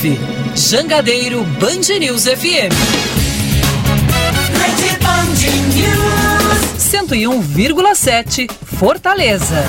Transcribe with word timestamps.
ouve 0.00 0.18
Jangadeiro 0.56 1.44
Band 1.44 1.98
News 1.98 2.24
FM. 2.24 2.72
Rede 4.56 4.98
Band 5.02 5.26
News 5.74 6.78
101,7 6.78 8.50
Fortaleza. 8.78 9.62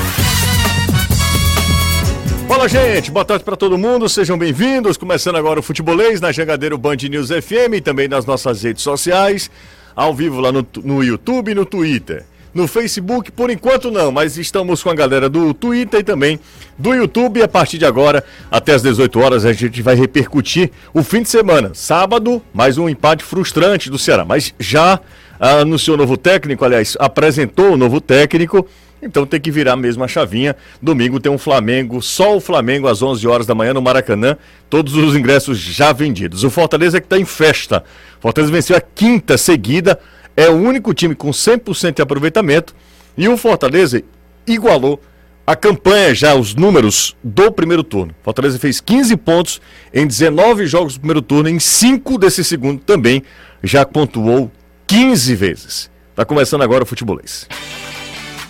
Fala, 2.48 2.70
gente. 2.70 3.12
Boa 3.12 3.26
tarde 3.26 3.44
para 3.44 3.58
todo 3.58 3.78
mundo. 3.78 4.08
Sejam 4.08 4.38
bem-vindos. 4.38 4.96
Começando 4.96 5.36
agora 5.36 5.60
o 5.60 5.64
Futebolês 5.64 6.22
na 6.22 6.32
Jangadeiro 6.32 6.78
Band 6.78 6.98
News 7.10 7.28
FM 7.28 7.76
e 7.76 7.82
também 7.82 8.08
nas 8.08 8.26
nossas 8.26 8.64
redes 8.64 8.84
sociais, 8.84 9.52
ao 9.94 10.14
vivo 10.14 10.40
lá 10.40 10.52
no, 10.52 10.66
no 10.82 11.04
YouTube 11.04 11.52
e 11.52 11.56
no 11.56 11.66
Twitter. 11.66 12.26
No 12.54 12.68
Facebook, 12.68 13.32
por 13.32 13.50
enquanto 13.50 13.90
não, 13.90 14.12
mas 14.12 14.38
estamos 14.38 14.84
com 14.84 14.90
a 14.90 14.94
galera 14.94 15.30
do 15.30 15.54
Twitter 15.54 16.02
e 16.02 16.04
também 16.04 16.38
do 16.78 16.94
YouTube. 16.94 17.42
A 17.42 17.48
partir 17.48 17.78
de 17.78 17.86
agora, 17.86 18.24
até 18.50 18.74
as 18.74 18.82
18 18.82 19.20
horas, 19.20 19.46
a 19.46 19.54
gente 19.54 19.82
vai 19.82 19.96
repercutir 19.96 20.70
o 20.94 21.02
fim 21.02 21.22
de 21.22 21.30
semana. 21.30 21.72
Sábado, 21.74 22.42
mais 22.54 22.78
um 22.78 22.90
empate 22.90 23.24
frustrante 23.24 23.90
do 23.90 23.98
Ceará, 23.98 24.26
mas 24.26 24.54
já 24.60 25.00
anunciou 25.40 25.96
novo 25.96 26.18
técnico, 26.18 26.66
aliás, 26.66 26.98
apresentou 27.00 27.72
o 27.72 27.78
novo 27.78 28.02
técnico. 28.02 28.68
Então 29.02 29.26
tem 29.26 29.40
que 29.40 29.50
virar 29.50 29.76
mesmo 29.76 30.04
a 30.04 30.08
chavinha. 30.08 30.56
Domingo 30.82 31.20
tem 31.20 31.32
um 31.32 31.38
Flamengo, 31.38 32.02
só 32.02 32.36
o 32.36 32.42
Flamengo 32.42 32.88
às 32.88 33.02
11 33.02 33.28
horas 33.28 33.48
da 33.48 33.56
manhã 33.56 33.74
no 33.74 33.82
Maracanã. 33.82 34.38
Todos 34.70 34.94
os 34.94 35.16
ingressos 35.16 35.58
já 35.58 35.92
vendidos. 35.92 36.44
O 36.44 36.50
Fortaleza 36.52 37.00
que 37.00 37.06
está 37.08 37.18
em 37.18 37.26
festa. 37.26 37.84
Fortaleza 38.20 38.52
venceu 38.52 38.76
a 38.76 38.82
quinta 38.82 39.38
seguida 39.38 39.98
é 40.36 40.50
o 40.50 40.56
único 40.56 40.94
time 40.94 41.16
com 41.16 41.30
100% 41.30 41.96
de 41.96 42.02
aproveitamento 42.02 42.76
e 43.18 43.28
o 43.28 43.38
Fortaleza 43.38 44.04
igualou 44.48 45.02
a 45.46 45.56
campanha 45.56 46.14
já, 46.14 46.36
os 46.36 46.56
números 46.56 47.16
do 47.24 47.52
primeiro 47.52 47.84
turno. 47.84 48.16
Fortaleza 48.24 48.58
fez 48.60 48.80
15 48.80 49.18
pontos 49.18 49.62
em 49.94 50.08
19 50.08 50.66
jogos 50.66 50.94
do 50.94 51.00
primeiro 51.00 51.22
turno, 51.22 51.50
em 51.50 51.60
5 51.60 52.18
desse 52.18 52.44
segundo 52.44 52.80
também 52.80 53.24
já 53.64 53.86
pontuou 53.86 54.52
15 54.88 55.36
vezes. 55.36 55.92
Tá 56.16 56.24
começando 56.26 56.62
agora 56.62 56.84
o 56.84 56.88
futebolês. 56.88 57.48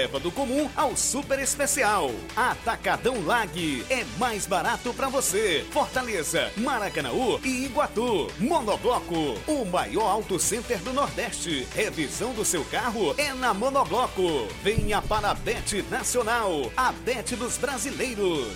leva 0.00 0.18
do 0.18 0.30
comum 0.30 0.66
ao 0.74 0.96
super 0.96 1.38
especial. 1.38 2.10
Atacadão 2.34 3.22
Lag 3.26 3.84
é 3.90 4.02
mais 4.18 4.46
barato 4.46 4.94
para 4.94 5.10
você. 5.10 5.62
Fortaleza, 5.70 6.50
Maracanaú 6.56 7.38
e 7.44 7.66
Iguatu. 7.66 8.28
Monobloco, 8.38 9.36
o 9.46 9.64
maior 9.66 10.06
auto 10.06 10.38
center 10.38 10.78
do 10.78 10.94
Nordeste. 10.94 11.66
Revisão 11.74 12.32
do 12.32 12.46
seu 12.46 12.64
carro 12.64 13.14
é 13.18 13.34
na 13.34 13.52
Monobloco. 13.52 14.48
Venha 14.64 15.02
para 15.02 15.32
a 15.32 15.34
Bet 15.34 15.84
Nacional, 15.90 16.72
a 16.74 16.92
Bet 16.92 17.36
dos 17.36 17.58
brasileiros. 17.58 18.48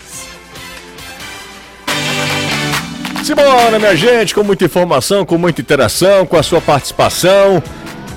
Simbora, 3.22 3.78
minha 3.78 3.97
gente, 3.97 4.34
com 4.34 4.42
muita 4.42 4.65
informação, 4.65 5.27
com 5.27 5.37
muita 5.37 5.61
interação, 5.61 6.25
com 6.25 6.39
a 6.39 6.42
sua 6.42 6.62
participação 6.62 7.62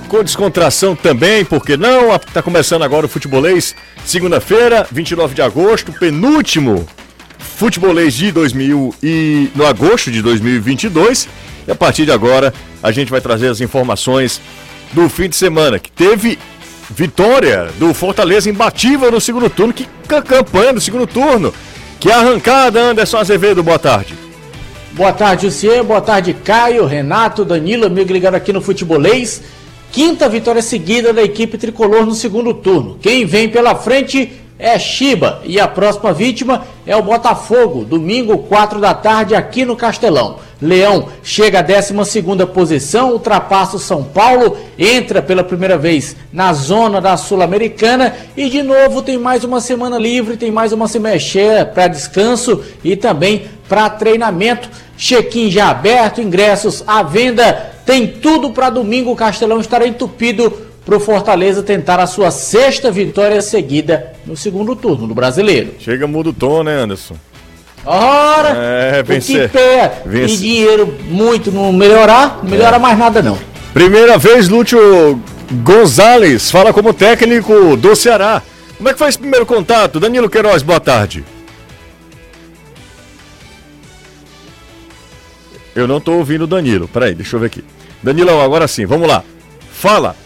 com 0.08 0.24
descontração 0.24 0.96
também, 0.96 1.44
porque 1.44 1.76
não? 1.76 2.14
Está 2.16 2.42
começando 2.42 2.82
agora 2.82 3.06
o 3.06 3.08
Futebolês, 3.08 3.76
segunda-feira, 4.04 4.86
29 4.90 5.34
de 5.34 5.42
agosto, 5.42 5.92
penúltimo 5.92 6.88
Futebolês 7.38 8.14
de 8.14 8.32
2000 8.32 8.94
e 9.02 9.50
no 9.54 9.66
agosto 9.66 10.10
de 10.10 10.22
2022. 10.22 11.28
E 11.66 11.70
a 11.70 11.74
partir 11.74 12.06
de 12.06 12.12
agora 12.12 12.52
a 12.82 12.90
gente 12.90 13.10
vai 13.10 13.20
trazer 13.20 13.48
as 13.48 13.60
informações 13.60 14.40
do 14.92 15.08
fim 15.08 15.28
de 15.28 15.36
semana, 15.36 15.78
que 15.78 15.90
teve 15.90 16.38
vitória 16.90 17.68
do 17.78 17.92
Fortaleza 17.92 18.48
imbatível 18.48 19.10
no 19.10 19.20
segundo 19.20 19.50
turno. 19.50 19.74
Que 19.74 19.86
campanha 20.22 20.72
do 20.72 20.80
segundo 20.80 21.06
turno! 21.06 21.52
Que 22.00 22.10
arrancada, 22.10 22.80
Anderson 22.80 23.18
Azevedo, 23.18 23.62
boa 23.62 23.78
tarde. 23.78 24.14
Boa 24.92 25.12
tarde, 25.12 25.46
Luciano. 25.46 25.84
Boa 25.84 26.00
tarde, 26.00 26.32
Caio, 26.32 26.86
Renato, 26.86 27.44
Danilo, 27.44 27.86
amigo 27.86 28.12
ligado 28.12 28.36
aqui 28.36 28.52
no 28.52 28.62
Futebolês. 28.62 29.42
Quinta 29.92 30.28
vitória 30.28 30.62
seguida 30.62 31.12
da 31.12 31.22
equipe 31.22 31.56
tricolor 31.56 32.04
no 32.06 32.14
segundo 32.14 32.54
turno. 32.54 32.98
Quem 33.00 33.24
vem 33.24 33.48
pela 33.48 33.74
frente 33.74 34.30
é 34.58 34.78
Chiba 34.78 35.40
e 35.44 35.60
a 35.60 35.68
próxima 35.68 36.12
vítima 36.12 36.66
é 36.84 36.96
o 36.96 37.02
Botafogo, 37.02 37.84
domingo, 37.84 38.38
4 38.38 38.80
da 38.80 38.92
tarde, 38.92 39.34
aqui 39.34 39.64
no 39.64 39.76
Castelão. 39.76 40.40
Leão 40.60 41.08
chega 41.22 41.60
à 41.60 41.62
12 41.62 41.94
posição, 42.52 43.12
ultrapassa 43.12 43.76
o 43.76 43.78
São 43.78 44.02
Paulo, 44.02 44.56
entra 44.76 45.22
pela 45.22 45.44
primeira 45.44 45.78
vez 45.78 46.16
na 46.32 46.52
zona 46.52 47.00
da 47.00 47.16
Sul-Americana 47.16 48.16
e 48.36 48.48
de 48.48 48.62
novo 48.62 49.00
tem 49.00 49.16
mais 49.16 49.44
uma 49.44 49.60
semana 49.60 49.96
livre, 49.96 50.36
tem 50.36 50.50
mais 50.50 50.72
uma 50.72 50.88
semana 50.88 51.18
cheia 51.18 51.64
para 51.64 51.86
descanso 51.86 52.64
e 52.82 52.96
também 52.96 53.44
para 53.68 53.88
treinamento. 53.90 54.68
Check-in 54.96 55.48
já 55.48 55.70
aberto, 55.70 56.20
ingressos 56.20 56.82
à 56.84 57.04
venda 57.04 57.76
tem 57.86 58.06
tudo 58.06 58.50
para 58.50 58.68
domingo 58.68 59.12
o 59.12 59.16
Castelão 59.16 59.60
estar 59.60 59.86
entupido 59.86 60.67
para 60.88 60.96
o 60.96 61.00
Fortaleza 61.00 61.62
tentar 61.62 62.00
a 62.00 62.06
sua 62.06 62.30
sexta 62.30 62.90
vitória 62.90 63.42
seguida 63.42 64.14
no 64.24 64.34
segundo 64.34 64.74
turno 64.74 65.06
do 65.06 65.14
Brasileiro. 65.14 65.74
Chega 65.78 66.06
muda 66.06 66.30
o 66.30 66.32
tom, 66.32 66.62
né, 66.62 66.80
Anderson? 66.80 67.14
Ora, 67.84 68.54
é, 68.56 69.02
vencer, 69.02 69.44
o 69.44 69.48
que 69.50 69.58
pé 69.58 70.02
e 70.10 70.26
dinheiro 70.38 70.94
muito 71.10 71.52
não 71.52 71.74
melhorar, 71.74 72.40
não 72.42 72.50
melhora 72.50 72.76
é. 72.76 72.78
mais 72.78 72.98
nada 72.98 73.20
não. 73.20 73.36
Primeira 73.74 74.16
vez, 74.16 74.48
Lúcio 74.48 75.22
Gonzalez 75.62 76.50
fala 76.50 76.72
como 76.72 76.94
técnico 76.94 77.76
do 77.76 77.94
Ceará. 77.94 78.40
Como 78.78 78.88
é 78.88 78.94
que 78.94 78.98
foi 78.98 79.10
esse 79.10 79.18
primeiro 79.18 79.44
contato? 79.44 80.00
Danilo 80.00 80.30
Queiroz, 80.30 80.62
boa 80.62 80.80
tarde. 80.80 81.22
Eu 85.76 85.86
não 85.86 85.98
estou 85.98 86.16
ouvindo 86.16 86.44
o 86.44 86.46
Danilo. 86.46 86.88
Peraí, 86.88 87.14
deixa 87.14 87.36
eu 87.36 87.40
ver 87.40 87.46
aqui. 87.46 87.62
Danilão, 88.02 88.40
agora 88.40 88.66
sim, 88.66 88.86
vamos 88.86 89.06
lá. 89.06 89.22
Fala. 89.70 90.16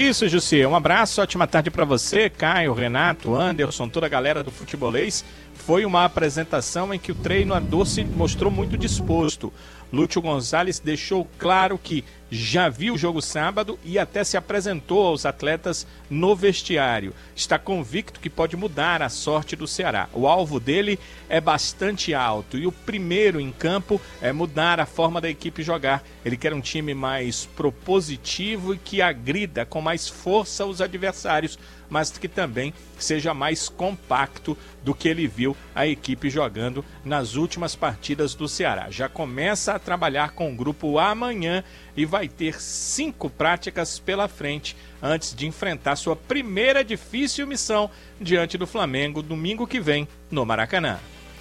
Isso, 0.00 0.26
Jussi. 0.30 0.64
Um 0.64 0.74
abraço, 0.74 1.20
ótima 1.20 1.46
tarde 1.46 1.70
para 1.70 1.84
você, 1.84 2.30
Caio, 2.30 2.72
Renato, 2.72 3.34
Anderson, 3.34 3.86
toda 3.86 4.06
a 4.06 4.08
galera 4.08 4.42
do 4.42 4.50
futebolês. 4.50 5.22
Foi 5.52 5.84
uma 5.84 6.06
apresentação 6.06 6.94
em 6.94 6.98
que 6.98 7.12
o 7.12 7.14
treinador 7.14 7.84
se 7.84 8.02
mostrou 8.02 8.50
muito 8.50 8.78
disposto. 8.78 9.52
Lúcio 9.92 10.22
Gonzalez 10.22 10.78
deixou 10.78 11.28
claro 11.38 11.78
que 11.78 12.04
já 12.30 12.68
viu 12.68 12.94
o 12.94 12.98
jogo 12.98 13.20
sábado 13.20 13.78
e 13.84 13.98
até 13.98 14.22
se 14.22 14.36
apresentou 14.36 15.04
aos 15.04 15.26
atletas 15.26 15.86
no 16.08 16.36
vestiário. 16.36 17.12
Está 17.34 17.58
convicto 17.58 18.20
que 18.20 18.30
pode 18.30 18.56
mudar 18.56 19.02
a 19.02 19.08
sorte 19.08 19.56
do 19.56 19.66
Ceará. 19.66 20.08
O 20.12 20.28
alvo 20.28 20.60
dele 20.60 20.98
é 21.28 21.40
bastante 21.40 22.14
alto 22.14 22.56
e 22.56 22.66
o 22.66 22.72
primeiro 22.72 23.40
em 23.40 23.50
campo 23.50 24.00
é 24.22 24.32
mudar 24.32 24.78
a 24.78 24.86
forma 24.86 25.20
da 25.20 25.28
equipe 25.28 25.62
jogar. 25.62 26.04
Ele 26.24 26.36
quer 26.36 26.54
um 26.54 26.60
time 26.60 26.94
mais 26.94 27.46
propositivo 27.56 28.74
e 28.74 28.78
que 28.78 29.02
agrida 29.02 29.66
com 29.66 29.80
mais 29.80 30.08
força 30.08 30.64
os 30.64 30.80
adversários 30.80 31.58
mas 31.90 32.16
que 32.16 32.28
também 32.28 32.72
seja 32.98 33.34
mais 33.34 33.68
compacto 33.68 34.56
do 34.82 34.94
que 34.94 35.08
ele 35.08 35.26
viu 35.26 35.56
a 35.74 35.86
equipe 35.86 36.30
jogando 36.30 36.84
nas 37.04 37.34
últimas 37.34 37.74
partidas 37.74 38.34
do 38.34 38.48
Ceará. 38.48 38.86
Já 38.90 39.08
começa 39.08 39.74
a 39.74 39.78
trabalhar 39.78 40.30
com 40.30 40.50
o 40.50 40.56
grupo 40.56 40.98
amanhã 40.98 41.64
e 41.96 42.06
vai 42.06 42.28
ter 42.28 42.60
cinco 42.60 43.28
práticas 43.28 43.98
pela 43.98 44.28
frente 44.28 44.76
antes 45.02 45.34
de 45.34 45.46
enfrentar 45.46 45.96
sua 45.96 46.14
primeira 46.14 46.84
difícil 46.84 47.46
missão 47.46 47.90
diante 48.20 48.56
do 48.56 48.66
Flamengo 48.66 49.22
domingo 49.22 49.66
que 49.66 49.80
vem 49.80 50.06
no 50.30 50.46
Maracanã. 50.46 50.98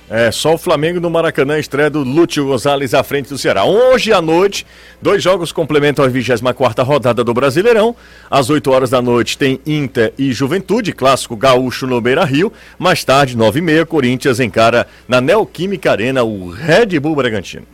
É, 0.10 0.32
só 0.32 0.56
o 0.56 0.58
Flamengo 0.58 1.00
no 1.00 1.10
Maracanã, 1.10 1.60
estreia 1.60 1.90
do 1.90 2.04
Lúcio 2.04 2.48
Gonzalez 2.48 2.96
à 2.96 3.04
frente 3.04 3.30
do 3.30 3.38
Ceará. 3.38 3.64
Hoje 3.64 4.12
à 4.12 4.20
noite, 4.22 4.66
dois 5.00 5.22
jogos 5.22 5.52
complementam 5.52 6.04
a 6.04 6.08
24 6.08 6.84
rodada 6.84 7.24
do 7.24 7.34
Brasileirão. 7.34 7.96
Às 8.30 8.50
8 8.50 8.72
horas 8.72 8.90
da 8.90 9.02
noite 9.02 9.38
tem 9.38 9.60
Inter 9.68 10.12
e 10.18 10.34
Juventude, 10.34 10.94
clássico 10.94 11.36
gaúcho 11.36 11.86
no 11.86 12.02
Beira 12.02 12.26
Rio. 12.26 12.52
Mais 12.80 13.04
tarde, 13.04 13.38
9h30, 13.38 13.86
Corinthians 13.86 14.40
encara 14.40 14.88
na 15.08 15.22
Neoquímica 15.22 15.92
Arena 15.92 16.24
o 16.24 16.50
Red 16.50 17.00
Bull 17.00 17.16
Bragantino. 17.16 17.68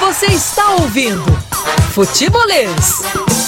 Você 0.00 0.26
está 0.26 0.72
ouvindo 0.76 1.24
Futebolês. 1.92 3.45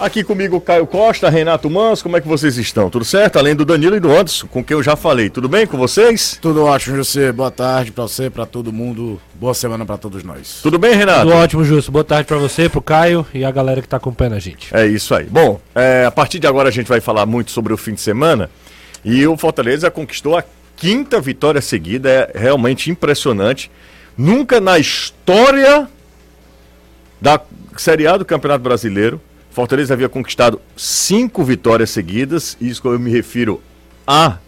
Aqui 0.00 0.22
comigo 0.22 0.60
Caio 0.60 0.86
Costa, 0.86 1.28
Renato 1.28 1.68
Mans, 1.68 2.02
como 2.02 2.16
é 2.16 2.20
que 2.20 2.28
vocês 2.28 2.56
estão? 2.56 2.88
Tudo 2.88 3.04
certo? 3.04 3.36
Além 3.36 3.56
do 3.56 3.64
Danilo 3.64 3.96
e 3.96 4.00
do 4.00 4.12
Anderson, 4.12 4.46
com 4.46 4.62
quem 4.62 4.76
eu 4.76 4.82
já 4.82 4.94
falei. 4.94 5.28
Tudo 5.28 5.48
bem 5.48 5.66
com 5.66 5.76
vocês? 5.76 6.38
Tudo 6.40 6.64
ótimo, 6.64 6.94
José. 6.94 7.32
Boa 7.32 7.50
tarde 7.50 7.90
pra 7.90 8.04
você, 8.04 8.30
pra 8.30 8.46
todo 8.46 8.72
mundo. 8.72 9.20
Boa 9.34 9.54
semana 9.54 9.84
pra 9.84 9.98
todos 9.98 10.22
nós. 10.22 10.60
Tudo 10.62 10.78
bem, 10.78 10.94
Renato? 10.94 11.22
Tudo 11.22 11.34
ótimo, 11.34 11.64
Justo. 11.64 11.90
Boa 11.90 12.04
tarde 12.04 12.28
pra 12.28 12.36
você, 12.36 12.68
pro 12.68 12.80
Caio 12.80 13.26
e 13.34 13.44
a 13.44 13.50
galera 13.50 13.82
que 13.82 13.88
tá 13.88 13.96
acompanhando 13.96 14.34
a 14.34 14.38
gente. 14.38 14.68
É 14.72 14.86
isso 14.86 15.12
aí. 15.16 15.24
Bom, 15.24 15.60
é, 15.74 16.04
a 16.06 16.12
partir 16.12 16.38
de 16.38 16.46
agora 16.46 16.68
a 16.68 16.72
gente 16.72 16.86
vai 16.86 17.00
falar 17.00 17.26
muito 17.26 17.50
sobre 17.50 17.72
o 17.72 17.76
fim 17.76 17.94
de 17.94 18.00
semana. 18.00 18.48
E 19.04 19.26
o 19.26 19.36
Fortaleza 19.36 19.90
conquistou 19.90 20.38
a 20.38 20.44
quinta 20.76 21.20
vitória 21.20 21.60
seguida. 21.60 22.08
É 22.08 22.38
realmente 22.38 22.88
impressionante. 22.88 23.68
Nunca 24.16 24.60
na 24.60 24.78
história 24.78 25.88
da 27.20 27.40
Série 27.76 28.06
A 28.06 28.16
do 28.16 28.24
Campeonato 28.24 28.62
Brasileiro 28.62 29.20
Fortaleza 29.50 29.94
havia 29.94 30.08
conquistado 30.08 30.60
cinco 30.76 31.42
vitórias 31.42 31.90
seguidas, 31.90 32.56
isso 32.60 32.86
eu 32.86 32.98
me 32.98 33.10
refiro 33.10 33.60
a 34.06 34.38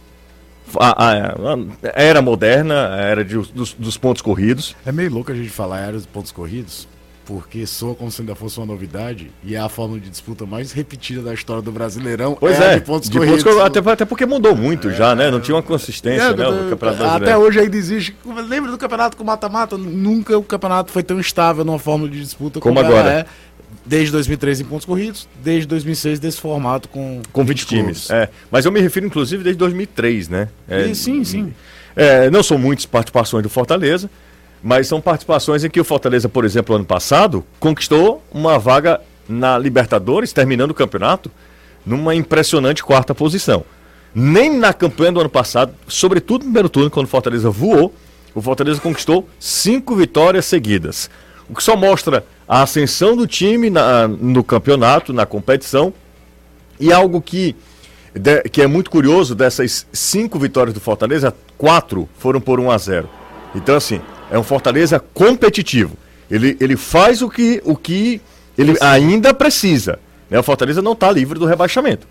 a, 0.79 1.05
a, 1.05 1.33
a, 1.33 1.57
era 1.95 2.21
moderna, 2.21 2.95
a 2.95 3.01
era 3.01 3.25
de, 3.25 3.35
dos, 3.35 3.73
dos, 3.73 3.97
pontos 3.97 4.21
corridos. 4.21 4.75
É 4.85 4.91
meio 4.91 5.11
louco 5.11 5.31
a 5.31 5.35
gente 5.35 5.49
falar 5.49 5.79
era 5.79 5.93
dos 5.93 6.05
pontos 6.05 6.31
corridos, 6.31 6.87
porque 7.25 7.65
soa 7.65 7.93
como 7.93 8.11
se 8.11 8.21
ainda 8.21 8.35
fosse 8.35 8.57
uma 8.57 8.65
novidade 8.65 9.31
e 9.43 9.55
é 9.55 9.59
a 9.59 9.69
forma 9.69 9.99
de 9.99 10.09
disputa 10.09 10.45
mais 10.45 10.71
repetida 10.71 11.21
da 11.21 11.33
história 11.33 11.61
do 11.61 11.71
Brasileirão. 11.71 12.37
Pois 12.39 12.59
é, 12.59 12.75
de 12.75 12.85
pontos 12.85 13.09
de 13.09 13.17
corridos. 13.17 13.43
Pontos, 13.43 13.59
até, 13.59 13.79
até, 13.79 14.05
porque 14.05 14.25
mudou 14.25 14.55
muito 14.55 14.89
é, 14.89 14.93
já, 14.93 15.15
né? 15.15 15.29
Não 15.29 15.39
tinha 15.39 15.55
uma 15.55 15.63
consistência, 15.63 16.23
é, 16.23 16.35
né? 16.35 16.47
O 16.47 16.69
campeonato. 16.69 17.03
Até 17.03 17.37
hoje 17.37 17.59
ainda 17.59 17.75
existe. 17.75 18.15
Lembra 18.47 18.71
do 18.71 18.77
campeonato 18.77 19.17
com 19.17 19.23
mata-mata? 19.23 19.77
Nunca 19.77 20.37
o 20.37 20.43
campeonato 20.43 20.91
foi 20.91 21.03
tão 21.03 21.19
estável 21.19 21.65
numa 21.65 21.79
forma 21.79 22.07
de 22.07 22.21
disputa 22.21 22.59
como, 22.59 22.75
como 22.75 22.87
agora. 22.87 23.11
É 23.11 23.25
desde 23.85 24.11
2003 24.11 24.61
em 24.61 24.65
pontos 24.65 24.85
corridos, 24.85 25.27
desde 25.43 25.67
2006 25.67 26.19
desse 26.19 26.39
formato 26.39 26.87
com 26.89 27.21
com 27.31 27.43
20, 27.43 27.59
20 27.59 27.67
times. 27.67 28.09
É, 28.09 28.29
mas 28.49 28.65
eu 28.65 28.71
me 28.71 28.79
refiro 28.79 29.05
inclusive 29.05 29.43
desde 29.43 29.57
2003, 29.57 30.29
né? 30.29 30.49
É, 30.67 30.85
e, 30.85 30.95
sim, 30.95 31.23
sim. 31.23 31.53
É, 31.95 32.29
não 32.29 32.43
são 32.43 32.57
muitas 32.57 32.85
participações 32.85 33.43
do 33.43 33.49
Fortaleza, 33.49 34.09
mas 34.63 34.87
são 34.87 35.01
participações 35.01 35.63
em 35.63 35.69
que 35.69 35.79
o 35.79 35.83
Fortaleza, 35.83 36.29
por 36.29 36.45
exemplo, 36.45 36.75
ano 36.75 36.85
passado, 36.85 37.43
conquistou 37.59 38.23
uma 38.31 38.59
vaga 38.59 39.01
na 39.27 39.57
Libertadores, 39.57 40.31
terminando 40.31 40.71
o 40.71 40.73
campeonato, 40.75 41.31
numa 41.85 42.13
impressionante 42.13 42.83
quarta 42.83 43.15
posição. 43.15 43.63
Nem 44.13 44.55
na 44.55 44.73
campanha 44.73 45.11
do 45.11 45.21
ano 45.21 45.29
passado, 45.29 45.73
sobretudo 45.87 46.41
no 46.41 46.45
primeiro 46.45 46.69
turno, 46.69 46.91
quando 46.91 47.05
o 47.05 47.09
Fortaleza 47.09 47.49
voou, 47.49 47.93
o 48.35 48.41
Fortaleza 48.41 48.79
conquistou 48.79 49.27
cinco 49.39 49.95
vitórias 49.95 50.45
seguidas. 50.45 51.09
O 51.51 51.55
que 51.55 51.61
só 51.61 51.75
mostra 51.75 52.25
a 52.47 52.61
ascensão 52.61 53.13
do 53.13 53.27
time 53.27 53.69
na, 53.69 54.07
no 54.07 54.41
campeonato, 54.41 55.11
na 55.11 55.25
competição, 55.25 55.93
e 56.79 56.93
algo 56.93 57.21
que, 57.21 57.57
de, 58.15 58.41
que 58.43 58.61
é 58.61 58.67
muito 58.67 58.89
curioso, 58.89 59.35
dessas 59.35 59.85
cinco 59.91 60.39
vitórias 60.39 60.73
do 60.73 60.79
Fortaleza, 60.79 61.35
quatro 61.57 62.07
foram 62.17 62.39
por 62.39 62.57
1 62.57 62.71
a 62.71 62.77
0 62.77 63.09
Então, 63.53 63.75
assim, 63.75 63.99
é 64.31 64.39
um 64.39 64.43
Fortaleza 64.43 64.97
competitivo. 65.13 65.97
Ele, 66.29 66.55
ele 66.61 66.77
faz 66.77 67.21
o 67.21 67.29
que, 67.29 67.61
o 67.65 67.75
que 67.75 68.21
ele 68.57 68.77
ainda 68.79 69.33
precisa. 69.33 69.99
Né? 70.29 70.39
O 70.39 70.43
Fortaleza 70.43 70.81
não 70.81 70.93
está 70.93 71.11
livre 71.11 71.37
do 71.37 71.45
rebaixamento. 71.45 72.07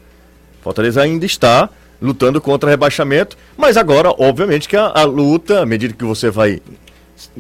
O 0.61 0.65
Fortaleza 0.65 1.01
ainda 1.01 1.25
está 1.25 1.71
lutando 2.01 2.43
contra 2.43 2.69
o 2.69 2.71
rebaixamento, 2.71 3.39
mas 3.57 3.79
agora, 3.79 4.11
obviamente, 4.19 4.69
que 4.69 4.77
a, 4.77 4.93
a 4.95 5.05
luta, 5.05 5.63
à 5.63 5.67
medida 5.67 5.95
que 5.95 6.05
você 6.05 6.29
vai 6.29 6.61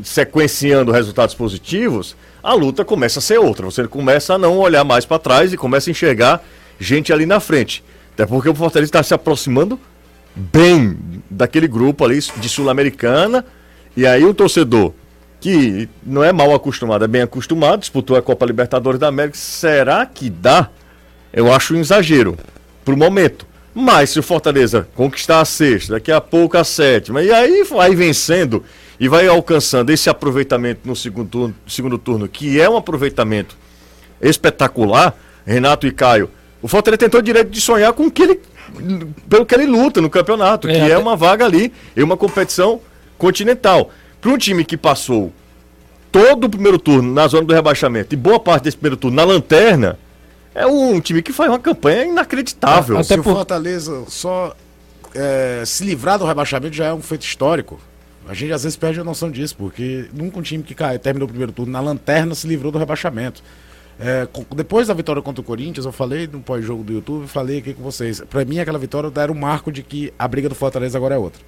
sequenciando 0.02 0.92
resultados 0.92 1.34
positivos, 1.34 2.16
a 2.42 2.54
luta 2.54 2.84
começa 2.84 3.18
a 3.18 3.22
ser 3.22 3.38
outra. 3.38 3.66
Você 3.66 3.86
começa 3.86 4.34
a 4.34 4.38
não 4.38 4.58
olhar 4.58 4.84
mais 4.84 5.04
para 5.04 5.18
trás 5.18 5.52
e 5.52 5.56
começa 5.56 5.90
a 5.90 5.92
enxergar 5.92 6.42
gente 6.78 7.12
ali 7.12 7.26
na 7.26 7.40
frente. 7.40 7.84
Até 8.14 8.26
porque 8.26 8.48
o 8.48 8.54
Fortaleza 8.54 8.88
está 8.88 9.02
se 9.02 9.14
aproximando 9.14 9.78
bem 10.34 10.96
daquele 11.28 11.68
grupo 11.68 12.04
ali 12.04 12.18
de 12.18 12.48
Sul-Americana. 12.48 13.44
E 13.96 14.06
aí 14.06 14.24
o 14.24 14.34
torcedor, 14.34 14.92
que 15.40 15.88
não 16.04 16.22
é 16.22 16.32
mal 16.32 16.54
acostumado, 16.54 17.04
é 17.04 17.08
bem 17.08 17.22
acostumado, 17.22 17.80
disputou 17.80 18.16
a 18.16 18.22
Copa 18.22 18.46
Libertadores 18.46 19.00
da 19.00 19.08
América. 19.08 19.36
Será 19.36 20.06
que 20.06 20.30
dá? 20.30 20.68
Eu 21.32 21.52
acho 21.52 21.74
um 21.74 21.80
exagero 21.80 22.36
pro 22.84 22.96
momento. 22.96 23.46
Mas 23.74 24.10
se 24.10 24.18
o 24.18 24.22
Fortaleza 24.22 24.88
conquistar 24.94 25.40
a 25.40 25.44
sexta, 25.44 25.94
daqui 25.94 26.10
a 26.10 26.20
pouco 26.20 26.58
a 26.58 26.64
sétima, 26.64 27.22
e 27.22 27.30
aí 27.30 27.64
vai 27.64 27.94
vencendo 27.94 28.64
e 29.00 29.08
vai 29.08 29.26
alcançando 29.26 29.88
esse 29.88 30.10
aproveitamento 30.10 30.82
no 30.84 30.94
segundo 30.94 31.28
turno, 31.28 31.54
segundo 31.66 31.96
turno, 31.96 32.28
que 32.28 32.60
é 32.60 32.68
um 32.68 32.76
aproveitamento 32.76 33.56
espetacular, 34.20 35.16
Renato 35.46 35.86
e 35.86 35.90
Caio, 35.90 36.28
o 36.60 36.68
Fortaleza 36.68 36.98
tentou 36.98 37.22
direito 37.22 37.48
de 37.48 37.62
sonhar 37.62 37.94
com 37.94 38.06
o 38.06 38.10
que 38.10 38.22
ele, 38.22 38.40
pelo 39.26 39.46
que 39.46 39.54
ele 39.54 39.64
luta 39.64 40.02
no 40.02 40.10
campeonato, 40.10 40.68
é, 40.68 40.74
que 40.74 40.80
até... 40.80 40.90
é 40.90 40.98
uma 40.98 41.16
vaga 41.16 41.46
ali 41.46 41.72
em 41.96 42.02
uma 42.02 42.18
competição 42.18 42.78
continental. 43.16 43.90
Para 44.20 44.30
um 44.30 44.36
time 44.36 44.62
que 44.66 44.76
passou 44.76 45.32
todo 46.12 46.44
o 46.44 46.50
primeiro 46.50 46.78
turno 46.78 47.10
na 47.10 47.26
zona 47.26 47.46
do 47.46 47.54
rebaixamento 47.54 48.14
e 48.14 48.18
boa 48.18 48.38
parte 48.38 48.64
desse 48.64 48.76
primeiro 48.76 48.98
turno 48.98 49.16
na 49.16 49.24
lanterna, 49.24 49.98
é 50.54 50.66
um 50.66 51.00
time 51.00 51.22
que 51.22 51.32
faz 51.32 51.48
uma 51.48 51.58
campanha 51.58 52.04
inacreditável. 52.04 52.96
Até 52.96 53.16
Se 53.16 53.22
por... 53.22 53.30
o 53.30 53.34
Fortaleza 53.36 54.04
só 54.08 54.54
é, 55.14 55.62
se 55.64 55.84
livrar 55.84 56.18
do 56.18 56.26
rebaixamento 56.26 56.76
já 56.76 56.86
é 56.86 56.92
um 56.92 57.00
feito 57.00 57.22
histórico. 57.22 57.80
A 58.30 58.34
gente 58.34 58.52
às 58.52 58.62
vezes 58.62 58.76
perde 58.76 59.00
a 59.00 59.02
noção 59.02 59.28
disso, 59.28 59.56
porque 59.56 60.08
nunca 60.12 60.38
um 60.38 60.42
time 60.42 60.62
que 60.62 60.72
cai, 60.72 61.00
terminou 61.00 61.26
o 61.26 61.28
primeiro 61.28 61.50
turno 61.50 61.72
na 61.72 61.80
lanterna 61.80 62.32
se 62.32 62.46
livrou 62.46 62.70
do 62.70 62.78
rebaixamento. 62.78 63.42
É, 63.98 64.24
depois 64.54 64.86
da 64.86 64.94
vitória 64.94 65.20
contra 65.20 65.40
o 65.40 65.44
Corinthians, 65.44 65.84
eu 65.84 65.90
falei 65.90 66.28
no 66.28 66.40
pós-jogo 66.40 66.84
do 66.84 66.92
YouTube, 66.92 67.26
falei 67.26 67.58
aqui 67.58 67.74
com 67.74 67.82
vocês. 67.82 68.20
Para 68.30 68.44
mim, 68.44 68.60
aquela 68.60 68.78
vitória 68.78 69.10
era 69.20 69.32
um 69.32 69.34
marco 69.34 69.72
de 69.72 69.82
que 69.82 70.14
a 70.16 70.28
briga 70.28 70.48
do 70.48 70.54
Fortaleza 70.54 70.96
agora 70.96 71.16
é 71.16 71.18
outra. 71.18 71.42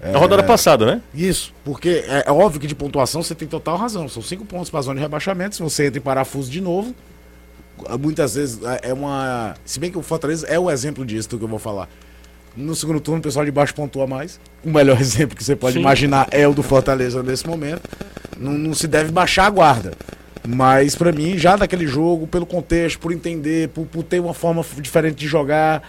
É, 0.00 0.14
a 0.14 0.18
rodada 0.18 0.42
passada, 0.42 0.86
né? 0.86 1.02
Isso, 1.12 1.52
porque 1.62 2.02
é, 2.08 2.24
é, 2.26 2.32
óbvio 2.32 2.62
que 2.62 2.66
de 2.66 2.74
pontuação 2.74 3.22
você 3.22 3.34
tem 3.34 3.46
total 3.46 3.76
razão. 3.76 4.08
São 4.08 4.22
cinco 4.22 4.46
pontos 4.46 4.70
para 4.70 4.80
a 4.80 4.82
zona 4.82 4.94
de 4.94 5.02
rebaixamento. 5.02 5.54
Se 5.54 5.62
você 5.62 5.88
entra 5.88 5.98
em 5.98 6.02
parafuso 6.02 6.50
de 6.50 6.62
novo, 6.62 6.94
muitas 8.00 8.36
vezes 8.36 8.58
é, 8.64 8.88
é 8.88 8.94
uma. 8.94 9.54
Se 9.66 9.78
bem 9.78 9.92
que 9.92 9.98
o 9.98 10.02
Fortaleza 10.02 10.46
é 10.46 10.58
o 10.58 10.70
exemplo 10.70 11.04
disso 11.04 11.28
do 11.28 11.36
que 11.38 11.44
eu 11.44 11.48
vou 11.48 11.58
falar. 11.58 11.90
No 12.56 12.74
segundo 12.74 13.00
turno, 13.00 13.20
o 13.20 13.22
pessoal 13.22 13.44
de 13.44 13.50
baixo 13.50 13.74
pontua 13.74 14.06
mais. 14.06 14.40
O 14.64 14.70
melhor 14.70 14.98
exemplo 15.00 15.36
que 15.36 15.44
você 15.44 15.56
pode 15.56 15.74
Sim. 15.74 15.80
imaginar 15.80 16.28
é 16.30 16.46
o 16.46 16.52
do 16.52 16.62
Fortaleza 16.62 17.22
nesse 17.22 17.46
momento. 17.46 17.82
Não, 18.38 18.52
não 18.52 18.74
se 18.74 18.86
deve 18.86 19.10
baixar 19.10 19.46
a 19.46 19.50
guarda. 19.50 19.92
Mas 20.46 20.94
para 20.94 21.12
mim, 21.12 21.36
já 21.36 21.56
daquele 21.56 21.86
jogo, 21.86 22.26
pelo 22.26 22.46
contexto, 22.46 22.98
por 22.98 23.12
entender, 23.12 23.68
por, 23.68 23.86
por 23.86 24.02
ter 24.02 24.20
uma 24.20 24.34
forma 24.34 24.64
diferente 24.80 25.16
de 25.16 25.26
jogar, 25.26 25.82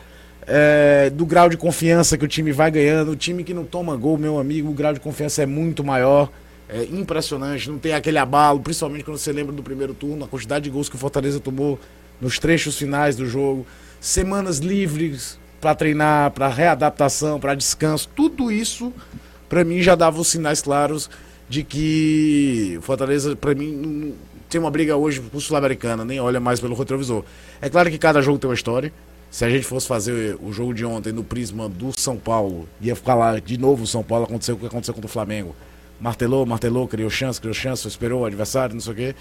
é, 0.45 1.09
do 1.09 1.25
grau 1.25 1.49
de 1.49 1.55
confiança 1.55 2.17
que 2.17 2.25
o 2.25 2.27
time 2.27 2.51
vai 2.51 2.69
ganhando, 2.69 3.11
o 3.11 3.15
time 3.15 3.43
que 3.43 3.53
não 3.53 3.63
toma 3.63 3.95
gol, 3.95 4.17
meu 4.17 4.37
amigo, 4.37 4.69
o 4.69 4.73
grau 4.73 4.93
de 4.93 4.99
confiança 4.99 5.41
é 5.41 5.45
muito 5.45 5.83
maior. 5.83 6.29
É 6.67 6.83
impressionante, 6.83 7.69
não 7.69 7.77
tem 7.77 7.93
aquele 7.93 8.17
abalo, 8.17 8.61
principalmente 8.61 9.03
quando 9.03 9.17
você 9.17 9.31
lembra 9.31 9.53
do 9.53 9.61
primeiro 9.61 9.93
turno, 9.93 10.23
a 10.23 10.27
quantidade 10.27 10.63
de 10.63 10.69
gols 10.69 10.87
que 10.87 10.95
o 10.95 10.99
Fortaleza 10.99 11.39
tomou 11.39 11.77
nos 12.19 12.39
trechos 12.39 12.77
finais 12.77 13.15
do 13.15 13.25
jogo. 13.25 13.65
Semanas 13.99 14.59
livres, 14.59 15.37
para 15.61 15.75
treinar, 15.75 16.31
para 16.31 16.47
readaptação, 16.47 17.39
para 17.39 17.53
descanso, 17.53 18.09
tudo 18.15 18.51
isso 18.51 18.91
para 19.47 19.63
mim 19.63 19.81
já 19.81 19.95
dava 19.95 20.19
os 20.19 20.27
sinais 20.27 20.61
claros 20.61 21.09
de 21.47 21.63
que 21.63 22.75
o 22.79 22.81
Fortaleza 22.81 23.35
para 23.35 23.53
mim 23.53 24.15
tem 24.49 24.59
uma 24.59 24.71
briga 24.71 24.97
hoje 24.97 25.21
pro 25.21 25.39
Sul-Americana, 25.39 26.03
nem 26.03 26.19
olha 26.19 26.39
mais 26.39 26.59
pelo 26.59 26.75
retrovisor. 26.75 27.23
É 27.61 27.69
claro 27.69 27.91
que 27.91 27.97
cada 27.97 28.21
jogo 28.21 28.39
tem 28.39 28.49
uma 28.49 28.55
história. 28.55 28.91
Se 29.29 29.45
a 29.45 29.49
gente 29.49 29.65
fosse 29.65 29.87
fazer 29.87 30.37
o 30.41 30.51
jogo 30.51 30.73
de 30.73 30.83
ontem 30.83 31.13
no 31.13 31.23
prisma 31.23 31.69
do 31.69 31.91
São 31.97 32.17
Paulo, 32.17 32.67
ia 32.81 32.95
ficar 32.95 33.15
lá 33.15 33.39
de 33.39 33.57
novo 33.57 33.83
o 33.83 33.87
São 33.87 34.03
Paulo, 34.03 34.25
aconteceu 34.25 34.55
o 34.55 34.57
que 34.57 34.65
aconteceu 34.65 34.93
contra 34.93 35.07
o 35.07 35.11
Flamengo. 35.11 35.55
Martelou, 35.99 36.45
martelou, 36.45 36.87
criou 36.87 37.09
chance, 37.09 37.39
criou 37.39 37.53
chance, 37.53 37.87
esperou 37.87 38.21
o 38.21 38.25
adversário, 38.25 38.73
não 38.73 38.81
sei 38.81 38.93
o 38.93 38.95
quê. 38.95 39.15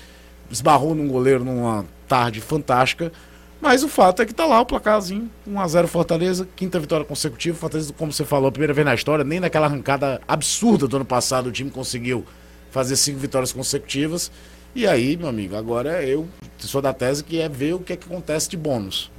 Esbarrou 0.51 0.95
num 0.95 1.07
goleiro 1.07 1.45
numa 1.45 1.85
tarde 2.09 2.41
fantástica 2.41 3.13
mas 3.61 3.83
o 3.83 3.89
fato 3.89 4.23
é 4.23 4.27
que 4.27 4.33
tá 4.33 4.47
lá 4.47 4.61
o 4.61 4.67
placarzinho, 4.67 5.31
1x0 5.49 5.87
Fortaleza, 5.87 6.49
quinta 6.57 6.79
vitória 6.81 7.05
consecutiva. 7.05 7.57
Fortaleza, 7.57 7.93
como 7.97 8.13
você 8.13 8.25
falou, 8.25 8.49
a 8.49 8.53
primeira 8.53 8.73
vez 8.73 8.85
na 8.85 8.95
história, 8.95 9.25
nem 9.25 9.39
naquela 9.39 9.67
arrancada 9.67 10.21
absurda 10.27 10.89
do 10.89 10.97
ano 10.97 11.05
passado 11.05 11.49
o 11.49 11.53
time 11.53 11.71
conseguiu 11.71 12.25
fazer 12.71 12.97
cinco 12.97 13.19
vitórias 13.19 13.53
consecutivas. 13.53 14.31
E 14.75 14.87
aí, 14.87 15.17
meu 15.17 15.29
amigo, 15.29 15.57
agora 15.57 16.03
eu 16.03 16.29
sou 16.59 16.81
da 16.81 16.93
tese 16.93 17.25
que 17.25 17.41
é 17.41 17.49
ver 17.49 17.75
o 17.75 17.81
que, 17.81 17.93
é 17.93 17.97
que 17.97 18.07
acontece 18.07 18.49
de 18.49 18.57
bônus. 18.57 19.11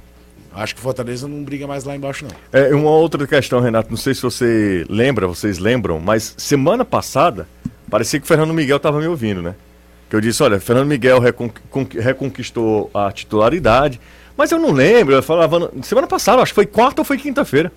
Acho 0.54 0.74
que 0.74 0.80
Fortaleza 0.80 1.26
não 1.26 1.42
briga 1.42 1.66
mais 1.66 1.84
lá 1.84 1.94
embaixo, 1.96 2.24
não. 2.24 2.60
É, 2.60 2.74
uma 2.74 2.90
outra 2.90 3.26
questão, 3.26 3.60
Renato, 3.60 3.90
não 3.90 3.96
sei 3.96 4.14
se 4.14 4.22
você 4.22 4.84
lembra, 4.88 5.26
vocês 5.26 5.58
lembram, 5.58 5.98
mas 5.98 6.34
semana 6.36 6.84
passada, 6.84 7.46
parecia 7.90 8.18
que 8.18 8.24
o 8.24 8.28
Fernando 8.28 8.52
Miguel 8.52 8.76
estava 8.76 8.98
me 8.98 9.06
ouvindo, 9.06 9.40
né? 9.40 9.54
Que 10.10 10.16
eu 10.16 10.20
disse, 10.20 10.42
olha, 10.42 10.60
Fernando 10.60 10.88
Miguel 10.88 11.18
reconquistou 11.18 12.90
a 12.92 13.10
titularidade, 13.12 13.98
mas 14.36 14.50
eu 14.50 14.58
não 14.58 14.70
lembro, 14.72 15.14
eu 15.14 15.22
falava. 15.22 15.70
Semana 15.82 16.06
passada, 16.06 16.42
acho 16.42 16.52
que 16.52 16.56
foi 16.56 16.66
quarta 16.66 17.00
ou 17.00 17.04
foi 17.04 17.18
quinta-feira. 17.18 17.72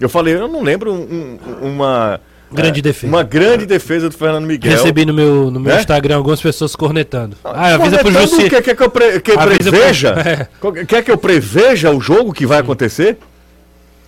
Eu 0.00 0.08
falei, 0.08 0.34
eu 0.34 0.48
não 0.48 0.62
lembro 0.62 0.92
um, 0.92 1.38
uma. 1.62 2.20
Grande 2.52 2.80
defesa. 2.82 3.12
Uma 3.12 3.22
grande 3.24 3.66
defesa 3.66 4.08
do 4.08 4.16
Fernando 4.16 4.44
Miguel. 4.44 4.70
Recebi 4.72 5.04
no 5.04 5.12
meu, 5.12 5.50
no 5.50 5.58
meu 5.58 5.74
É? 5.74 5.80
Instagram 5.80 6.16
algumas 6.16 6.40
pessoas 6.40 6.76
cornetando. 6.76 7.36
Ah, 7.42 7.74
avisa 7.74 7.98
pro 7.98 8.12
Jussi. 8.12 8.48
Quer, 8.48 8.62
quer 8.62 8.76
que 8.76 8.82
eu, 8.82 8.90
pre- 8.90 9.20
que 9.20 9.32
Avisa 9.32 9.70
pro- 9.70 9.70
preveja? 9.80 10.14
É. 10.78 10.84
Quer 10.84 11.02
que 11.02 11.10
eu 11.10 11.18
preveja 11.18 11.90
o 11.90 12.00
jogo 12.00 12.32
que 12.32 12.46
vai 12.46 12.60
acontecer? 12.60 13.18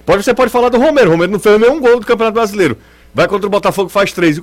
Pode, 0.05 0.23
você 0.23 0.33
pode 0.33 0.52
falar 0.52 0.69
do 0.69 0.78
Romero. 0.78 1.09
O 1.09 1.12
Romero 1.12 1.33
não 1.33 1.40
fez 1.40 1.59
nenhum 1.61 1.81
gol 1.81 1.99
do 1.99 2.07
Campeonato 2.07 2.35
Brasileiro. 2.35 2.76
Vai 3.16 3.26
contra 3.26 3.46
o 3.46 3.50
Botafogo, 3.50 3.88
faz 3.88 4.12
três. 4.12 4.37
É 4.38 4.42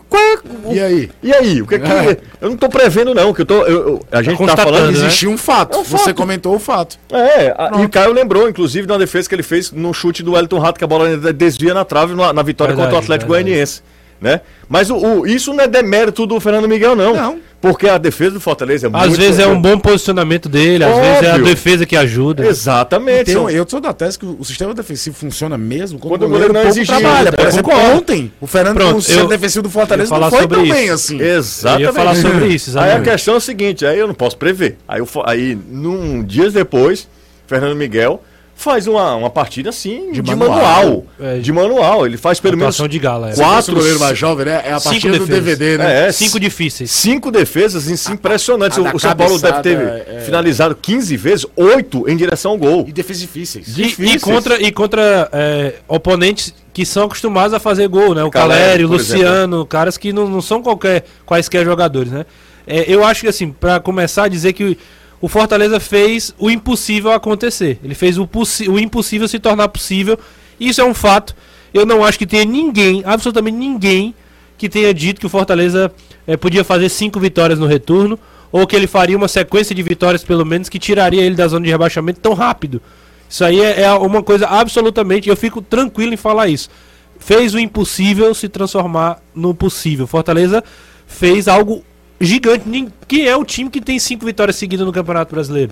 E 0.73 0.79
aí? 0.79 1.11
E 1.21 1.31
aí? 1.31 1.61
O 1.61 1.67
que 1.67 1.75
é 1.75 1.79
que. 1.79 2.17
Eu 2.41 2.49
não 2.49 2.57
tô 2.57 2.67
prevendo, 2.67 3.13
não. 3.13 3.31
Que 3.31 3.41
eu 3.41 3.45
tô, 3.45 3.61
eu- 3.61 3.87
eu- 3.87 4.01
a 4.11 4.23
gente 4.23 4.31
tá 4.31 4.37
constatando, 4.39 4.73
falando. 4.77 4.91
né? 4.97 5.05
Existia 5.05 5.29
um 5.29 5.37
fato. 5.37 5.75
É 5.75 5.79
um 5.79 5.83
Você 5.83 6.05
fato. 6.05 6.15
comentou 6.15 6.55
o 6.55 6.59
fato. 6.59 6.97
É, 7.11 7.53
a- 7.55 7.79
e 7.79 7.85
o 7.85 7.89
Caio 7.89 8.11
lembrou, 8.11 8.49
inclusive, 8.49 8.87
de 8.87 8.91
uma 8.91 8.97
defesa 8.97 9.29
que 9.29 9.35
ele 9.35 9.43
fez 9.43 9.71
no 9.71 9.93
chute 9.93 10.23
do 10.23 10.31
Wellington 10.31 10.57
Rato, 10.57 10.79
que 10.79 10.83
a 10.83 10.87
bola 10.87 11.15
desvia 11.31 11.75
na 11.75 11.85
trave 11.85 12.15
na, 12.15 12.33
na 12.33 12.41
vitória 12.41 12.73
Verdade, 12.73 12.89
contra 12.95 12.99
o 13.01 13.03
Atlético 13.03 13.31
verdade. 13.31 13.49
Goianiense. 13.51 13.83
Né? 14.23 14.39
Mas 14.69 14.89
o, 14.89 14.95
o- 14.95 15.27
isso 15.27 15.53
não 15.53 15.65
é 15.65 15.67
demérito 15.67 16.25
do 16.25 16.39
Fernando 16.39 16.65
Miguel, 16.65 16.95
não. 16.95 17.13
Não. 17.13 17.39
Porque 17.59 17.89
a 17.89 17.97
defesa 17.97 18.31
do 18.31 18.39
Fortaleza 18.39 18.87
é 18.87 18.89
muito. 18.89 19.03
Às 19.05 19.17
vezes 19.17 19.37
é 19.39 19.45
um 19.47 19.61
bom 19.61 19.77
posicionamento 19.77 20.47
dele, 20.47 20.83
às 20.85 20.95
vezes 20.97 21.23
é 21.23 21.27
a 21.31 21.33
Óbvio. 21.35 21.45
defesa 21.45 21.85
que 21.85 21.95
ajuda. 21.97 22.45
Exatamente. 22.45 23.25
Tem, 23.25 23.33
são- 23.35 23.49
eu 23.49 23.65
sou 23.67 23.81
da 23.81 23.91
tese 23.91 24.17
que 24.17 24.25
o 24.25 24.41
sistema 24.45 24.73
defensivo 24.73 25.13
funciona 25.15 25.57
mesmo 25.57 25.99
quando, 25.99 26.11
Quando 26.11 26.23
o 26.23 26.27
goleiro, 26.29 26.47
goleiro 26.53 26.67
não 26.69 26.71
exige 26.71 26.87
trabalha. 26.87 27.13
ajuda. 27.15 27.31
Por 27.33 27.41
Eu 27.43 27.47
exemplo, 27.49 27.71
concordo. 27.71 27.97
ontem, 27.97 28.31
o 28.39 28.47
Fernando, 28.47 28.75
Pronto, 28.75 28.97
o 28.97 29.01
sistema 29.01 29.25
eu- 29.25 29.27
defensivo 29.29 29.61
do 29.63 29.67
eu 29.67 29.71
Fortaleza 29.71 30.17
não 30.17 30.29
foi 30.29 30.39
sobre 30.41 30.55
tão 30.57 30.65
isso. 30.65 30.73
bem 30.73 30.89
assim. 30.89 31.17
Eu 31.19 31.37
Exatamente. 31.37 31.81
ia 31.83 31.93
falar 31.93 32.15
sobre 32.15 32.47
isso, 32.47 32.69
Aí 32.71 32.77
a 32.77 32.87
exatamente. 32.87 33.09
questão 33.11 33.33
é 33.33 33.37
a 33.37 33.41
seguinte, 33.41 33.85
aí 33.85 33.99
eu 33.99 34.07
não 34.07 34.13
posso 34.15 34.37
prever. 34.37 34.77
Aí, 34.87 34.99
eu, 34.99 35.07
aí 35.25 35.57
num, 35.69 36.23
dias 36.23 36.53
depois, 36.53 37.07
Fernando 37.47 37.75
Miguel 37.75 38.21
faz 38.55 38.87
uma, 38.87 39.15
uma 39.15 39.29
partida 39.29 39.69
assim 39.71 40.11
de, 40.11 40.21
De 40.21 40.35
manual. 40.35 40.57
manual. 40.59 41.05
É, 41.19 41.39
de 41.39 41.51
manual. 41.51 42.05
Ele 42.05 42.15
faz 42.17 42.39
pelo 42.39 42.55
menos 42.57 42.77
de 42.77 42.99
gala, 42.99 43.31
é. 43.31 43.35
quatro, 43.35 43.75
goleiro 43.75 43.99
mais 43.99 44.17
jovem, 44.17 44.45
né? 44.45 44.61
É 44.65 44.71
a 44.71 44.79
Cinco 44.79 44.91
partida 44.93 45.17
do 45.17 45.25
defesas. 45.25 45.57
DVD, 45.57 45.77
né? 45.77 46.07
É, 46.07 46.11
Cinco 46.11 46.39
difíceis. 46.39 46.91
Cinco 46.91 47.31
defesas 47.31 47.87
assim, 47.91 48.13
impressionantes. 48.13 48.77
a 48.77 48.81
O, 48.81 48.83
da 48.85 48.95
o 48.95 48.99
São 48.99 49.15
Paulo 49.15 49.39
deve 49.39 49.61
ter 49.61 49.77
cabeçada, 49.77 50.05
é- 50.17 50.21
finalizado 50.21 50.75
15 50.75 51.17
vezes, 51.17 51.45
oito 51.55 52.09
em 52.09 52.15
direção 52.15 52.51
ao 52.51 52.57
gol. 52.57 52.85
E 52.87 52.91
defesas 52.93 53.21
difíceis. 53.21 53.67
E, 53.67 53.71
Difíceis. 53.83 54.15
e 54.15 54.19
contra, 54.19 54.61
e 54.61 54.71
contra 54.71 55.29
é, 55.33 55.73
oponentes 55.87 56.53
que 56.73 56.85
são 56.85 57.03
acostumados 57.05 57.53
a 57.53 57.59
fazer 57.59 57.87
gol, 57.87 58.15
né? 58.15 58.23
O 58.23 58.31
Calério, 58.31 58.87
Luciano, 58.87 59.65
caras 59.65 59.97
que 59.97 60.13
não, 60.13 60.27
não 60.29 60.41
são 60.41 60.61
qualquer, 60.61 61.03
quaisquer 61.25 61.65
jogadores, 61.65 62.11
né? 62.11 62.25
É, 62.65 62.85
eu 62.87 63.03
acho 63.03 63.21
que 63.21 63.27
assim, 63.27 63.51
pra 63.51 63.79
começar 63.79 64.23
a 64.23 64.27
dizer 64.29 64.53
que 64.53 64.77
o 65.23 65.29
Fortaleza 65.29 65.79
fez 65.79 66.35
o 66.37 66.51
impossível 66.51 67.13
acontecer. 67.13 67.79
Ele 67.81 67.95
fez 67.95 68.17
o, 68.17 68.29
o 68.67 68.77
impossível 68.77 69.25
se 69.25 69.39
tornar 69.39 69.69
possível. 69.69 70.19
Isso 70.59 70.81
é 70.81 70.83
um 70.83 70.93
fato. 70.93 71.33
Eu 71.73 71.85
não 71.85 72.03
acho 72.03 72.19
que 72.19 72.25
tenha 72.25 72.43
ninguém, 72.43 73.01
absolutamente 73.05 73.55
ninguém, 73.55 74.13
que 74.57 74.67
tenha 74.67 74.93
dito 74.93 75.21
que 75.21 75.25
o 75.25 75.29
Fortaleza 75.29 75.89
eh, 76.27 76.35
podia 76.35 76.61
fazer 76.65 76.89
cinco 76.89 77.21
vitórias 77.21 77.57
no 77.57 77.65
retorno, 77.65 78.19
ou 78.51 78.67
que 78.67 78.75
ele 78.75 78.85
faria 78.85 79.15
uma 79.15 79.29
sequência 79.29 79.73
de 79.73 79.81
vitórias, 79.81 80.25
pelo 80.25 80.45
menos, 80.45 80.67
que 80.67 80.77
tiraria 80.77 81.21
ele 81.21 81.35
da 81.35 81.47
zona 81.47 81.63
de 81.63 81.71
rebaixamento 81.71 82.19
tão 82.19 82.33
rápido. 82.33 82.81
Isso 83.29 83.45
aí 83.45 83.61
é, 83.61 83.83
é 83.83 83.93
uma 83.93 84.21
coisa 84.21 84.45
absolutamente. 84.47 85.29
Eu 85.29 85.37
fico 85.37 85.61
tranquilo 85.61 86.13
em 86.13 86.17
falar 86.17 86.49
isso. 86.49 86.69
Fez 87.17 87.53
o 87.53 87.59
impossível 87.59 88.33
se 88.33 88.49
transformar 88.49 89.21
no 89.33 89.55
possível. 89.55 90.05
Fortaleza 90.05 90.61
fez 91.07 91.47
algo 91.47 91.81
gigante. 92.25 92.87
Quem 93.07 93.27
é 93.27 93.35
o 93.35 93.43
time 93.45 93.69
que 93.69 93.81
tem 93.81 93.99
cinco 93.99 94.25
vitórias 94.25 94.55
seguidas 94.55 94.85
no 94.85 94.91
Campeonato 94.93 95.33
Brasileiro? 95.33 95.71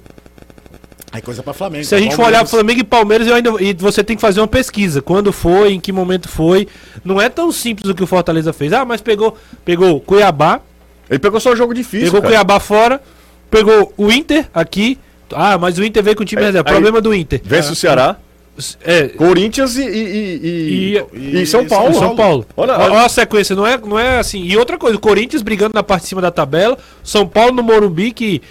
Aí 1.13 1.21
coisa 1.21 1.43
pra 1.43 1.53
Flamengo. 1.53 1.83
Se 1.83 1.93
a 1.93 1.99
gente 1.99 2.15
for 2.15 2.25
olhar 2.25 2.45
Flamengo 2.47 2.79
e 2.79 2.83
Palmeiras, 2.85 3.27
eu 3.27 3.35
ainda, 3.35 3.49
e 3.59 3.73
você 3.73 4.01
tem 4.01 4.15
que 4.15 4.21
fazer 4.21 4.39
uma 4.39 4.47
pesquisa. 4.47 5.01
Quando 5.01 5.33
foi, 5.33 5.73
em 5.73 5.79
que 5.79 5.91
momento 5.91 6.29
foi. 6.29 6.69
Não 7.03 7.19
é 7.19 7.27
tão 7.27 7.51
simples 7.51 7.89
o 7.89 7.93
que 7.95 8.01
o 8.03 8.07
Fortaleza 8.07 8.53
fez. 8.53 8.71
Ah, 8.71 8.85
mas 8.85 9.01
pegou, 9.01 9.37
pegou 9.65 9.99
Cuiabá, 9.99 10.61
Ele 11.09 11.19
pegou 11.19 11.39
só 11.41 11.51
um 11.51 11.55
jogo 11.55 11.73
difícil. 11.73 12.05
pegou 12.05 12.21
cara. 12.21 12.31
Cuiabá 12.33 12.59
fora, 12.61 13.01
pegou 13.49 13.93
o 13.97 14.09
Inter 14.09 14.47
aqui. 14.53 14.97
Ah, 15.33 15.57
mas 15.57 15.77
o 15.77 15.83
Inter 15.83 16.01
veio 16.01 16.15
com 16.15 16.23
o 16.23 16.25
time 16.25 16.41
Aí- 16.41 16.45
reserva. 16.47 16.69
aí- 16.69 16.73
Problema 16.73 17.01
do 17.01 17.13
Inter. 17.13 17.41
Vence 17.43 17.69
o 17.71 17.75
Ceará, 17.75 18.15
É, 18.83 19.07
Corinthians 19.07 19.75
e, 19.77 19.83
e, 19.87 21.05
e, 21.13 21.41
E- 21.41 21.45
São 21.45 21.65
Paulo. 21.65 21.93
São 21.93 22.15
Paulo. 22.15 22.45
Olha, 22.55 22.73
Olha, 22.73 22.93
olha, 22.93 23.05
a 23.05 23.09
sequência, 23.09 23.55
não 23.55 23.65
é, 23.65 23.77
não 23.77 23.97
é 23.99 24.19
assim. 24.19 24.43
E 24.43 24.55
outra 24.57 24.77
coisa, 24.77 24.97
o 24.97 24.99
Corinthians 24.99 25.41
brigando 25.41 25.73
na 25.73 25.83
parte 25.83 26.03
de 26.03 26.09
cima 26.09 26.21
da 26.21 26.31
tabela, 26.31 26.77
São 27.03 27.27
Paulo 27.27 27.53
no 27.53 27.63
Morumbi, 27.63 28.11
que 28.11 28.41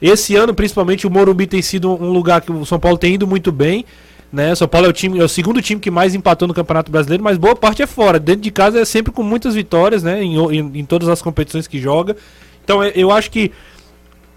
esse 0.00 0.34
ano, 0.36 0.54
principalmente, 0.54 1.06
o 1.06 1.10
Morumbi 1.10 1.46
tem 1.46 1.60
sido 1.62 1.90
um 1.90 2.10
lugar 2.10 2.40
que 2.40 2.50
o 2.52 2.64
São 2.64 2.78
Paulo 2.78 2.96
tem 2.98 3.14
ido 3.14 3.26
muito 3.26 3.50
bem. 3.52 3.84
Né? 4.32 4.54
São 4.54 4.68
Paulo 4.68 4.86
é 4.86 4.90
o, 4.90 4.92
time, 4.92 5.18
é 5.18 5.24
o 5.24 5.28
segundo 5.28 5.60
time 5.60 5.80
que 5.80 5.90
mais 5.90 6.14
empatou 6.14 6.46
no 6.46 6.54
Campeonato 6.54 6.88
Brasileiro, 6.92 7.22
mas 7.24 7.36
boa 7.36 7.56
parte 7.56 7.82
é 7.82 7.86
fora. 7.86 8.16
Dentro 8.20 8.42
de 8.42 8.50
casa 8.52 8.78
é 8.80 8.84
sempre 8.84 9.10
com 9.12 9.24
muitas 9.24 9.56
vitórias, 9.56 10.04
né? 10.04 10.22
Em, 10.22 10.36
em, 10.36 10.70
em 10.80 10.84
todas 10.84 11.08
as 11.08 11.20
competições 11.20 11.66
que 11.66 11.80
joga. 11.80 12.16
Então 12.64 12.80
é- 12.80 12.92
eu 12.94 13.10
acho 13.10 13.28
que 13.28 13.50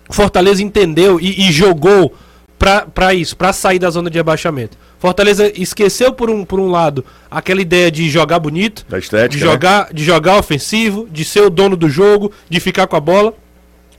Fortaleza 0.10 0.64
entendeu 0.64 1.20
e, 1.20 1.48
e 1.48 1.52
jogou 1.52 2.14
pra, 2.58 2.82
pra 2.82 3.14
isso, 3.14 3.38
pra 3.38 3.54
sair 3.54 3.78
da 3.80 3.90
zona 3.92 4.10
de 4.10 4.18
rebaixamento. 4.18 4.78
Fortaleza 5.04 5.52
esqueceu 5.54 6.14
por 6.14 6.30
um, 6.30 6.46
por 6.46 6.62
um 6.62 6.72
lado 6.72 7.04
aquela 7.30 7.62
ideia 7.62 7.92
de 7.92 8.10
jogar 8.10 8.40
bonito, 8.40 8.86
estética, 8.98 9.28
de 9.28 9.44
né? 9.44 9.52
jogar, 9.52 9.94
de 9.94 10.02
jogar 10.02 10.38
ofensivo, 10.38 11.10
de 11.12 11.26
ser 11.26 11.42
o 11.42 11.50
dono 11.50 11.76
do 11.76 11.90
jogo, 11.90 12.32
de 12.50 12.58
ficar 12.62 12.88
com 12.88 12.96
a 12.96 13.02
bola. 13.02 13.34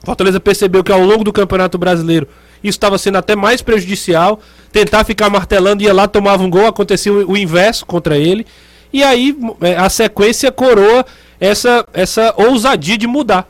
Fortaleza 0.03 0.41
percebeu 0.41 0.83
que 0.83 0.91
ao 0.91 1.05
longo 1.05 1.23
do 1.23 1.31
Campeonato 1.31 1.77
Brasileiro 1.77 2.27
isso 2.63 2.77
estava 2.77 2.97
sendo 2.97 3.19
até 3.19 3.37
mais 3.37 3.61
prejudicial. 3.61 4.41
Tentar 4.73 5.05
ficar 5.05 5.29
martelando, 5.29 5.83
ia 5.83 5.93
lá, 5.93 6.09
tomava 6.09 6.43
um 6.43 6.49
gol, 6.49 6.67
acontecia 6.67 7.13
o, 7.13 7.33
o 7.33 7.37
inverso 7.37 7.85
contra 7.85 8.17
ele. 8.17 8.47
E 8.91 9.03
aí 9.03 9.37
é, 9.61 9.77
a 9.77 9.91
sequência 9.91 10.51
coroa 10.51 11.05
essa, 11.39 11.87
essa 11.93 12.33
ousadia 12.35 12.97
de 12.97 13.07
mudar. 13.07 13.47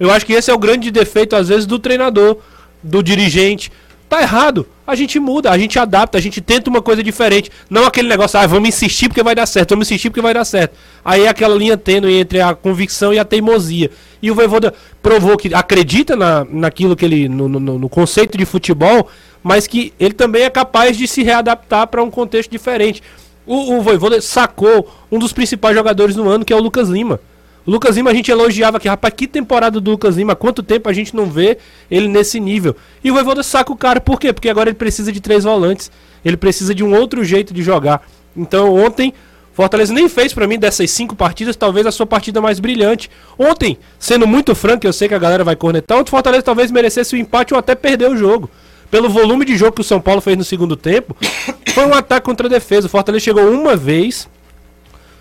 Eu 0.00 0.10
acho 0.10 0.24
que 0.24 0.32
esse 0.32 0.50
é 0.50 0.54
o 0.54 0.58
grande 0.58 0.90
defeito, 0.90 1.36
às 1.36 1.48
vezes, 1.48 1.66
do 1.66 1.78
treinador, 1.78 2.38
do 2.82 3.02
dirigente. 3.02 3.70
Tá 4.08 4.22
errado. 4.22 4.66
A 4.86 4.94
gente 4.94 5.18
muda, 5.18 5.50
a 5.50 5.58
gente 5.58 5.78
adapta, 5.80 6.16
a 6.16 6.20
gente 6.20 6.40
tenta 6.40 6.70
uma 6.70 6.80
coisa 6.80 7.02
diferente. 7.02 7.50
Não 7.68 7.84
aquele 7.86 8.08
negócio, 8.08 8.38
ah, 8.38 8.46
vamos 8.46 8.68
insistir 8.68 9.08
porque 9.08 9.22
vai 9.22 9.34
dar 9.34 9.44
certo, 9.46 9.70
vamos 9.70 9.88
insistir 9.88 10.10
porque 10.10 10.20
vai 10.22 10.32
dar 10.32 10.44
certo. 10.44 10.76
Aí 11.04 11.24
é 11.24 11.28
aquela 11.28 11.56
linha 11.56 11.76
tênue 11.76 12.14
entre 12.14 12.40
a 12.40 12.54
convicção 12.54 13.12
e 13.12 13.18
a 13.18 13.24
teimosia. 13.24 13.90
E 14.22 14.30
o 14.30 14.34
Voivoda 14.34 14.72
provou 15.02 15.36
que 15.36 15.52
acredita 15.52 16.14
na, 16.14 16.44
naquilo 16.48 16.94
que 16.94 17.04
ele. 17.04 17.28
No, 17.28 17.48
no- 17.48 17.78
no 17.78 17.88
conceito 17.88 18.38
de 18.38 18.44
futebol, 18.44 19.08
mas 19.42 19.66
que 19.66 19.92
ele 19.98 20.14
também 20.14 20.44
é 20.44 20.50
capaz 20.50 20.96
de 20.96 21.08
se 21.08 21.24
readaptar 21.24 21.88
para 21.88 22.00
um 22.02 22.10
contexto 22.10 22.50
diferente. 22.50 23.02
O, 23.44 23.74
o 23.78 23.82
Voivoda 23.82 24.20
sacou 24.20 24.88
um 25.10 25.18
dos 25.18 25.32
principais 25.32 25.74
jogadores 25.74 26.14
no 26.14 26.28
ano, 26.28 26.44
que 26.44 26.52
é 26.52 26.56
o 26.56 26.60
Lucas 26.60 26.88
Lima. 26.88 27.18
Lucas 27.66 27.96
Lima 27.96 28.10
a 28.10 28.14
gente 28.14 28.30
elogiava 28.30 28.76
aqui, 28.76 28.88
rapaz, 28.88 29.12
que 29.16 29.26
temporada 29.26 29.80
do 29.80 29.90
Lucas 29.90 30.16
Lima, 30.16 30.36
quanto 30.36 30.62
tempo 30.62 30.88
a 30.88 30.92
gente 30.92 31.16
não 31.16 31.26
vê 31.26 31.58
ele 31.90 32.06
nesse 32.06 32.38
nível. 32.38 32.76
E 33.02 33.10
o 33.10 33.14
Voivoda 33.14 33.42
saca 33.42 33.72
o 33.72 33.76
cara, 33.76 34.00
por 34.00 34.20
quê? 34.20 34.32
Porque 34.32 34.48
agora 34.48 34.70
ele 34.70 34.76
precisa 34.76 35.10
de 35.10 35.20
três 35.20 35.44
volantes, 35.44 35.90
ele 36.24 36.36
precisa 36.36 36.74
de 36.74 36.84
um 36.84 36.94
outro 36.94 37.24
jeito 37.24 37.52
de 37.52 37.62
jogar. 37.62 38.02
Então 38.36 38.72
ontem, 38.74 39.12
Fortaleza 39.52 39.92
nem 39.92 40.08
fez 40.08 40.32
pra 40.32 40.46
mim 40.46 40.58
dessas 40.58 40.90
cinco 40.90 41.16
partidas, 41.16 41.56
talvez 41.56 41.86
a 41.86 41.90
sua 41.90 42.06
partida 42.06 42.40
mais 42.40 42.60
brilhante. 42.60 43.10
Ontem, 43.38 43.78
sendo 43.98 44.26
muito 44.26 44.54
franco, 44.54 44.86
eu 44.86 44.92
sei 44.92 45.08
que 45.08 45.14
a 45.14 45.18
galera 45.18 45.42
vai 45.42 45.56
cornetar, 45.56 45.98
ontem 45.98 46.10
Fortaleza 46.10 46.42
talvez 46.42 46.70
merecesse 46.70 47.16
o 47.16 47.18
empate 47.18 47.52
ou 47.52 47.58
até 47.58 47.74
perder 47.74 48.10
o 48.10 48.16
jogo. 48.16 48.50
Pelo 48.90 49.08
volume 49.08 49.44
de 49.44 49.56
jogo 49.56 49.72
que 49.72 49.80
o 49.80 49.84
São 49.84 50.00
Paulo 50.00 50.20
fez 50.20 50.36
no 50.36 50.44
segundo 50.44 50.76
tempo, 50.76 51.16
foi 51.74 51.86
um 51.86 51.94
ataque 51.94 52.24
contra 52.24 52.46
a 52.46 52.50
defesa. 52.50 52.86
O 52.86 52.90
Fortaleza 52.90 53.24
chegou 53.24 53.50
uma 53.50 53.74
vez, 53.74 54.28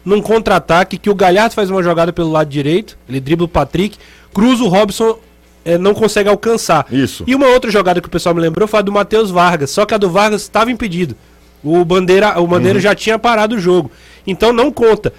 num 0.06 0.22
contra-ataque 0.22 0.98
que 0.98 1.10
o 1.10 1.16
Galhardo 1.16 1.56
faz 1.56 1.70
uma 1.70 1.82
jogada 1.82 2.14
pelo 2.14 2.32
lado 2.32 2.50
direito, 2.50 2.98
ele 3.10 3.20
dribla 3.20 3.46
o 3.46 3.50
Patrick, 3.50 3.98
cruza 4.34 4.64
o 4.64 4.68
Robson, 4.68 5.18
eh, 5.66 5.78
não 5.78 5.96
consegue 5.96 6.30
alcançar. 6.30 6.86
Isso. 6.92 7.24
E 7.26 7.34
uma 7.34 7.48
outra 7.48 7.72
jogada 7.72 8.00
que 8.00 8.08
o 8.08 8.12
pessoal 8.12 8.36
me 8.36 8.42
lembrou 8.42 8.68
foi 8.68 8.80
a 8.80 8.84
do 8.84 8.92
Matheus 8.92 9.32
Vargas, 9.32 9.72
só 9.72 9.86
que 9.86 9.94
a 9.94 9.98
do 9.98 10.10
Vargas 10.10 10.44
estava 10.44 10.72
impedido. 10.72 11.16
O 11.64 11.84
Bandeira, 11.84 12.40
o 12.40 12.46
Bandeira 12.46 12.80
já 12.80 12.94
tinha 12.94 13.18
parado 13.18 13.56
o 13.56 13.60
jogo. 13.60 13.90
Então 14.28 14.54
não 14.54 14.72
conta. 14.72 15.12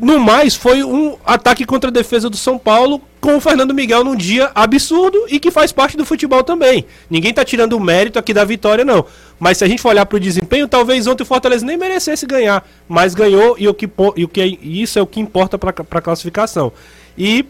No 0.00 0.20
mais, 0.20 0.54
foi 0.54 0.84
um 0.84 1.16
ataque 1.26 1.64
contra 1.64 1.90
a 1.90 1.92
defesa 1.92 2.30
do 2.30 2.36
São 2.36 2.56
Paulo 2.56 3.02
com 3.20 3.36
o 3.36 3.40
Fernando 3.40 3.74
Miguel 3.74 4.04
num 4.04 4.14
dia 4.14 4.48
absurdo 4.54 5.26
e 5.28 5.40
que 5.40 5.50
faz 5.50 5.72
parte 5.72 5.96
do 5.96 6.04
futebol 6.04 6.44
também. 6.44 6.84
Ninguém 7.10 7.34
tá 7.34 7.44
tirando 7.44 7.72
o 7.72 7.80
mérito 7.80 8.16
aqui 8.16 8.32
da 8.32 8.44
vitória, 8.44 8.84
não. 8.84 9.04
Mas 9.40 9.58
se 9.58 9.64
a 9.64 9.68
gente 9.68 9.82
for 9.82 9.88
olhar 9.88 10.06
pro 10.06 10.20
desempenho, 10.20 10.68
talvez 10.68 11.08
ontem 11.08 11.24
o 11.24 11.26
Fortaleza 11.26 11.66
nem 11.66 11.76
merecesse 11.76 12.26
ganhar. 12.26 12.64
Mas 12.88 13.12
ganhou 13.12 13.56
e 13.58 13.66
o 13.66 13.74
que, 13.74 13.90
e 14.16 14.24
o 14.24 14.28
que 14.28 14.40
é- 14.40 14.46
isso 14.46 15.00
é 15.00 15.02
o 15.02 15.06
que 15.06 15.18
importa 15.18 15.58
para 15.58 15.74
a 15.90 16.00
classificação. 16.00 16.72
E, 17.16 17.44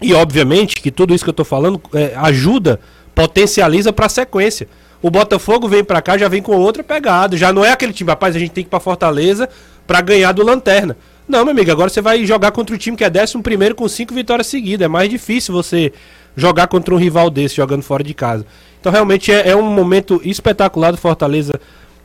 e 0.00 0.14
obviamente 0.14 0.80
que 0.80 0.90
tudo 0.90 1.14
isso 1.14 1.22
que 1.22 1.30
eu 1.30 1.34
tô 1.34 1.44
falando 1.44 1.78
é, 1.92 2.14
ajuda, 2.16 2.80
potencializa 3.14 3.92
para 3.92 4.06
a 4.06 4.08
sequência. 4.08 4.66
O 5.02 5.10
Botafogo 5.10 5.68
vem 5.68 5.84
para 5.84 6.00
cá, 6.00 6.16
já 6.16 6.28
vem 6.28 6.40
com 6.40 6.56
outra 6.56 6.82
pegada. 6.82 7.36
Já 7.36 7.52
não 7.52 7.62
é 7.62 7.72
aquele 7.72 7.92
time, 7.92 8.08
rapaz, 8.08 8.34
a 8.34 8.38
gente 8.38 8.52
tem 8.52 8.64
que 8.64 8.68
ir 8.68 8.70
pra 8.70 8.80
Fortaleza 8.80 9.50
para 9.86 10.00
ganhar 10.00 10.32
do 10.32 10.42
Lanterna. 10.42 10.96
Não, 11.28 11.44
meu 11.44 11.52
amigo, 11.52 11.70
agora 11.70 11.90
você 11.90 12.00
vai 12.00 12.24
jogar 12.24 12.52
contra 12.52 12.74
o 12.74 12.78
time 12.78 12.96
que 12.96 13.04
é 13.04 13.10
11 13.10 13.42
primeiro 13.42 13.74
com 13.74 13.86
cinco 13.86 14.14
vitórias 14.14 14.46
seguidas. 14.46 14.86
É 14.86 14.88
mais 14.88 15.10
difícil 15.10 15.52
você 15.52 15.92
jogar 16.34 16.68
contra 16.68 16.94
um 16.94 16.98
rival 16.98 17.28
desse 17.28 17.56
jogando 17.56 17.82
fora 17.82 18.02
de 18.02 18.14
casa. 18.14 18.46
Então 18.80 18.90
realmente 18.90 19.30
é, 19.30 19.50
é 19.50 19.56
um 19.56 19.70
momento 19.70 20.20
espetacular 20.24 20.90
do 20.90 20.96
Fortaleza 20.96 21.60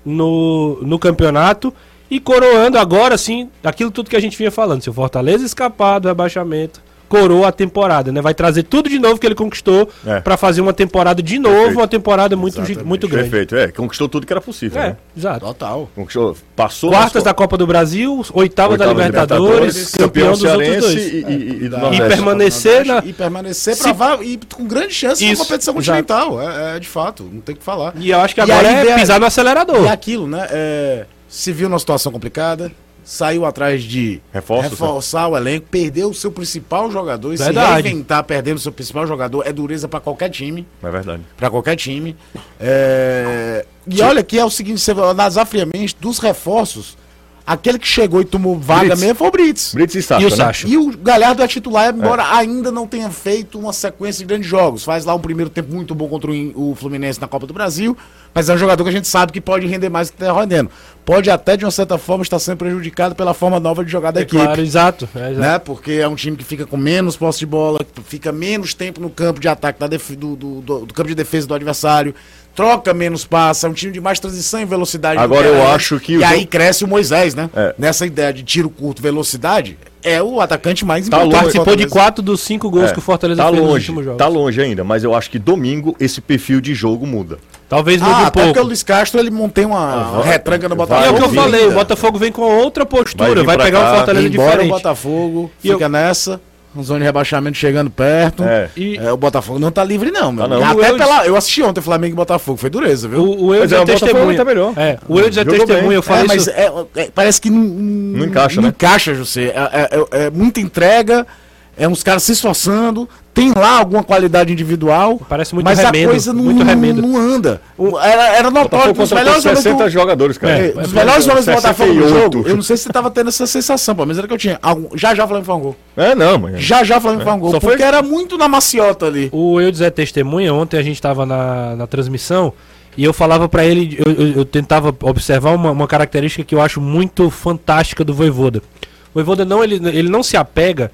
no, 0.06 0.77
no 0.82 1.00
campeonato. 1.00 1.74
E 2.12 2.20
coroando 2.20 2.77
agora, 2.77 3.18
sim, 3.18 3.50
aquilo 3.63 3.89
tudo 3.89 4.10
que 4.10 4.15
a 4.15 4.20
gente 4.20 4.38
vinha 4.38 4.51
falando. 4.51 4.82
Se 4.82 4.89
o 4.89 4.94
Fortaleza 4.94 5.46
escapar 5.46 6.00
do 6.00 6.10
rebaixamento, 6.10 6.82
coroa 7.13 7.48
a 7.50 7.51
temporada, 7.51 8.12
né? 8.12 8.22
Vai 8.22 8.34
trazer 8.34 8.63
tudo 8.63 8.89
de 8.89 8.98
novo 8.98 9.20
que 9.20 9.25
ele 9.27 9.36
conquistou 9.36 9.88
É. 10.05 10.20
pra 10.20 10.36
fazer 10.36 10.62
uma 10.62 10.74
temporada 10.74 11.22
de 11.22 11.38
novo, 11.38 11.55
Perfeito. 11.55 11.77
uma 11.79 11.88
temporada 11.88 12.36
muito, 12.36 12.58
Exatamente. 12.60 12.84
muito 12.84 13.08
grande. 13.08 13.29
Perfeito, 13.29 13.55
é, 13.55 13.72
conquistou 13.72 14.10
tudo 14.10 14.25
que 14.25 14.34
era 14.34 14.41
possível, 14.41 14.82
É, 14.82 14.88
né? 14.89 14.98
exato. 15.15 15.46
Total. 15.46 15.89
Conquistou, 15.96 16.36
passou 16.55 16.89
Quartas 16.89 17.24
da 17.24 17.34
Copa 17.34 17.58
do 17.58 17.67
Brasil, 17.67 18.25
oitava, 18.34 18.77
da 18.77 18.86
oitavas 18.88 19.05
Libertadores, 19.05 19.91
campeão 19.91 20.32
dos 20.32 20.43
outros 20.43 20.77
dois. 20.79 20.96
E, 20.96 21.17
e, 21.17 21.22
e 21.22 21.60
do 21.65 21.70
Da- 21.70 21.77
Nordeste. 21.79 22.03
E 22.05 22.08
permanecer 22.15 22.86
na- 22.86 23.03
E 23.05 23.13
permanecer 23.13 23.75
Se- 23.75 23.84
pra 23.84 23.93
va- 23.93 24.20
e 24.24 24.39
com 24.53 24.65
grande 24.65 24.93
chance 24.93 25.24
Isso, 25.24 25.39
na 25.41 25.46
competição 25.46 25.74
continental. 25.74 26.41
É, 26.41 26.75
é, 26.75 26.79
de 26.79 26.88
fato, 26.88 27.24
não 27.32 27.41
tem 27.41 27.53
o 27.53 27.58
que 27.58 27.63
falar. 27.63 27.93
E 27.98 28.10
eu 28.10 28.20
acho 28.20 28.34
que 28.34 28.41
agora 28.41 28.67
aí 28.67 28.88
é 28.88 28.93
a- 28.93 28.96
pisar 28.96 29.20
no 29.20 29.25
acelerador. 29.25 29.84
E 29.84 29.88
aquilo, 29.89 30.27
né? 30.27 30.48
é, 30.51 31.05
se 31.27 31.51
viu 31.51 31.67
numa 31.70 31.79
situação 31.79 32.12
complicada, 32.12 32.72
saiu 33.03 33.45
atrás 33.45 33.83
de 33.83 34.22
Reforços, 34.31 34.72
reforçar 34.72 35.27
o 35.27 35.38
elenco, 35.38 35.67
perdeu 35.69 36.10
o 36.10 36.13
seu 36.13 36.31
principal 36.31 36.89
jogador 36.91 37.33
e 37.33 37.38
Verdade. 37.38 37.67
se 37.77 37.81
reinventar 37.83 38.24
perdendo 38.24 38.57
o 38.57 38.60
seu 38.60 38.72
principal 38.72 39.05
jogador 39.05 39.43
é 39.45 39.51
dureza 39.53 39.88
pra 39.88 40.00
qualquer 40.00 40.29
time. 40.29 40.65
É 40.81 40.89
verdade. 40.89 41.22
Pra 41.38 41.50
qualquer 41.50 41.75
time. 41.75 42.15
É, 42.60 43.65
E 43.86 44.01
olha 44.01 44.24
que 44.24 44.39
é 44.39 44.45
o 44.45 44.50
seguinte, 44.50 44.79
você 44.79 44.93
vai 44.93 45.10
analisar 45.10 45.45
friamente, 45.45 45.95
dos 46.00 46.17
reforços, 46.19 46.98
aquele 47.46 47.78
que 47.78 47.88
chegou 47.88 48.22
e 48.22 48.26
tomou 48.26 48.58
vaga 48.58 48.82
Brits. 48.88 49.00
mesmo 49.02 49.16
foi 49.16 49.28
o 49.28 49.32
Brits. 49.32 49.74
Brits 49.74 49.96
e 49.96 50.02
Sacha, 50.02 50.22
E 50.24 50.26
o 50.26 50.36
né? 50.38 50.52
E 50.66 50.78
o 50.78 50.98
Galhardo 50.98 51.44
é 51.44 51.48
titular, 51.48 51.94
embora 51.94 52.36
ainda 52.36 52.72
não 52.72 52.88
tenha 52.88 53.10
feito 53.10 53.60
uma 53.60 53.74
sequência 53.74 54.20
de 54.20 54.26
grandes 54.28 54.48
jogos. 54.48 54.84
Faz 54.84 55.04
lá 55.06 55.14
um 55.14 55.20
primeiro 55.20 55.50
tempo 55.50 55.74
muito 55.74 55.94
bom 55.94 56.08
contra 56.08 56.32
o 56.32 56.34
In- 56.36 56.54
o 56.56 56.74
Fluminense 56.76 57.20
na 57.20 57.28
Copa 57.28 57.46
do 57.46 57.54
Brasil, 57.54 57.98
mas 58.34 58.50
é 58.50 58.54
um 58.54 58.58
jogador 58.58 58.84
que 58.84 58.90
a 58.90 58.94
gente 58.94 59.08
sabe 59.08 59.32
que 59.32 59.42
pode 59.42 59.68
render 59.68 59.90
mais 59.90 60.10
do 60.10 60.14
que 60.18 60.24
está 60.24 60.34
rendendo. 60.40 60.70
Pode 61.06 61.30
até, 61.30 61.58
de 61.58 61.66
uma 61.66 61.72
certa 61.72 61.98
forma, 61.98 62.24
estar 62.24 62.40
sendo 62.40 62.58
prejudicado 62.58 63.14
pela 63.14 63.34
forma 63.34 63.60
nova 63.60 63.84
de 63.84 63.92
jogar 63.92 64.12
da 64.12 64.22
É 64.22 64.24
equipe. 64.24 64.42
claro, 64.42 64.62
exato. 64.62 65.10
é, 65.14 65.32
exato. 65.32 65.40
Né? 65.40 65.60
Porque 65.60 65.92
é 65.94 66.08
um 66.08 66.16
time 66.16 66.38
que 66.38 66.46
fica 66.46 66.66
com 66.66 66.78
menos 66.78 67.18
posse 67.18 67.40
de 67.40 67.46
bola, 67.46 67.80
que 67.84 68.02
fica 68.04 68.32
menos 68.32 68.74
tempo 68.74 69.02
no 69.02 69.10
campo 69.10 69.42
de 69.42 69.50
ataque 69.50 69.78
da 69.82 69.88
def- 69.88 70.12
do, 70.16 70.36
do- 70.38 70.62
do- 70.62 70.86
do 70.86 70.94
campo 70.94 71.10
de 71.10 71.16
defesa 71.16 71.46
do 71.46 71.54
adversário, 71.54 72.16
troca 72.56 72.94
menos 72.94 73.26
passe, 73.26 73.66
é 73.66 73.70
um 73.70 73.74
time 73.74 73.92
de 73.92 74.00
mais 74.00 74.20
transição 74.20 74.62
e 74.62 74.66
velocidade. 74.66 75.20
Agora 75.20 75.46
eu 75.48 75.56
era 75.56 75.74
acho 75.74 76.00
que 76.00 76.14
E 76.14 76.18
o 76.20 76.26
aí 76.26 76.46
cresce 76.46 76.86
o 76.86 76.88
Moisés, 76.88 77.33
né? 77.36 77.50
É. 77.56 77.74
Nessa 77.78 78.06
ideia 78.06 78.32
de 78.34 78.44
tiro 78.44 78.70
curto, 78.70 79.02
velocidade, 79.02 79.78
é 80.04 80.22
o 80.22 80.42
atacante 80.42 80.84
mais 80.86 81.08
Tá 81.08 81.18
importante. 81.18 81.40
Participou 81.42 81.75
de 81.75 81.88
quatro 81.88 82.22
dos 82.22 82.42
cinco 82.42 82.70
gols 82.70 82.90
É, 82.90 82.94
que 82.94 83.00
o 83.00 83.02
Fortaleza 83.02 83.42
tá 83.42 83.50
fez 83.50 83.60
nos 83.62 83.68
longe, 83.70 83.80
últimos 83.84 84.06
jogos. 84.06 84.18
tá 84.18 84.28
longe 84.28 84.62
ainda, 84.62 84.84
mas 84.84 85.04
eu 85.04 85.16
acho 85.16 85.30
que 85.30 85.40
domingo 85.40 85.96
esse 86.00 86.20
perfil 86.22 86.60
de 86.60 86.74
jogo 86.74 87.06
muda. 87.08 87.38
Talvez 87.70 88.02
mude 88.02 88.13
Ah, 88.13 88.18
um 88.18 88.22
até 88.25 88.32
porque 88.32 88.50
o 88.50 88.54
pouco. 88.54 88.68
Luiz 88.68 88.84
Castro 88.84 89.20
ele 89.20 89.32
mantém 89.32 89.66
uma 89.66 90.04
vai- 90.22 90.28
retranca 90.28 90.68
no 90.70 90.75
E 90.75 90.78
Botafogo. 90.78 91.08
é 91.08 91.12
o 91.12 91.16
que 91.16 91.24
eu 91.24 91.30
falei, 91.34 91.68
o. 91.68 91.72
Botafogo 91.72 92.18
vem 92.20 92.32
com 92.32 92.42
outra 92.42 92.86
postura, 92.86 93.44
Vai 93.44 93.56
vai, 93.58 93.66
pegar 93.66 93.80
cá, 93.82 93.92
um 93.94 93.96
Fortaleza 93.98 94.30
diferente. 94.30 94.66
o 94.66 94.74
Botafogo 94.74 95.52
E 95.63 95.68
eu- 95.70 95.74
fica 95.75 95.90
nessa, 95.90 96.40
zona 96.82 97.00
de 97.00 97.06
rebaixamento 97.06 97.58
chegando 97.58 97.89
perto. 97.89 98.44
É. 98.44 98.70
E 98.75 98.98
É, 98.98 99.12
o 99.12 99.18
Botafogo 99.18 99.60
não 99.60 99.72
tá 99.72 99.84
livre, 99.84 100.10
não, 100.10 100.32
meu. 100.32 100.48
Tá 100.48 100.56
não. 100.56 100.63
Até 100.63 100.89
eu- 100.92 100.98
pela. 100.98 101.25
Eu 101.27 101.36
assisti 101.36 101.62
ontem 101.62 101.82
Flamengo 101.82 102.13
e 102.13 102.15
Botafogo, 102.15 102.58
foi 102.58 102.70
dureza, 102.70 103.08
viu? 103.08 103.20
o, 103.22 103.46
o 103.48 103.53
eu 103.56 103.62
Mas 103.62 103.72
é, 103.72 103.75
é 103.75 103.86
testemunha. 103.86 104.38
tá 104.38 104.46
melhor. 104.46 104.74
É, 104.77 104.98
o 105.08 105.20
eu 105.20 105.25
é 105.25 105.30
testemunha, 105.30 105.82
bem. 105.82 105.92
eu 105.94 106.01
falei 106.01 106.24
é, 106.24 106.27
mas 106.27 106.42
isso. 106.42 106.50
é- 106.50 106.72
é- 106.96 107.10
parece 107.13 107.39
que 107.42 107.50
não, 107.50 107.60
não 107.62 108.25
encaixa, 108.25 108.56
não 108.56 108.63
né? 108.63 108.70
encaixa, 108.70 109.13
José. 109.13 109.46
É, 109.48 109.53
é- 109.56 109.89
é- 110.22 110.25
é 110.25 110.30
muita 110.30 110.60
entrega, 110.60 111.27
é 111.75 111.88
uns 111.88 112.03
caras 112.03 112.24
se 112.24 112.32
esforçando, 112.34 113.10
tem 113.34 113.51
lá 113.56 113.80
alguma 113.80 114.03
qualidade 114.03 114.53
individual. 114.53 115.20
Parece 115.27 115.56
muito 115.56 115.65
mas 115.65 115.80
remendo, 115.80 116.08
a 116.10 116.12
coisa 116.12 116.32
não, 116.34 116.44
muito 116.44 116.63
remendo. 116.63 117.01
não 117.01 117.18
anda. 117.18 117.60
O- 117.77 117.98
Era, 118.00 118.36
era 118.38 118.51
notório 118.51 118.94
que 118.94 119.01
os 119.01 119.12
melhores 119.12 119.44
homens 119.44 119.60
60 119.60 119.84
do- 119.86 119.89
jogadores, 119.89 120.38
cara. 120.38 120.53
é, 120.60 120.68
É, 120.75 120.82
os 120.82 120.94
melhores 120.94 121.27
homens 121.27 121.46
do 121.46 121.51
Botafogo 121.53 121.94
no 121.94 122.01
68. 122.03 122.34
jogo, 122.38 122.48
eu 122.50 122.56
não 122.56 122.62
sei 122.62 122.77
se 122.77 122.84
você 122.84 122.89
tava 122.94 123.10
tendo 123.10 123.30
essa 123.30 123.48
sensação, 123.48 123.96
pô, 123.96 124.06
mas 124.06 124.18
era 124.20 124.27
que 124.27 124.34
eu 124.34 124.38
tinha. 124.38 124.60
Algum- 124.62 124.96
já 124.96 125.15
já 125.15 125.25
o 125.25 125.27
Flamengo 125.27 125.75
um. 125.98 126.00
É, 126.01 126.13
não, 126.13 126.38
mas... 126.38 126.62
Já 126.62 126.84
já 126.84 126.98
o 126.98 127.01
Flamengo 127.01 127.32
um 127.32 127.39
gol. 127.39 127.51
Só 127.51 127.60
foi- 127.60 127.72
Porque 127.72 127.84
era 127.84 128.03
muito 128.03 128.38
na 128.38 128.48
maciota 128.48 129.08
ali. 129.08 129.30
O 129.32 129.60
eu 129.60 129.72
dizer 129.72 129.89
testemunha, 129.92 130.53
ontem 130.53 130.77
a 130.77 130.84
gente 130.84 131.01
tava 131.01 131.25
na, 131.25 131.75
na 131.75 131.88
transmissão 131.88 132.53
e 132.96 133.03
eu 133.03 133.13
falava 133.13 133.50
pra 133.50 133.65
ele, 133.65 133.98
eu, 134.06 134.12
eu- 134.13 134.34
eu 134.34 134.46
tentava 134.46 134.96
observar 135.01 135.56
uma, 135.56 135.72
uma 135.72 135.88
característica 135.88 136.44
que 136.44 136.53
eu 136.53 136.62
acho 136.62 136.80
muito 136.80 137.32
fantástica 137.32 138.03
do 138.03 138.13
Voivoda. 138.13 138.60
O 138.60 139.15
Voivoda 139.15 139.44
não, 139.44 139.63
ele, 139.63 139.82
ele 139.89 140.10
não 140.10 140.22
se 140.22 140.38
apega 140.38 140.92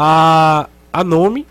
a, 0.00 0.68
a 0.92 1.02
nome, 1.02 1.44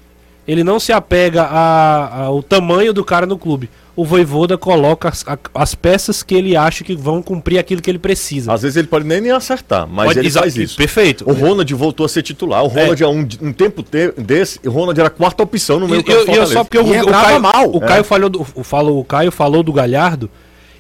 ele 0.48 0.64
não 0.64 0.80
se 0.80 0.94
apega 0.94 1.44
a- 1.44 2.24
ao 2.26 2.42
tamanho 2.42 2.94
do 2.94 3.04
cara 3.04 3.26
no 3.26 3.38
clube. 3.38 3.70
O 3.96 4.06
Voivoda 4.06 4.58
coloca 4.60 5.10
as, 5.10 5.26
a- 5.28 5.38
as 5.56 5.74
peças 5.76 6.22
que 6.24 6.36
ele 6.36 6.56
acha 6.56 6.84
que 6.84 6.96
vão 6.96 7.22
cumprir 7.22 7.58
aquilo 7.58 7.82
que 7.82 7.90
ele 7.90 7.98
precisa. 8.00 8.54
Às 8.54 8.62
vezes 8.62 8.78
ele 8.78 8.88
pode 8.88 9.06
nem, 9.06 9.20
nem 9.20 9.32
acertar, 9.32 9.88
mas 9.88 10.06
Pode- 10.06 10.20
ele 10.20 10.30
faz 10.32 10.56
isso. 10.56 10.78
Perfeito. 10.78 11.28
O 11.30 11.34
Ronald 11.34 11.74
voltou 11.74 12.06
a 12.06 12.10
ser 12.10 12.22
titular. 12.22 12.64
O 12.64 12.68
Ronald, 12.68 13.04
é. 13.04 13.08
um, 13.08 13.28
um 13.42 13.52
tempo 13.52 13.82
te- 13.84 14.14
desse, 14.16 14.60
o 14.66 14.70
Ronald 14.70 14.98
era 15.00 15.08
a 15.08 15.12
quarta 15.12 15.42
opção 15.44 15.80
no 15.80 15.88
meio 15.88 16.04
campo 16.04 16.32
e 16.32 16.36
eu 16.36 16.46
só 16.48 16.64
porque 16.64 16.78
o, 16.78 16.86
E 16.88 16.92
o 16.92 16.96
entrava 16.96 17.26
Caio, 17.26 17.42
mal. 17.42 17.72
o 17.72 17.84
É. 17.84 17.88
Caio 17.88 18.04
falou 18.04 18.30
do, 18.30 18.46
o, 18.56 18.64
falou, 18.64 19.00
o 19.00 19.04
Caio 19.04 19.32
falou 19.32 19.64
do 19.64 19.74
Galhardo 19.74 20.30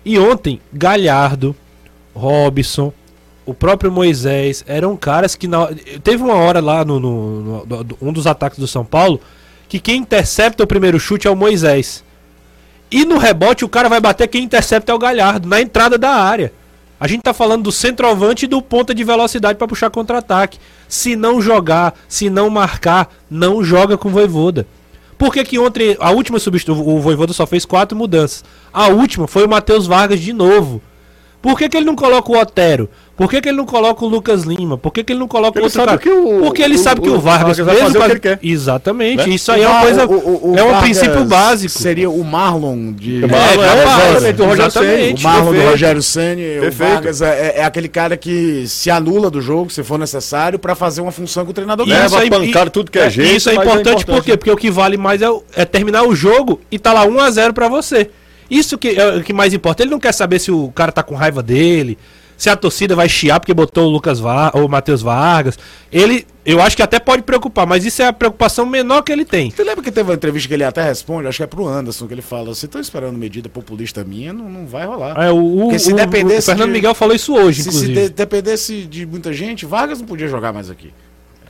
e 0.06 0.17
ontem 0.19 0.62
Galhardo, 0.71 1.56
Robson, 2.15 2.93
o 3.47 3.53
próprio 3.53 3.91
Moisés 3.91 4.63
eram 4.67 4.95
caras 4.95 5.33
que 5.36 5.47
na, 5.47 5.67
teve 6.03 6.21
uma 6.21 6.36
hora 6.36 6.60
lá 6.60 6.86
no, 6.86 6.99
no- 6.99 7.65
no- 7.65 7.97
um 8.01 8.13
dos 8.13 8.27
ataques 8.27 8.60
do 8.60 8.67
São 8.67 8.86
Paulo 8.86 9.19
que 9.67 9.79
quem 9.79 9.97
intercepta 10.01 10.63
o 10.63 10.67
primeiro 10.67 10.99
chute 10.99 11.27
é 11.27 11.31
o 11.31 11.36
Moisés. 11.36 12.03
E 12.91 13.03
no 13.03 13.17
rebote 13.17 13.65
o 13.65 13.69
cara 13.69 13.89
vai 13.89 13.99
bater 13.99 14.27
quem 14.27 14.43
intercepta 14.43 14.91
é 14.91 14.95
o 14.95 14.99
Galhardo 14.99 15.47
na 15.47 15.60
entrada 15.60 15.97
da 15.97 16.12
área. 16.12 16.53
A 16.99 17.07
gente 17.07 17.21
tá 17.21 17.33
falando 17.33 17.63
do 17.63 17.71
centroavante 17.71 18.45
e 18.45 18.47
do 18.47 18.62
ponta 18.62 18.93
de 18.95 19.03
velocidade 19.03 19.57
para 19.57 19.67
puxar 19.67 19.89
contra-ataque. 19.89 20.57
Se 20.88 21.15
não 21.15 21.41
jogar, 21.41 21.93
se 22.07 22.29
não 22.29 22.49
marcar, 22.49 23.13
não 23.29 23.63
joga 23.63 23.97
com 23.97 24.07
o 24.07 24.12
Voivoda. 24.12 24.65
Por 25.17 25.33
que, 25.33 25.43
que 25.43 25.60
ontem, 25.60 25.97
a 25.99 26.12
última 26.12 26.39
substituição, 26.39 26.88
o 26.88 26.99
Voivoda 27.01 27.33
só 27.33 27.45
fez 27.45 27.65
quatro 27.65 27.97
mudanças. 27.97 28.43
A 28.73 28.88
última 28.88 29.27
foi 29.27 29.45
o 29.45 29.49
Matheus 29.49 29.86
Vargas 29.86 30.19
de 30.19 30.31
novo. 30.31 30.81
Por 31.41 31.57
que, 31.57 31.67
que 31.69 31.77
ele 31.77 31.86
não 31.86 31.95
coloca 31.95 32.31
o 32.31 32.38
Otero? 32.39 32.89
Por 33.17 33.27
que, 33.27 33.41
que 33.41 33.49
ele 33.49 33.58
não 33.58 33.65
coloca 33.65 34.06
o 34.06 34.08
Lucas 34.08 34.43
Lima? 34.43 34.77
Por 34.77 34.91
que, 34.93 35.03
que 35.03 35.12
ele 35.12 35.19
não 35.19 35.27
coloca 35.27 35.58
Ele 35.58 35.63
outro 35.65 35.75
sabe 35.75 35.88
cara? 35.88 35.97
que 35.99 36.10
o- 36.10 36.39
Porque 36.43 36.62
ele 36.62 36.75
o- 36.75 36.77
sabe 36.77 37.01
que 37.01 37.10
o 37.10 37.15
o 37.15 37.19
Vargas, 37.19 37.58
Vargas 37.58 37.65
vai 37.65 37.75
mesmo 37.75 37.88
fazer 37.88 37.97
o 37.97 38.06
que 38.21 38.27
ele 38.27 38.38
quer. 38.38 38.39
Exatamente. 38.47 39.27
Né? 39.27 39.34
Isso 39.34 39.51
aí 39.51 39.63
é 39.63 39.67
uma 39.67 39.82
coisa. 39.82 40.06
o- 40.06 40.12
o- 40.13 40.51
o 40.51 40.56
é 40.56 40.62
um 40.63 40.67
Vargas 40.67 40.82
princípio 40.84 41.25
básico. 41.25 41.71
Seria 41.80 42.10
o 42.12 42.23
Marlon 42.23 42.93
de. 42.93 43.25
O 43.25 43.27
Marlon, 43.27 43.63
É, 43.63 43.67
é, 43.67 43.84
exatamente, 43.84 44.41
o 44.41 44.45
Rogério 44.45 44.65
exatamente. 44.67 45.19
O 45.19 45.23
Marlon 45.27 45.53
do. 45.53 45.62
Rogério 45.62 46.03
Senni, 46.03 46.60
o. 46.60 46.71
Vargas 46.71 47.21
é, 47.23 47.53
é 47.58 47.63
aquele 47.65 47.88
cara 47.88 48.15
que 48.15 48.67
se 48.67 48.91
anula 48.91 49.32
do 49.32 49.41
jogo, 49.41 49.71
se 49.71 49.84
for 49.84 49.97
necessário, 49.97 50.60
pra 50.60 50.75
fazer 50.75 51.01
uma 51.01 51.12
função 51.12 51.43
que 51.43 51.49
o 51.49 51.53
treinador 51.56 51.88
Leva 51.88 52.21
quer. 52.21 52.27
a 52.27 52.30
pancada, 52.39 52.69
tudo 52.69 52.91
que 52.91 52.99
é 52.99 53.10
jeito, 53.10 53.36
Isso 53.36 53.49
é 53.49 53.56
mas 53.56 53.65
é 53.65 53.69
importante, 53.71 54.06
por 54.06 54.23
quê? 54.23 54.38
Porque 54.38 54.51
o 54.51 54.56
que 54.56 54.69
vale 54.69 54.95
mais 54.95 55.23
é, 55.23 55.30
o- 55.32 55.43
é 55.56 55.65
terminar 55.65 56.03
o 56.03 56.13
jogo 56.15 56.62
e 56.71 56.77
tá 56.77 56.93
lá 56.93 57.03
1 57.03 57.19
a 57.19 57.32
0 57.32 57.51
pra 57.51 57.67
você. 57.67 58.12
Isso 58.47 58.77
que 58.77 58.89
é 58.89 59.15
o 59.17 59.23
que 59.23 59.34
mais 59.34 59.56
importa. 59.56 59.82
Ele 59.82 59.89
não 59.89 59.99
quer 59.99 60.13
saber 60.13 60.38
se 60.38 60.51
o 60.51 60.69
cara 60.69 60.91
tá 60.91 61.01
com 61.01 61.15
raiva 61.15 61.41
dele, 61.41 61.97
se 62.38 62.50
a 62.50 62.56
torcida 62.56 62.95
vai 62.95 63.10
chiar 63.10 63.39
porque 63.39 63.54
botou 63.54 63.88
o 63.88 63.89
Lucas 63.89 64.19
Va 64.19 64.52
ou 64.54 64.65
o 64.65 64.69
Matheus 64.69 65.02
Vargas. 65.02 65.58
Ele, 65.91 66.26
eu 66.45 66.62
acho 66.62 66.76
que 66.76 66.84
até 66.84 67.00
pode 67.00 67.23
preocupar, 67.23 67.65
mas 67.65 67.84
isso 67.84 68.02
é 68.02 68.06
a 68.08 68.13
preocupação 68.13 68.65
menor 68.65 69.02
que 69.02 69.12
ele 69.12 69.26
tem. 69.26 69.50
Você 69.50 69.63
lembra 69.63 69.84
que 69.84 69.91
teve 69.91 70.10
uma 70.10 70.15
entrevista 70.15 70.47
que 70.47 70.54
ele 70.54 70.63
até 70.63 70.84
responde, 70.84 71.28
acho 71.28 71.38
que 71.38 71.43
é 71.43 71.47
pro 71.47 71.67
Anderson, 71.67 72.06
que 72.08 72.13
ele 72.13 72.21
fala, 72.21 72.54
se 72.54 72.65
estão 72.65 72.80
esperando 72.80 73.17
medida 73.17 73.50
populista 73.50 74.04
minha, 74.04 74.32
não, 74.32 74.47
não 74.50 74.67
vai 74.67 74.86
rolar. 74.86 75.15
É, 75.21 75.32
o, 75.32 75.38
o, 75.38 75.60
Porque 75.63 75.80
se 75.80 75.91
o- 75.91 75.95
dependesse 75.95 76.41
o 76.50 76.52
Fernando 76.52 76.67
de- 76.67 76.73
Miguel 76.73 76.93
falou 76.93 77.15
isso 77.15 77.34
hoje, 77.36 77.63
Se, 77.63 77.71
se 77.71 77.76
inclusive. 77.78 78.02
de- 78.02 78.10
dependesse 78.10 78.84
de 78.84 79.06
muita 79.06 79.34
gente, 79.34 79.65
Vargas 79.65 80.00
não 80.00 80.06
podia 80.08 80.28
jogar 80.28 80.54
mais 80.54 80.69
aqui. 80.69 80.93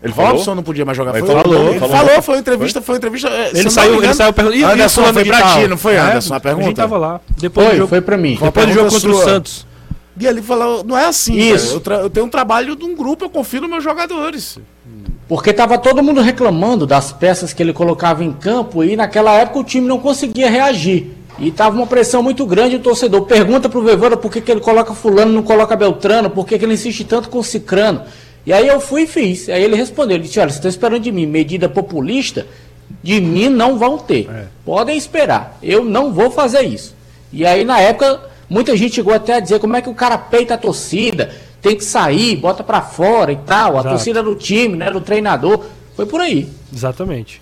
Ele 0.01 0.13
falou? 0.13 0.33
Robson 0.33 0.53
não 0.53 0.61
podia 0.61 0.85
mais 0.85 0.95
jogar. 0.95 1.15
Ele 1.17 1.25
Foi, 1.25 1.35
falou, 1.35 1.69
ele 1.71 1.79
falou. 1.79 1.95
falou, 1.97 2.21
foi 2.21 2.35
uma 2.35 2.39
entrevista, 2.39 2.81
foi 2.83 2.93
uma 2.93 2.97
entrevista. 2.99 3.29
é, 3.29 3.49
se 3.49 3.57
Ele 3.61 3.69
saiu, 3.71 4.03
ele 4.03 4.13
saiu 4.13 4.31
perguntando. 4.31 4.59
"E- 4.61 4.61
e 4.61 4.71
Anderson 4.71 5.11
foi 5.11 5.25
pra 5.25 5.41
tal?" 5.41 5.59
ti, 5.59 5.67
não 5.67 5.75
foi, 5.77 5.93
É, 5.95 5.99
Anderson, 5.99 6.33
a 6.35 6.37
A 6.37 6.39
pergunta? 6.39 6.67
gente 6.67 6.75
tava 6.75 6.97
lá. 6.99 7.19
Depois 7.35 7.65
do 7.65 7.69
Foi, 7.71 7.77
jogo, 7.79 7.89
foi 7.89 8.01
pra 8.01 8.15
mim. 8.15 8.37
Depois 8.39 8.67
do 8.67 8.73
jogo 8.73 8.89
contra 8.91 9.09
o 9.09 9.13
sua. 9.15 9.23
Santos. 9.25 9.66
E 10.19 10.25
ele 10.25 10.41
falou, 10.41 10.83
não 10.83 10.97
é 10.97 11.05
assim, 11.05 11.35
Isso. 11.35 11.81
Eu, 11.85 11.93
eu 11.95 12.09
tenho 12.09 12.25
um 12.25 12.29
trabalho 12.29 12.75
de 12.75 12.83
um 12.83 12.95
grupo, 12.95 13.25
eu 13.25 13.29
confio 13.29 13.61
nos 13.61 13.69
meus 13.69 13.83
jogadores. 13.83 14.57
Porque 15.27 15.51
tava 15.51 15.77
todo 15.77 16.01
mundo 16.01 16.21
reclamando 16.21 16.87
das 16.87 17.11
peças 17.11 17.53
que 17.53 17.61
ele 17.61 17.73
colocava 17.73 18.23
em 18.23 18.31
campo 18.31 18.83
e 18.83 18.95
naquela 18.95 19.33
época 19.33 19.59
o 19.59 19.63
time 19.63 19.85
não 19.85 19.99
conseguia 19.99 20.49
reagir. 20.49 21.11
E 21.37 21.51
tava 21.51 21.75
uma 21.75 21.85
pressão 21.85 22.23
muito 22.23 22.45
grande 22.45 22.77
o 22.77 22.79
torcedor. 22.79 23.23
Pergunta 23.23 23.69
pro 23.69 23.83
Voivoda 23.83 24.17
por 24.17 24.31
que, 24.31 24.41
que 24.41 24.51
ele 24.51 24.61
coloca 24.61 24.93
fulano, 24.93 25.31
não 25.31 25.43
coloca 25.43 25.75
Beltrano, 25.75 26.29
por 26.29 26.47
que, 26.47 26.57
que 26.57 26.65
ele 26.65 26.73
insiste 26.73 27.03
tanto 27.03 27.29
com 27.29 27.43
Cicrano. 27.43 28.03
E 28.45 28.53
aí 28.53 28.67
eu 28.67 28.79
fui 28.79 29.03
e 29.03 29.07
fiz. 29.07 29.49
Aí 29.49 29.61
ele 29.61 29.75
respondeu, 29.75 30.15
ele 30.15 30.23
disse, 30.23 30.39
olha, 30.39 30.49
você 30.49 30.57
está 30.57 30.69
esperando 30.69 31.01
de 31.01 31.11
mim 31.11 31.25
medida 31.25 31.67
populista? 31.67 32.47
De 33.03 33.19
mim 33.19 33.49
não 33.49 33.77
vão 33.77 33.97
ter. 33.97 34.29
Podem 34.65 34.97
esperar. 34.97 35.57
Eu 35.61 35.83
não 35.83 36.13
vou 36.13 36.31
fazer 36.31 36.61
isso. 36.61 36.95
E 37.31 37.45
aí 37.45 37.65
na 37.65 37.79
época, 37.81 38.21
muita 38.49 38.75
gente 38.75 38.95
chegou 38.95 39.13
até 39.13 39.35
a 39.35 39.39
dizer 39.39 39.59
como 39.59 39.75
é 39.75 39.81
que 39.81 39.89
o 39.89 39.93
cara 39.93 40.17
peita 40.17 40.53
a 40.53 40.57
torcida, 40.57 41.31
tem 41.61 41.75
que 41.75 41.83
sair, 41.83 42.35
bota 42.35 42.63
pra 42.63 42.81
fora 42.81 43.31
e 43.31 43.37
tal. 43.37 43.75
A 43.75 43.79
Exato. 43.79 43.89
torcida 43.89 44.23
do 44.23 44.35
time, 44.35 44.75
né, 44.75 44.91
do 44.91 45.01
treinador. 45.01 45.65
Foi 45.95 46.05
por 46.05 46.21
aí. 46.21 46.47
Exatamente. 46.73 47.41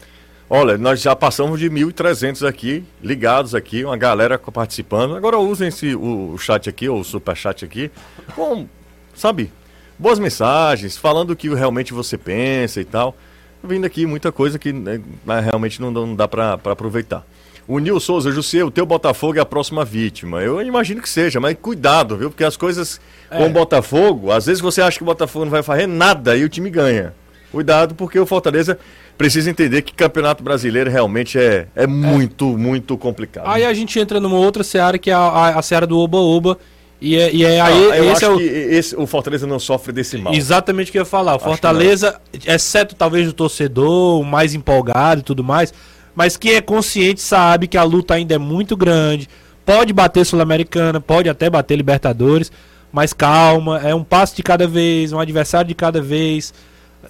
Olha, 0.50 0.78
nós 0.78 1.02
já 1.02 1.16
passamos 1.16 1.60
de 1.60 1.70
1.300 1.70 2.48
aqui, 2.48 2.84
ligados 3.02 3.56
aqui, 3.56 3.84
uma 3.84 3.98
galera 3.98 4.38
participando. 4.38 5.16
Agora 5.16 5.40
usem 5.40 5.70
esse, 5.70 5.96
o, 5.96 6.34
o 6.34 6.38
chat 6.38 6.70
aqui, 6.70 6.88
ou 6.88 7.00
o 7.00 7.04
superchat 7.04 7.66
aqui, 7.66 7.90
com 8.36 8.68
sabe, 9.16 9.52
boas 9.98 10.20
mensagens, 10.20 10.98
falando 10.98 11.32
o 11.32 11.36
que 11.36 11.50
realmente 11.50 11.94
você 11.94 12.18
pensa 12.18 12.80
e 12.80 12.86
tal. 12.86 13.16
Vindo 13.64 13.86
aqui 13.86 14.06
muita 14.06 14.32
coisa 14.32 14.60
que 14.60 14.72
né, 14.72 15.02
realmente 15.44 15.82
não, 15.82 15.90
não 15.90 16.16
dá 16.16 16.28
para 16.28 16.54
aproveitar. 16.54 17.26
O 17.68 17.80
Nil 17.80 18.00
Souza, 18.00 18.32
José, 18.32 18.64
o 18.64 18.70
teu 18.70 18.86
Botafogo 18.86 19.38
é 19.40 19.42
a 19.42 19.46
próxima 19.46 19.84
vítima. 19.84 20.42
Eu 20.42 20.62
imagino 20.62 21.02
que 21.02 21.10
seja, 21.10 21.40
mas 21.40 21.58
cuidado, 21.60 22.16
viu? 22.16 22.30
Porque 22.30 22.44
as 22.44 22.56
coisas 22.56 23.02
com 23.30 23.48
o 23.48 23.50
Botafogo, 23.50 24.32
às 24.32 24.46
vezes 24.46 24.62
você 24.62 24.82
acha 24.82 24.98
que 24.98 25.04
o 25.04 25.06
Botafogo 25.06 25.46
não 25.46 25.52
vai 25.52 25.64
fazer 25.64 25.88
nada 25.88 26.38
e 26.38 26.44
o 26.44 26.50
time 26.50 26.70
ganha. 26.70 27.14
Cuidado, 27.52 27.96
porque 27.96 28.20
o 28.20 28.26
Fortaleza 28.26 28.78
precisa 29.18 29.50
entender 29.50 29.82
que 29.82 29.94
campeonato 29.94 30.44
brasileiro 30.44 30.92
realmente 30.92 31.40
é, 31.40 31.68
é 31.76 31.88
muito, 31.88 32.46
muito 32.58 32.98
complicado. 32.98 33.48
Aí 33.48 33.66
a 33.66 33.74
gente 33.74 33.98
entra 34.00 34.20
numa 34.20 34.38
outra 34.38 34.64
seara 34.64 34.98
que 35.00 35.10
é 35.10 35.14
a, 35.14 35.20
a, 35.20 35.60
a 35.60 35.62
seara 35.62 35.88
do 35.88 35.98
Oba-Oba. 35.98 36.60
E 37.02 37.18
é, 37.18 37.34
e 37.34 37.44
é 37.44 37.60
Ah, 37.60 37.66
aí. 37.66 37.84
eu 37.84 38.04
esse 38.06 38.12
acho 38.12 38.26
é 38.26 38.30
o, 38.30 38.38
que 38.38 38.44
esse, 38.44 38.96
o 38.96 39.06
Fortaleza 39.08 39.46
não 39.48 39.60
sofre 39.60 39.92
desse 39.92 40.18
mal. 40.18 40.34
Exatamente 40.34 40.90
o 40.90 40.92
que 40.92 40.98
eu 40.98 41.02
ia 41.02 41.06
falar. 41.06 41.36
O 41.36 41.40
Fortaleza, 41.40 42.20
exceto 42.46 42.96
talvez 42.96 43.28
o 43.28 43.34
torcedor, 43.34 44.20
o 44.20 44.24
mais 44.24 44.54
empolgado 44.54 45.22
e 45.22 45.24
tudo 45.24 45.44
mais, 45.44 45.74
mas 46.16 46.38
quem 46.38 46.54
é 46.54 46.62
consciente 46.62 47.22
sabe 47.22 47.68
que 47.68 47.78
a 47.78 47.84
luta 47.84 48.14
ainda 48.14 48.36
é 48.36 48.38
muito 48.38 48.76
grande. 48.78 49.28
Pode 49.66 49.92
bater 49.94 50.26
Sul-Americana, 50.26 51.02
pode 51.02 51.28
até 51.28 51.50
bater 51.50 51.76
Libertadores, 51.76 52.52
mas 52.92 53.14
calma, 53.14 53.80
é 53.80 53.94
um 53.94 54.04
passo 54.04 54.36
de 54.36 54.44
cada 54.44 54.68
vez, 54.68 55.12
um 55.12 55.20
adversário 55.20 55.68
de 55.68 55.76
cada 55.76 56.02
vez. 56.02 56.54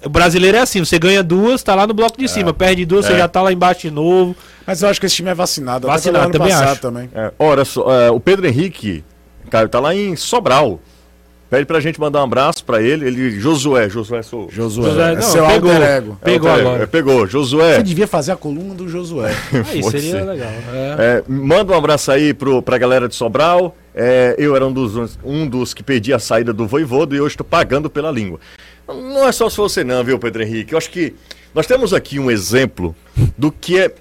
O 0.04 0.08
brasileiro 0.08 0.56
é 0.56 0.60
assim, 0.60 0.84
você 0.84 0.98
ganha 0.98 1.22
duas, 1.22 1.62
tá 1.62 1.74
lá 1.74 1.86
no 1.86 1.94
bloco 1.94 2.18
de 2.18 2.28
cima, 2.28 2.52
perde 2.52 2.84
duas, 2.84 3.06
você 3.06 3.14
É. 3.14 3.18
já 3.18 3.28
tá 3.28 3.40
lá 3.40 3.52
embaixo 3.52 3.82
de 3.82 3.90
novo. 3.90 4.34
Mas 4.66 4.82
eu 4.82 4.88
acho 4.88 4.98
que 5.00 5.06
esse 5.06 5.16
time 5.16 5.30
é 5.30 5.34
vacinado. 5.34 5.86
Vacinado, 5.86 6.32
também 6.32 6.52
acho. 6.52 6.80
também. 6.80 7.08
É, 7.14 7.32
ora, 7.38 7.64
só, 7.64 7.90
é, 7.90 8.10
o 8.10 8.18
Pedro 8.20 8.46
Henrique, 8.46 9.04
Caio, 9.50 9.68
tá 9.68 9.78
lá 9.80 9.94
em 9.94 10.16
Sobral. 10.16 10.80
Pede 11.48 11.64
pra 11.64 11.78
gente 11.78 12.00
mandar 12.00 12.20
um 12.20 12.24
abraço 12.24 12.64
pra 12.64 12.82
ele. 12.82 13.06
Ele, 13.06 13.38
Josué, 13.38 13.88
Josué 13.88 14.20
sou. 14.22 14.48
Josué, 14.50 14.88
Josué, 14.90 15.12
é 15.12 15.14
não, 15.14 15.22
seu 15.22 15.46
pegou. 15.46 15.70
alter 15.70 15.88
ego. 15.88 16.18
Pegou 16.22 16.48
É, 16.50 16.52
o- 16.52 16.58
agora. 16.60 16.82
é, 16.82 16.86
pegou, 16.86 17.26
Josué. 17.26 17.76
Você 17.76 17.82
devia 17.84 18.06
fazer 18.08 18.32
a 18.32 18.36
coluna 18.36 18.74
do 18.74 18.88
Josué. 18.88 19.32
Aí 19.70 19.82
seria 19.84 20.10
ser. 20.10 20.24
legal. 20.24 20.48
é. 20.72 20.96
É, 20.98 21.24
manda 21.28 21.72
um 21.72 21.76
abraço 21.76 22.10
aí 22.10 22.34
pro, 22.34 22.60
pra 22.60 22.76
galera 22.78 23.08
de 23.08 23.14
Sobral. 23.14 23.76
É, 23.94 24.34
eu 24.38 24.56
era 24.56 24.66
um 24.66 24.72
dos, 24.72 25.16
um 25.24 25.46
dos 25.46 25.72
que 25.72 25.82
pedi 25.82 26.12
a 26.12 26.18
saída 26.18 26.52
do 26.52 26.66
Voivodo 26.66 27.14
e 27.14 27.20
hoje 27.20 27.34
estou 27.34 27.46
pagando 27.46 27.88
pela 27.88 28.10
língua. 28.10 28.40
Não 28.88 29.26
é 29.26 29.32
só 29.32 29.48
se 29.48 29.56
você 29.56 29.82
não, 29.84 30.02
viu, 30.04 30.18
Pedro 30.18 30.42
Henrique? 30.42 30.72
Eu 30.72 30.78
acho 30.78 30.90
que 30.90 31.14
nós 31.54 31.66
temos 31.66 31.94
aqui 31.94 32.18
um 32.18 32.30
exemplo 32.30 32.94
do 33.38 33.50
que 33.52 33.78
é 33.78 33.94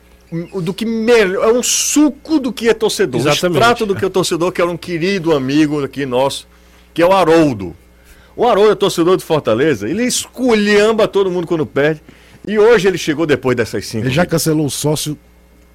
do 0.62 0.73
que 0.73 0.86
melhor, 0.86 1.47
é 1.47 1.53
um 1.53 1.62
suco 1.63 2.39
do 2.39 2.51
que 2.51 2.67
é 2.67 2.73
torcedor, 2.73 3.21
o 3.21 3.23
Exatamente. 3.23 3.58
extrato 3.62 3.86
do 3.86 3.95
que 3.95 4.03
é 4.03 4.10
torcedor, 4.10 4.51
que 4.51 4.60
era 4.60 4.69
um 4.69 4.75
querido 4.75 5.34
amigo 5.34 5.81
aqui 5.84 6.05
nosso, 6.05 6.47
que 6.95 7.01
é 7.01 7.05
o 7.05 7.12
Haroldo. 7.12 7.75
O 8.36 8.47
Haroldo 8.47 8.71
é 8.71 8.75
torcedor 8.75 9.17
de 9.17 9.23
Fortaleza, 9.23 9.88
ele 9.88 10.03
esculhamba 10.03 11.08
todo 11.08 11.29
mundo 11.29 11.45
quando 11.45 11.65
perde. 11.65 12.01
E 12.47 12.58
hoje 12.58 12.88
ele 12.88 12.97
chegou 12.97 13.25
depois 13.25 13.55
dessas 13.55 13.86
cinco. 13.86 14.05
Ele 14.05 14.13
já 14.13 14.25
cancelou 14.25 14.65
o 14.65 14.69
sócio. 14.69 15.17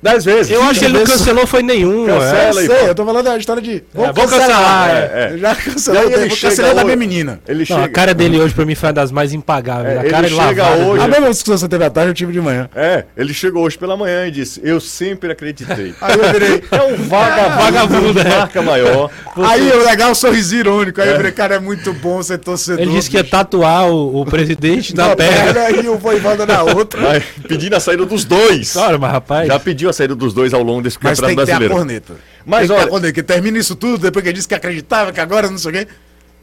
Dez 0.03 0.25
vezes. 0.25 0.51
Eu 0.51 0.63
acho 0.63 0.79
que 0.81 0.87
ele 0.87 0.99
não 0.99 1.05
cancelou 1.05 1.47
foi 1.47 1.63
nenhum. 1.63 2.07
Cancela. 2.07 2.39
é. 2.39 2.49
Ela 2.49 2.61
aí, 2.61 2.67
sei, 2.67 2.77
pô. 2.77 2.87
eu 2.87 2.95
tô 2.95 3.05
falando 3.05 3.25
da 3.25 3.37
história 3.37 3.61
de. 3.63 3.85
vou 3.93 4.07
cancelar, 4.13 4.91
é, 4.91 5.11
é. 5.13 5.29
Ele 5.31 5.39
Já 5.39 5.55
cancelou. 5.55 6.03
ele 6.05 6.29
vou 6.29 6.37
cancelar 6.39 6.75
da 6.75 6.85
minha 6.85 6.97
menina. 6.97 7.41
Ele 7.47 7.59
Não, 7.61 7.67
chega, 7.67 7.85
a 7.85 7.89
cara 7.89 8.15
dele 8.15 8.41
hoje 8.41 8.55
pra 8.55 8.65
mim 8.65 8.75
foi 8.75 8.89
uma 8.89 8.93
das 8.95 9.13
mais 9.13 9.35
impagáveis. 9.35 9.97
É, 9.97 9.99
a 9.99 10.01
ele 10.03 10.11
cara 10.11 10.29
chega 10.29 10.63
lavada 10.63 10.85
hoje- 10.87 11.03
A 11.05 11.09
mesma 11.09 11.29
discussão 11.31 11.55
que 11.55 11.61
você 11.61 11.69
teve 11.69 11.85
à 11.85 11.91
tarde, 11.91 12.11
eu 12.11 12.15
tive 12.15 12.33
de 12.33 12.41
manhã. 12.41 12.69
É, 12.75 13.05
ele 13.15 13.35
chegou 13.35 13.63
hoje 13.65 13.77
pela 13.77 13.95
manhã 13.95 14.27
e 14.27 14.31
disse: 14.31 14.59
Eu 14.65 14.81
sempre 14.81 15.33
acreditei. 15.33 15.95
Aí 16.01 16.19
eu 16.19 16.33
virei. 16.33 16.65
É 16.71 16.83
um 16.83 16.97
vagabundo, 16.97 17.57
Vagabundo, 17.61 18.21
é. 18.21 18.25
marca 18.25 18.63
maior. 18.63 19.11
Aí 19.37 19.71
o 19.71 19.85
legal, 19.85 20.09
é 20.09 20.13
um 20.13 20.15
sorriso 20.15 20.55
irônico. 20.57 21.01
Aí 21.01 21.11
eu 21.11 21.17
falei, 21.17 21.33
cara, 21.33 21.57
é 21.57 21.59
muito 21.59 21.93
bom 21.93 22.23
ser 22.23 22.39
torcedor. 22.39 22.81
Ele 22.81 22.93
disse 22.93 23.11
que 23.11 23.17
ia 23.19 23.25
tatuar 23.25 23.87
o, 23.91 24.23
o 24.23 24.25
presidente 24.25 24.95
na 24.97 25.15
perna. 25.15 25.71
e 25.83 25.89
o 25.89 25.99
voivada 25.99 26.47
na 26.47 26.63
outra. 26.63 27.23
Pedindo 27.47 27.75
a 27.77 27.81
saída 27.81 28.07
dos 28.07 28.25
dois. 28.25 28.73
Claro, 28.73 28.99
mas 28.99 29.13
rapaz. 29.13 29.47
Já 29.47 29.59
pediu 29.59 29.90
a 29.91 29.93
saída 29.93 30.15
dos 30.15 30.33
dois 30.33 30.53
ao 30.55 30.63
longo 30.63 30.83
desse 30.83 30.99
Mas 31.03 31.21
campeonato 31.21 31.37
tem 31.37 31.37
que 31.37 31.47
ter 31.47 31.53
a 31.53 31.59
brasileiro. 31.59 31.75
corneta. 31.75 32.15
Mas 32.47 32.59
tem 32.61 32.69
que 32.69 32.75
ter 32.75 32.79
olha- 32.81 32.87
a 32.87 32.91
corneta, 32.91 33.13
que 33.15 33.23
termina 33.23 33.59
isso 33.59 33.77
tudo, 33.77 33.99
depois 33.99 34.23
que 34.23 34.29
ele 34.29 34.37
disse 34.37 34.49
que 34.49 34.55
acreditava, 34.55 35.13
que 35.13 35.21
agora 35.21 35.51
não 35.51 35.59
sei 35.59 35.71
o 35.71 35.75
quê. 35.75 35.89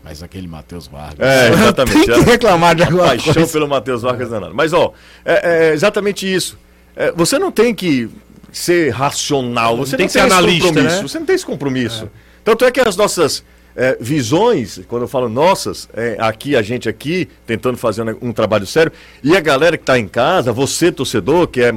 Mas 0.03 0.23
aquele 0.23 0.47
Matheus 0.47 0.87
Vargas. 0.87 1.19
É, 1.19 1.49
exatamente. 1.51 2.05
Tem 2.05 2.23
que 2.23 2.29
reclamar 2.29 2.75
de 2.75 2.83
alguma 2.83 3.07
Paixão 3.07 3.33
coisa. 3.33 3.51
pelo 3.51 3.67
Matheus 3.67 4.01
Vargas 4.03 4.29
danado. 4.29 4.53
Mas, 4.55 4.71
ó, 4.71 4.93
é, 5.25 5.69
é 5.69 5.73
exatamente 5.73 6.31
isso. 6.31 6.57
É, 6.95 7.11
você 7.11 7.37
não 7.37 7.51
tem 7.51 7.75
que 7.75 8.09
ser 8.51 8.89
racional, 8.91 9.75
você 9.75 9.97
tem 9.97 10.05
não 10.05 10.07
que 10.07 10.13
ser 10.13 10.19
tem 10.19 10.27
esse 10.27 10.37
analista, 10.37 10.67
compromisso. 10.67 10.95
né? 10.95 11.01
Você 11.07 11.19
não 11.19 11.25
tem 11.25 11.35
esse 11.35 11.45
compromisso. 11.45 12.09
Tanto 12.43 12.63
é 12.63 12.71
que 12.71 12.79
as 12.79 12.95
nossas 12.95 13.43
é, 13.75 13.97
visões, 13.99 14.79
quando 14.87 15.01
eu 15.03 15.07
falo 15.07 15.27
nossas, 15.27 15.89
é, 15.93 16.15
aqui, 16.19 16.55
a 16.55 16.61
gente 16.61 16.87
aqui, 16.87 17.27
tentando 17.45 17.77
fazer 17.77 18.01
um, 18.03 18.29
um 18.29 18.31
trabalho 18.33 18.65
sério, 18.65 18.91
e 19.21 19.35
a 19.35 19.41
galera 19.41 19.77
que 19.77 19.83
está 19.83 19.99
em 19.99 20.07
casa, 20.07 20.51
você, 20.53 20.91
torcedor, 20.91 21.47
que 21.47 21.61
é 21.61 21.73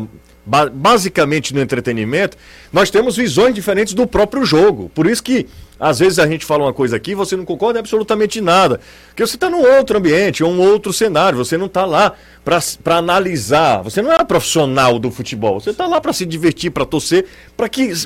basicamente 0.73 1.55
no 1.55 1.61
entretenimento, 1.61 2.37
nós 2.73 2.91
temos 2.91 3.17
visões 3.17 3.55
diferentes 3.55 3.95
do 3.95 4.07
próprio 4.07 4.45
jogo. 4.45 4.91
Por 4.95 5.07
isso 5.07 5.23
que, 5.23 5.47
às 5.79 6.01
vezes, 6.01 6.19
a 6.19 6.27
gente 6.27 6.45
fala 6.45 6.65
uma 6.65 6.73
coisa 6.73 6.97
aqui, 6.97 7.15
você 7.15 7.37
não 7.37 7.45
concorda 7.45 7.79
absolutamente 7.79 8.41
nada. 8.41 8.81
Porque 9.09 9.25
você 9.25 9.37
está 9.37 9.49
num 9.49 9.63
outro 9.63 9.97
ambiente, 9.97 10.43
um 10.43 10.61
outro 10.61 10.93
cenário, 10.93 11.39
você 11.39 11.57
não 11.57 11.67
está 11.67 11.85
lá 11.85 12.15
para 12.45 12.97
analisar, 12.97 13.83
você 13.83 14.03
não 14.03 14.13
é 14.13 14.25
profissional 14.25 14.99
do 14.99 15.11
futebol, 15.11 15.61
você 15.61 15.71
está 15.71 15.87
lá 15.87 16.01
para 16.01 16.13
se 16.13 16.27
divertir, 16.27 16.71
para 16.71 16.85
torcer, 16.85 17.27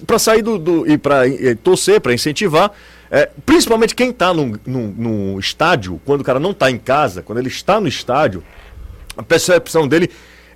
para 0.06 0.18
sair 0.18 0.42
do, 0.42 0.58
do 0.58 0.90
e 0.90 0.98
para 0.98 1.22
torcer, 1.62 2.00
para 2.00 2.12
incentivar. 2.12 2.72
É, 3.10 3.30
principalmente 3.46 3.94
quem 3.94 4.10
está 4.10 4.34
no, 4.34 4.58
no, 4.66 4.88
no 4.88 5.38
estádio, 5.38 6.00
quando 6.04 6.22
o 6.22 6.24
cara 6.24 6.40
não 6.40 6.50
está 6.50 6.70
em 6.70 6.78
casa, 6.78 7.22
quando 7.22 7.38
ele 7.38 7.48
está 7.48 7.80
no 7.80 7.86
estádio, 7.86 8.42
a 9.16 9.22
percepção 9.22 9.86
dele 9.86 10.10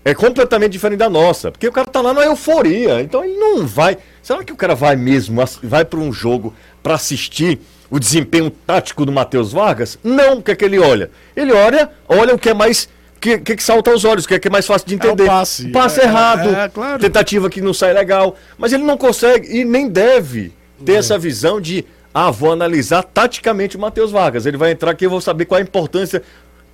é 0.05 0.15
completamente 0.15 0.73
diferente 0.73 0.99
da 0.99 1.11
nossa. 1.11 1.51
Porque 1.51 1.69
o 1.69 1.73
cara 1.73 1.87
tá 1.91 2.01
lá 2.01 2.13
na 2.15 2.25
euforia. 2.25 3.01
Então 3.03 3.25
ele 3.25 3.37
não 3.37 3.67
vai. 3.67 3.99
Será 4.23 4.43
que 4.45 4.53
o 4.53 4.57
cara 4.57 4.75
vai 4.75 4.97
mesmo, 4.97 5.43
vai 5.63 5.85
para 5.85 5.99
um 5.99 6.13
jogo 6.13 6.55
para 6.83 6.95
assistir 6.95 7.59
o 7.91 7.99
desempenho 7.99 8.51
tático 8.51 9.05
do 9.05 9.13
Matheus 9.13 9.53
Vargas? 9.53 9.99
Não, 10.05 10.39
o 10.39 10.43
que 10.43 10.51
é 10.53 10.57
que 10.57 10.65
ele 10.65 10.79
olha? 10.79 11.11
Ele 11.37 11.53
olha, 11.53 11.91
olha 12.09 12.35
o 12.35 12.39
que 12.39 12.49
é 12.51 12.55
mais. 12.55 12.89
O 13.17 13.21
que, 13.21 13.37
que, 13.39 13.57
que 13.57 13.63
salta 13.63 13.91
aos 13.91 14.05
olhos, 14.05 14.25
o 14.25 14.29
que 14.29 14.35
é, 14.35 14.39
que 14.39 14.47
é 14.47 14.51
mais 14.51 14.65
fácil 14.67 14.87
de 14.87 14.95
entender. 14.95 15.27
passe. 15.27 15.69
Passe 15.71 16.01
É, 16.01 16.05
errado, 16.05 16.55
é, 16.55 16.69
claro. 16.69 17.01
tentativa 17.01 17.51
que 17.51 17.61
não 17.61 17.75
sai 17.75 17.93
legal. 17.93 18.37
Mas 18.57 18.73
ele 18.73 18.85
não 18.85 18.97
consegue 18.97 19.49
e 19.61 19.65
nem 19.65 19.89
deve 19.89 20.53
ter 20.85 20.93
É. 20.93 20.97
essa 20.97 21.19
visão 21.19 21.61
de. 21.61 21.85
Ah, 22.15 22.31
vou 22.31 22.53
analisar 22.53 23.03
taticamente 23.03 23.77
o 23.77 23.81
Matheus 23.81 24.11
Vargas. 24.13 24.47
Ele 24.47 24.57
vai 24.57 24.71
entrar 24.71 24.93
aqui 24.93 25.05
e 25.05 25.07
eu 25.07 25.11
vou 25.11 25.21
saber 25.21 25.45
qual 25.47 25.59
a 25.59 25.63
importância 25.63 26.23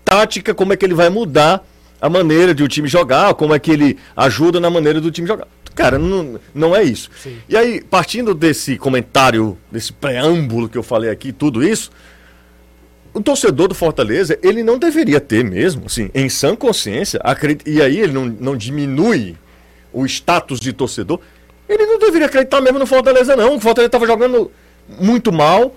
tática, 0.05 0.55
como 0.55 0.73
é 0.73 0.77
que 0.77 0.85
ele 0.85 0.95
vai 0.95 1.09
mudar 1.09 1.65
a 2.05 2.11
maneira 2.11 2.55
de 2.55 2.63
o 2.63 2.69
time 2.69 2.87
jogar, 2.87 3.33
como 3.33 3.55
é 3.55 3.59
que 3.59 3.71
ele 3.71 3.97
ajuda 4.15 4.61
na 4.61 4.69
maneira 4.69 5.01
do 5.01 5.11
time 5.11 5.27
jogar. 5.27 5.49
Cara, 5.75 5.99
não, 5.99 6.39
não 6.55 6.77
é 6.77 6.83
isso. 6.83 7.11
E 7.49 7.57
aí, 7.57 7.81
partindo 7.81 8.35
desse 8.35 8.77
comentário, 8.77 9.57
desse 9.73 9.91
preâmbulo 9.91 10.69
que 10.69 10.77
eu 10.77 10.83
falei 10.83 11.09
aqui, 11.09 11.33
tudo 11.33 11.67
isso, 11.67 11.91
o 13.15 13.23
torcedor 13.23 13.69
do 13.69 13.75
Fortaleza, 13.75 14.39
ele 14.43 14.63
não 14.63 14.79
deveria 14.79 15.19
ter 15.19 15.43
mesmo, 15.43 15.87
assim, 15.87 16.11
em 16.15 16.29
sã 16.29 16.55
consciência, 16.55 17.19
acredit... 17.25 17.65
e 17.67 17.81
aí 17.81 17.99
ele 17.99 18.13
não, 18.13 18.27
não 18.27 18.55
diminui 18.55 19.35
o 19.91 20.05
status 20.05 20.61
de 20.61 20.75
torcedor, 20.75 21.21
ele 21.67 21.87
não 21.87 21.99
deveria 21.99 22.27
acreditar 22.27 22.61
mesmo 22.61 22.79
no 22.79 22.87
Fortaleza, 22.87 23.35
não. 23.35 23.57
O 23.57 23.61
Fortaleza 23.61 23.89
estava 23.89 24.07
jogando 24.07 24.53
muito 25.01 25.33
mal. 25.33 25.75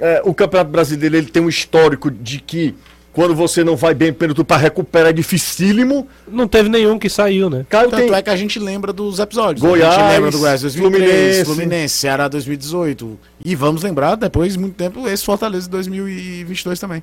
É, 0.00 0.20
o 0.24 0.34
Campeonato 0.34 0.72
Brasileiro 0.72 1.16
ele 1.16 1.28
tem 1.28 1.40
um 1.40 1.48
histórico 1.48 2.10
de 2.10 2.40
que 2.40 2.74
quando 3.12 3.34
você 3.34 3.64
não 3.64 3.76
vai 3.76 3.92
bem 3.94 4.12
pelo 4.12 4.44
para 4.44 4.56
recuperar 4.56 5.08
é 5.10 5.12
dificílimo. 5.12 6.06
Não 6.28 6.46
teve 6.46 6.68
nenhum 6.68 6.98
que 6.98 7.08
saiu, 7.08 7.50
né? 7.50 7.66
Caio 7.68 7.90
Tanto 7.90 8.06
tem... 8.06 8.14
é 8.14 8.22
que 8.22 8.30
a 8.30 8.36
gente 8.36 8.58
lembra 8.58 8.92
dos 8.92 9.18
episódios. 9.18 9.60
Goiás, 9.60 9.94
a 9.94 9.98
gente 10.00 10.12
lembra 10.12 10.30
do 10.30 10.38
Goiás 10.38 10.60
2003, 10.62 11.02
Fluminense. 11.10 11.44
Fluminense, 11.44 11.94
Ceará 11.98 12.28
2018. 12.28 13.18
E 13.44 13.54
vamos 13.56 13.82
lembrar, 13.82 14.14
depois 14.14 14.52
de 14.52 14.58
muito 14.58 14.74
tempo, 14.74 15.08
esse 15.08 15.24
Fortaleza 15.24 15.64
de 15.66 15.70
2022 15.70 16.78
também. 16.78 17.02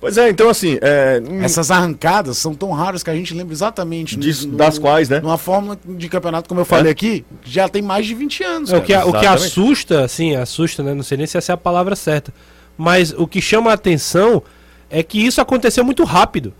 Pois 0.00 0.16
é, 0.16 0.28
então 0.30 0.48
assim, 0.48 0.78
é, 0.80 1.20
Essas 1.42 1.72
arrancadas 1.72 2.38
são 2.38 2.54
tão 2.54 2.70
raras 2.70 3.02
que 3.02 3.10
a 3.10 3.14
gente 3.14 3.34
lembra 3.34 3.52
exatamente 3.52 4.16
no- 4.16 4.22
Disso- 4.22 4.46
no- 4.46 4.56
das 4.56 4.78
quais, 4.78 5.08
né? 5.08 5.18
Numa 5.18 5.36
fórmula 5.36 5.76
de 5.84 6.08
campeonato, 6.08 6.48
como 6.48 6.60
eu 6.60 6.64
falei 6.64 6.92
aqui, 6.92 7.24
já 7.44 7.68
tem 7.68 7.82
mais 7.82 8.06
de 8.06 8.14
20 8.14 8.44
anos. 8.44 8.72
É, 8.72 8.76
o, 8.76 8.80
que, 8.82 8.94
o 8.96 9.12
que 9.12 9.26
assusta, 9.26 10.04
assim, 10.04 10.36
assusta, 10.36 10.84
né? 10.84 10.94
Não 10.94 11.02
sei 11.02 11.18
nem 11.18 11.26
se 11.26 11.36
essa 11.36 11.52
é 11.52 11.54
a 11.54 11.56
palavra 11.56 11.96
certa. 11.96 12.32
Mas 12.76 13.12
o 13.12 13.26
que 13.26 13.40
chama 13.40 13.72
a 13.72 13.74
atenção 13.74 14.40
é 14.90 15.02
que 15.02 15.18
isso 15.24 15.40
aconteceu 15.40 15.84
muito 15.84 16.04
rápido. 16.04 16.52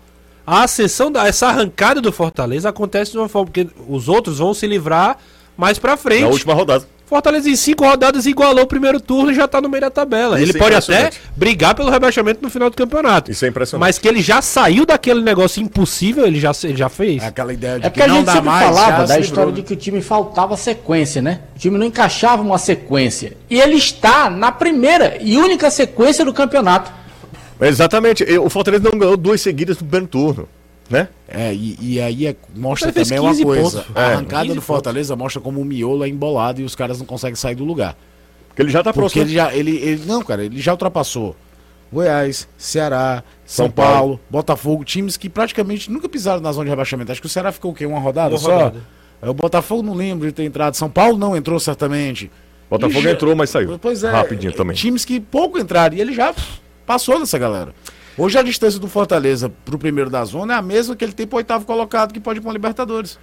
A 0.45 0.63
ascensão, 0.63 1.11
da, 1.11 1.27
essa 1.27 1.47
arrancada 1.47 2.01
do 2.01 2.11
Fortaleza 2.11 2.69
acontece 2.69 3.11
de 3.11 3.17
uma 3.17 3.29
forma, 3.29 3.47
porque 3.47 3.67
os 3.87 4.09
outros 4.09 4.39
vão 4.39 4.53
se 4.53 4.65
livrar 4.65 5.17
mais 5.55 5.77
pra 5.77 5.95
frente. 5.95 6.21
na 6.23 6.29
última 6.29 6.53
rodada. 6.53 6.87
Fortaleza 7.05 7.49
em 7.49 7.55
cinco 7.55 7.83
rodadas 7.83 8.27
igualou 8.27 8.63
o 8.63 8.67
primeiro 8.67 8.99
turno 9.01 9.31
e 9.31 9.35
já 9.35 9.47
tá 9.47 9.59
no 9.59 9.67
meio 9.67 9.81
da 9.81 9.89
tabela. 9.89 10.39
Isso 10.39 10.51
ele 10.51 10.57
é 10.59 10.61
pode 10.61 10.75
até 10.75 11.09
brigar 11.35 11.73
pelo 11.73 11.89
rebaixamento 11.89 12.39
no 12.39 12.51
final 12.51 12.69
do 12.69 12.75
campeonato. 12.75 13.31
Isso 13.31 13.43
é 13.45 13.47
impressionante. 13.47 13.81
Mas 13.87 13.97
que 13.97 14.07
ele 14.07 14.21
já 14.21 14.43
saiu 14.43 14.85
daquele 14.85 15.19
negócio 15.21 15.59
impossível, 15.61 16.27
ele 16.27 16.39
já, 16.39 16.51
ele 16.63 16.77
já 16.77 16.87
fez. 16.87 17.23
É 17.23 17.25
aquela 17.25 17.51
ideia 17.51 17.79
de 17.79 17.87
É 17.87 17.89
que 17.89 17.95
porque 17.99 18.03
a 18.03 18.07
não 18.07 18.17
gente 18.17 18.25
dá 18.27 18.33
sempre 18.33 18.49
mais. 18.49 18.63
falava 18.75 19.07
da 19.07 19.19
história 19.19 19.51
de 19.51 19.63
que 19.63 19.73
o 19.73 19.75
time 19.75 20.03
faltava 20.03 20.55
sequência, 20.55 21.19
né? 21.19 21.39
O 21.55 21.59
time 21.59 21.79
não 21.79 21.85
encaixava 21.87 22.43
uma 22.43 22.59
sequência. 22.59 23.35
E 23.49 23.59
ele 23.59 23.75
está 23.75 24.29
na 24.29 24.51
primeira 24.51 25.17
e 25.19 25.35
única 25.35 25.71
sequência 25.71 26.23
do 26.23 26.31
campeonato. 26.31 26.98
Exatamente. 27.61 28.23
O 28.37 28.49
Fortaleza 28.49 28.83
não 28.91 28.97
ganhou 28.97 29.17
duas 29.17 29.41
seguidas 29.41 29.77
no 29.77 29.83
primeiro 29.87 30.07
turno. 30.07 30.47
Né? 30.89 31.07
É, 31.27 31.53
e, 31.53 31.77
e 31.79 32.01
aí 32.01 32.25
é- 32.25 32.35
mostra 32.55 32.91
fez 32.91 33.07
também 33.09 33.21
uma 33.23 33.29
15 33.29 33.43
coisa. 33.43 33.81
pontos. 33.83 33.95
A 33.95 34.01
É. 34.01 34.13
arrancada 34.13 34.43
15 34.45 34.55
do 34.55 34.61
Fortaleza 34.61 35.15
mostra 35.15 35.39
como 35.39 35.61
o 35.61 35.65
miolo 35.65 36.03
é 36.03 36.07
embolado 36.09 36.61
e 36.61 36.63
os 36.63 36.73
caras 36.75 36.97
não 36.97 37.05
conseguem 37.05 37.35
sair 37.35 37.53
do 37.53 37.63
lugar. 37.63 37.95
Porque 38.47 38.63
ele 38.63 38.71
já 38.71 38.79
tá 38.81 38.91
Porque 38.91 38.99
próximo. 39.01 39.21
ele 39.23 39.33
já. 39.33 39.53
Ele, 39.53 39.77
ele- 39.77 40.05
não, 40.07 40.23
cara, 40.23 40.43
ele 40.43 40.59
já 40.59 40.71
ultrapassou 40.71 41.35
Goiás, 41.93 42.47
Ceará, 42.57 43.23
São, 43.45 43.65
São 43.65 43.71
Paulo, 43.71 43.93
Paulo. 43.93 44.19
Botafogo, 44.29 44.83
times 44.83 45.15
que 45.15 45.29
praticamente 45.29 45.91
nunca 45.91 46.09
pisaram 46.09 46.41
na 46.41 46.51
zona 46.51 46.65
de 46.65 46.69
rebaixamento. 46.71 47.11
Acho 47.11 47.21
que 47.21 47.27
o 47.27 47.29
Ceará 47.29 47.51
ficou 47.51 47.69
o 47.71 47.73
quê? 47.75 47.85
Uma 47.85 47.99
rodada 47.99 48.31
Uma 48.31 48.39
só? 48.39 48.51
rodada. 48.51 48.81
É, 49.21 49.29
O 49.29 49.33
Botafogo 49.33 49.83
não 49.83 49.93
lembro 49.93 50.25
de 50.27 50.33
ter 50.33 50.43
entrado. 50.43 50.73
São 50.75 50.89
Paulo 50.89 51.17
não 51.19 51.35
entrou 51.37 51.59
certamente. 51.59 52.31
Botafogo 52.69 53.01
já- 53.01 53.11
entrou, 53.11 53.35
mas 53.35 53.49
saiu. 53.51 53.77
Pois 53.79 54.03
é. 54.03 54.09
Rapidinho 54.11 54.53
também. 54.53 54.75
Times 54.75 55.05
que 55.05 55.19
pouco 55.19 55.59
entraram. 55.59 55.95
E 55.95 56.01
ele 56.01 56.13
já 56.13 56.33
passou 56.89 57.19
dessa 57.19 57.37
galera. 57.37 57.71
Hoje 58.17 58.39
a 58.39 58.41
distância 58.41 58.79
do 58.79 58.87
Fortaleza 58.87 59.47
pro 59.63 59.77
primeiro 59.77 60.09
da 60.09 60.25
zona 60.25 60.55
é 60.55 60.57
a 60.57 60.61
mesma 60.61 60.95
que 60.95 61.05
ele 61.05 61.13
tem 61.13 61.27
pro 61.27 61.37
oitavo 61.37 61.63
colocado 61.63 62.11
que 62.11 62.19
pode 62.19 62.39
ir 62.39 62.41
pra 62.41 62.51
Libertadores. 62.51 63.19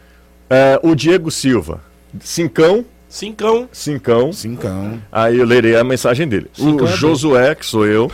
É, 0.49 0.79
o 0.85 0.95
Diego 0.95 1.33
Silva. 1.33 1.81
Cincão, 2.21 2.85
Cincão. 3.09 3.69
cincão. 3.73 4.33
Cincão. 4.33 5.03
Aí 5.11 5.41
eu 5.41 5.45
lerei 5.45 5.75
a 5.75 5.83
mensagem 5.83 6.29
dele. 6.29 6.49
Cincão 6.55 6.87
o 6.87 6.89
é. 6.89 6.97
Josué, 6.97 7.55
que 7.57 7.67
sou 7.67 7.85
eu, 7.85 8.09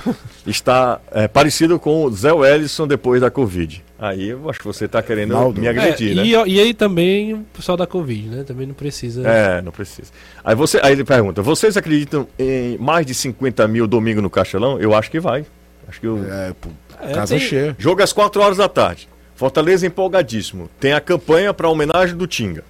está 0.46 0.98
é, 1.10 1.28
parecido 1.28 1.78
com 1.78 2.06
o 2.06 2.10
Zé 2.10 2.32
Wellison 2.32 2.86
depois 2.86 3.20
da 3.20 3.30
Covid. 3.30 3.84
Aí 4.04 4.30
eu 4.30 4.50
acho 4.50 4.58
que 4.58 4.64
você 4.66 4.86
está 4.86 5.00
querendo 5.00 5.32
Naldo. 5.32 5.60
me 5.60 5.66
É, 5.68 5.70
agredir, 5.70 6.16
né? 6.16 6.24
e, 6.24 6.30
e 6.32 6.60
aí 6.60 6.74
também 6.74 7.34
o 7.34 7.46
pessoal 7.54 7.76
da 7.78 7.86
Covid, 7.86 8.28
né? 8.30 8.42
Também 8.42 8.66
não 8.66 8.74
precisa. 8.74 9.22
É, 9.28 9.62
não 9.62 9.70
precisa. 9.70 10.10
Aí, 10.42 10.56
você, 10.56 10.80
aí 10.82 10.90
ele 10.92 11.04
pergunta: 11.04 11.40
vocês 11.40 11.76
acreditam 11.76 12.26
em 12.36 12.76
mais 12.78 13.06
de 13.06 13.14
50 13.14 13.68
mil 13.68 13.86
domingo 13.86 14.20
no 14.20 14.28
Castelão? 14.28 14.80
Eu 14.80 14.92
acho 14.92 15.08
que 15.08 15.20
vai. 15.20 15.46
Acho 15.88 16.00
que 16.00 16.08
o 16.08 16.18
É, 16.28 16.52
pô, 16.60 16.68
É, 17.00 17.12
casa 17.14 17.36
tem- 17.36 17.46
cheia. 17.46 17.76
jogo 17.78 18.00
é 18.00 18.04
às 18.04 18.12
4 18.12 18.42
horas 18.42 18.56
da 18.56 18.68
tarde. 18.68 19.08
Fortaleza 19.36 19.86
empolgadíssimo. 19.86 20.68
Tem 20.80 20.92
a 20.92 21.00
campanha 21.00 21.54
para 21.54 21.68
homenagem 21.68 22.16
do 22.16 22.26
Tinga. 22.26 22.64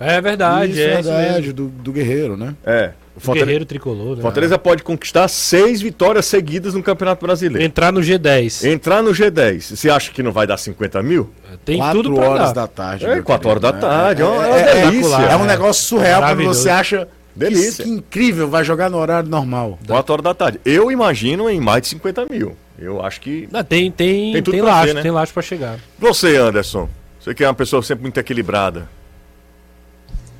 É 0.00 0.20
verdade, 0.22 0.72
Isso, 0.72 0.80
é 0.80 0.94
verdade, 1.02 1.52
do, 1.52 1.68
do 1.68 1.92
Guerreiro, 1.92 2.34
né? 2.36 2.54
É. 2.64 2.92
O 3.14 3.20
Fortaleza, 3.20 3.44
Guerreiro 3.44 3.66
tricolor, 3.66 4.16
né? 4.16 4.22
Fortaleza 4.22 4.58
pode 4.58 4.82
conquistar 4.82 5.28
seis 5.28 5.82
vitórias 5.82 6.24
seguidas 6.24 6.72
no 6.72 6.82
Campeonato 6.82 7.24
Brasileiro. 7.24 7.62
Entrar 7.62 7.92
no 7.92 8.00
G10. 8.00 8.64
Entrar 8.66 9.02
no 9.02 9.10
G10. 9.10 9.76
Você 9.76 9.90
acha 9.90 10.10
que 10.10 10.22
não 10.22 10.32
vai 10.32 10.46
dar 10.46 10.56
50 10.56 11.02
mil? 11.02 11.30
Tem 11.64 11.76
Quatro 11.76 12.02
tudo 12.02 12.14
pra 12.14 12.28
horas 12.30 12.52
dar. 12.54 12.62
da 12.62 12.66
tarde. 12.66 13.04
É, 13.06 13.20
4 13.20 13.48
horas 13.50 13.62
da 13.62 13.72
né? 13.72 13.80
tarde. 13.80 14.22
É, 14.22 14.26
é 14.26 14.28
É, 14.28 15.28
é. 15.28 15.32
É 15.32 15.36
um 15.36 15.44
negócio 15.44 15.84
surreal 15.84 16.22
quando 16.22 16.42
você 16.44 16.70
acha 16.70 17.04
que- 17.06 17.22
Delícia. 17.34 17.84
Que, 17.84 17.90
incrível, 17.90 18.48
vai 18.48 18.64
jogar 18.64 18.90
no 18.90 18.96
horário 18.98 19.28
normal. 19.28 19.78
4 19.86 20.12
horas 20.14 20.24
da 20.24 20.34
tarde. 20.34 20.58
Eu 20.64 20.90
imagino 20.90 21.48
em 21.50 21.60
mais 21.60 21.82
de 21.82 21.88
50 21.88 22.24
mil. 22.26 22.56
Eu 22.78 23.04
acho 23.04 23.20
que. 23.20 23.46
Não, 23.52 23.62
tem, 23.62 23.90
tem, 23.90 24.32
Tem 24.32 24.42
tudo 24.42 24.54
tem 24.54 24.62
pra 24.62 24.70
laço, 24.72 24.88
ser, 24.88 24.94
né? 24.94 25.02
tem 25.02 25.10
laço 25.10 25.32
pra 25.34 25.42
chegar. 25.42 25.78
Você, 25.98 26.36
Anderson. 26.36 26.88
Você 27.20 27.34
que 27.34 27.44
é 27.44 27.48
uma 27.48 27.54
pessoa 27.54 27.82
sempre 27.82 28.02
muito 28.02 28.18
equilibrada. 28.18 28.88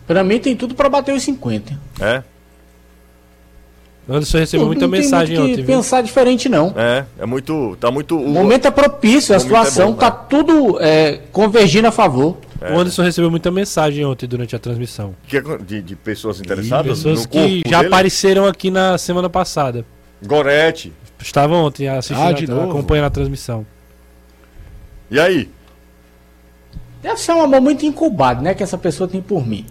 Pra 0.07 0.25
mim 0.25 0.39
tem 0.39 0.57
tudo 0.57 0.75
pra 0.75 0.89
bater 0.89 1.15
os 1.15 1.23
50. 1.23 1.79
É? 2.01 2.23
Anderson 4.09 4.39
recebeu 4.39 4.63
Não- 4.63 4.67
muita 4.69 4.87
não 4.87 4.91
tem 4.93 5.01
mensagem 5.01 5.37
muito 5.37 5.47
que 5.47 5.53
ontem, 5.53 5.65
viu? 5.65 5.77
pensar 5.77 6.01
diferente, 6.03 6.49
não. 6.49 6.75
É. 6.77 7.05
É 7.19 7.25
muito. 7.27 7.77
Tá 7.81 7.91
muito. 7.91 8.19
O 8.19 8.29
momento 8.29 8.67
é 8.67 8.71
propício, 8.71 9.33
a 9.33 9.37
é 9.37 9.39
situação 9.39 9.93
bom, 9.93 9.99
tá 9.99 10.11
né? 10.11 10.17
tudo 10.29 10.79
é, 10.81 11.21
convergindo 11.31 11.87
a 11.87 11.93
favor. 11.93 12.37
É. 12.61 12.73
O 12.73 12.79
Anderson 12.81 13.03
recebeu 13.03 13.31
muita 13.31 13.51
mensagem 13.51 14.05
ontem 14.05 14.27
durante 14.27 14.55
a 14.57 14.59
transmissão. 14.59 15.15
que 15.27 15.37
é 15.37 15.43
de, 15.65 15.83
de 15.83 15.97
pessoas 15.97 16.41
interessadas 16.41 16.99
Pessoas 16.99 17.23
no 17.23 17.29
que 17.29 17.39
corpo 17.39 17.69
já 17.71 17.79
dele? 17.79 17.89
apareceram 17.95 18.47
aqui 18.47 18.71
na 18.71 18.99
semana 18.99 19.31
passada. 19.31 19.85
Gorete. 20.25 20.93
Estavam 21.21 21.65
ontem 21.65 21.89
assistindo, 21.89 22.27
Ah, 22.27 22.33
de 22.33 22.45
a- 22.45 22.49
novo? 22.55 22.71
acompanhando 22.71 23.07
a 23.07 23.11
transmissão. 23.11 23.65
E 25.11 25.19
aí? 25.21 25.49
Deve 27.03 27.17
ser 27.19 27.33
um 27.33 27.43
amor 27.43 27.61
muito 27.61 27.85
incubado, 27.87 28.43
né? 28.43 28.55
Que 28.55 28.63
essa 28.63 28.79
pessoa 28.79 29.09
tem 29.09 29.21
por 29.21 29.47
mim. 29.47 29.67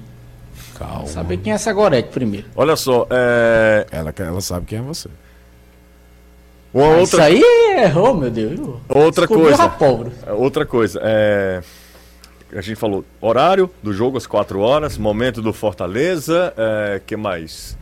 Calma. 0.81 1.05
Saber 1.05 1.37
quem 1.37 1.51
é 1.51 1.55
essa 1.55 1.71
Gorete 1.71 2.09
primeiro. 2.09 2.47
Olha 2.55 2.75
só. 2.75 3.07
É... 3.11 3.85
Ela, 3.91 4.13
ela 4.17 4.41
sabe 4.41 4.65
quem 4.65 4.79
é 4.79 4.81
você. 4.81 5.07
Uma 6.73 6.85
Ah, 6.85 7.01
Isso 7.03 7.15
outra, 7.15 7.25
aí 7.25 7.43
errou, 7.77 8.15
meu 8.15 8.31
Deus. 8.31 8.59
outra 8.89 9.27
Descobriu 9.27 9.55
coisa. 9.55 9.69
pólvora. 9.69 10.11
Outra 10.29 10.65
coisa. 10.65 10.99
É... 11.03 11.61
A 12.53 12.61
gente 12.61 12.75
falou 12.77 13.05
horário 13.21 13.69
do 13.83 13.93
jogo 13.93 14.17
às 14.17 14.25
4 14.25 14.59
horas, 14.59 14.97
momento 14.97 15.41
do 15.41 15.53
Fortaleza. 15.53 16.53
É... 16.57 17.01
que 17.05 17.15
mais? 17.15 17.77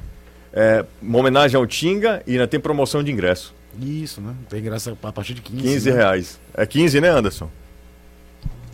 É... 0.51 0.83
Uma 1.01 1.19
homenagem 1.19 1.55
ao 1.57 1.65
Tinga 1.65 2.21
e 2.27 2.33
ainda 2.33 2.47
tem 2.47 2.59
promoção 2.59 3.01
de 3.01 3.12
ingresso. 3.12 3.53
Isso, 3.79 4.19
né? 4.19 4.33
Tem 4.49 4.62
graça 4.62 4.97
a 5.01 5.12
partir 5.12 5.35
de 5.35 5.41
15. 5.41 5.62
15 5.63 5.89
né? 5.91 5.95
reais. 5.95 6.39
É 6.53 6.65
15, 6.65 6.99
né, 6.99 7.09
Anderson? 7.09 7.49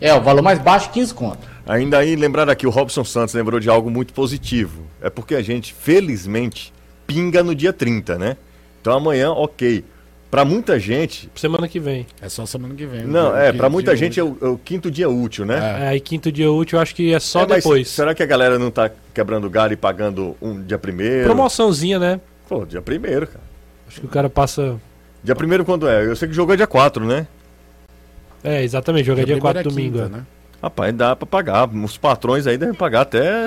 É, 0.00 0.12
o 0.14 0.20
valor 0.20 0.42
mais 0.42 0.58
baixo, 0.58 0.90
15 0.90 1.14
conto. 1.14 1.38
Ainda 1.66 1.98
aí, 1.98 2.14
lembrar 2.14 2.48
aqui, 2.48 2.66
o 2.66 2.70
Robson 2.70 3.04
Santos 3.04 3.34
lembrou 3.34 3.58
de 3.58 3.68
algo 3.68 3.90
muito 3.90 4.12
positivo. 4.12 4.82
É 5.00 5.10
porque 5.10 5.34
a 5.34 5.42
gente, 5.42 5.74
felizmente, 5.74 6.72
pinga 7.06 7.42
no 7.42 7.54
dia 7.54 7.72
30, 7.72 8.18
né? 8.18 8.36
Então 8.80 8.92
amanhã, 8.92 9.30
ok. 9.32 9.84
Pra 10.30 10.44
muita 10.44 10.78
gente. 10.78 11.30
Semana 11.34 11.66
que 11.66 11.80
vem. 11.80 12.06
É 12.20 12.28
só 12.28 12.44
semana 12.44 12.74
que 12.74 12.84
vem. 12.84 13.04
Não, 13.04 13.36
é, 13.36 13.52
pra 13.52 13.68
muita 13.68 13.96
gente 13.96 14.18
é 14.20 14.24
o, 14.24 14.36
é 14.40 14.46
o 14.46 14.58
quinto 14.58 14.90
dia 14.90 15.08
útil, 15.08 15.46
né? 15.46 15.56
É. 15.56 15.84
É, 15.84 15.88
aí 15.88 16.00
quinto 16.00 16.30
dia 16.30 16.50
útil, 16.50 16.78
eu 16.78 16.82
acho 16.82 16.94
que 16.94 17.14
é 17.14 17.18
só 17.18 17.40
É, 17.40 17.46
mas 17.46 17.64
depois. 17.64 17.88
Será 17.88 18.14
que 18.14 18.22
a 18.22 18.26
galera 18.26 18.58
não 18.58 18.70
tá 18.70 18.90
quebrando 19.14 19.48
galho 19.48 19.72
e 19.72 19.76
pagando 19.76 20.36
um 20.42 20.60
dia 20.62 20.78
primeiro? 20.78 21.24
Promoçãozinha, 21.24 21.98
né? 21.98 22.20
Pô, 22.48 22.66
dia 22.66 22.82
primeiro, 22.82 23.26
cara. 23.26 23.44
Acho 23.88 24.00
que 24.00 24.06
o 24.06 24.10
cara 24.10 24.28
passa. 24.28 24.76
Dia 25.22 25.34
primeiro 25.34 25.64
quando 25.64 25.88
é? 25.88 26.04
Eu 26.04 26.14
sei 26.16 26.28
que 26.28 26.32
o 26.32 26.36
jogo 26.36 26.52
é 26.52 26.56
dia 26.56 26.66
4, 26.66 27.04
né? 27.06 27.26
É, 28.46 28.62
exatamente, 28.62 29.04
joga 29.06 29.16
dia 29.24 29.36
primeiro 29.36 29.42
4 29.42 29.60
é 29.60 29.62
domingo. 29.62 29.98
quinta, 29.98 30.06
é. 30.06 30.18
né? 30.18 30.26
Rapaz, 30.62 30.94
dá 30.94 31.14
pra 31.14 31.26
pagar. 31.26 31.68
Os 31.68 31.98
patrões 31.98 32.46
aí 32.46 32.56
devem 32.56 32.74
pagar 32.74 33.02
até, 33.02 33.46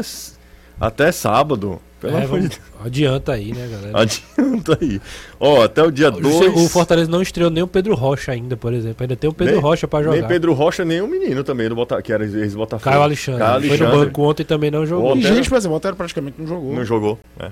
até 0.80 1.12
sábado. 1.12 1.80
Pelo 2.00 2.16
É, 2.18 2.22
de 2.22 2.28
vamos- 2.28 2.60
adianta 2.86 3.34
aí, 3.34 3.52
né, 3.52 3.68
galera? 3.70 4.00
Adianta 4.02 4.78
aí. 4.80 5.02
Ó, 5.38 5.64
até 5.64 5.84
o 5.84 5.92
dia 5.92 6.10
2. 6.10 6.56
O 6.56 6.70
Fortaleza 6.70 7.12
não 7.12 7.22
estreou 7.22 7.50
nem 7.50 7.62
o 7.62 7.68
Pedro 7.68 7.94
Rocha 7.94 8.32
ainda, 8.32 8.56
por 8.56 8.72
exemplo. 8.74 8.98
Ainda 9.04 9.18
tem 9.18 9.30
o 9.30 9.34
Pedro 9.34 9.56
Nem- 9.56 9.62
Rocha 9.62 9.86
pra 9.86 10.02
jogar. 10.02 10.16
Nem 10.18 10.26
Pedro 10.26 10.54
Rocha, 10.54 10.86
nem 10.86 11.02
o 11.02 11.08
menino 11.08 11.44
também 11.44 11.68
do 11.68 11.76
Bota, 11.76 12.02
que 12.02 12.14
era 12.14 12.24
ex-Botafogo. 12.24 12.90
Caio 12.90 13.02
Alexandre. 13.04 13.40
Caio 13.42 13.60
Foi 13.60 13.68
no 13.68 13.74
Alexandre. 13.86 14.06
banco 14.06 14.22
ontem 14.22 14.44
também 14.46 14.72
não 14.72 14.86
jogou. 14.86 15.12
Ô, 15.12 15.16
E 15.16 15.20
Otero- 15.20 15.36
gente, 15.36 15.50
por 15.50 15.58
exemplo, 15.58 15.74
o 15.74 15.78
Otero 15.78 15.96
praticamente 15.98 16.36
não 16.40 16.48
jogou. 16.48 16.74
Não 16.74 16.86
jogou. 16.86 17.20
É, 17.38 17.50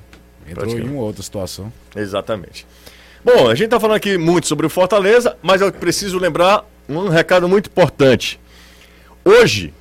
Entrou 0.50 0.78
em 0.78 0.82
uma 0.90 1.02
outra 1.02 1.22
situação. 1.22 1.74
exatamente. 1.94 2.66
Bom, 3.26 3.50
a 3.50 3.56
gente 3.56 3.68
tá 3.70 3.80
falando 3.82 3.98
aqui 3.98 4.18
muito 4.18 4.48
sobre 4.48 4.66
o 4.66 4.70
Fortaleza, 4.70 5.36
mas 5.42 5.60
eu 5.60 5.70
preciso 5.74 6.18
lembrar 6.18 6.64
um 6.88 7.10
recado 7.10 7.48
muito 7.48 7.68
importante. 7.68 8.40
Hoje 9.24 9.74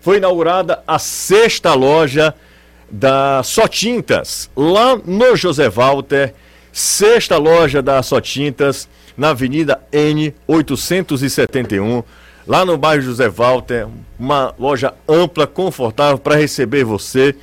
foi 0.00 0.18
inaugurada 0.18 0.82
a 0.86 0.98
sexta 0.98 1.74
loja 1.74 2.34
da 2.90 3.42
Só 3.42 3.66
Tintas, 3.68 4.50
lá 4.56 4.96
no 5.04 5.36
José 5.36 5.68
Walter. 5.68 6.34
Sexta 6.72 7.38
loja 7.38 7.80
da 7.80 8.02
Só 8.02 8.20
Tintas, 8.20 8.88
na 9.16 9.30
Avenida 9.30 9.80
N 9.90 10.34
871, 10.46 12.04
lá 12.46 12.64
no 12.64 12.76
bairro 12.76 13.02
José 13.02 13.28
Walter. 13.28 13.88
Uma 14.18 14.54
loja 14.58 14.92
ampla, 15.08 15.46
confortável 15.46 16.18
para 16.18 16.36
receber 16.36 16.84
você. 16.84 17.34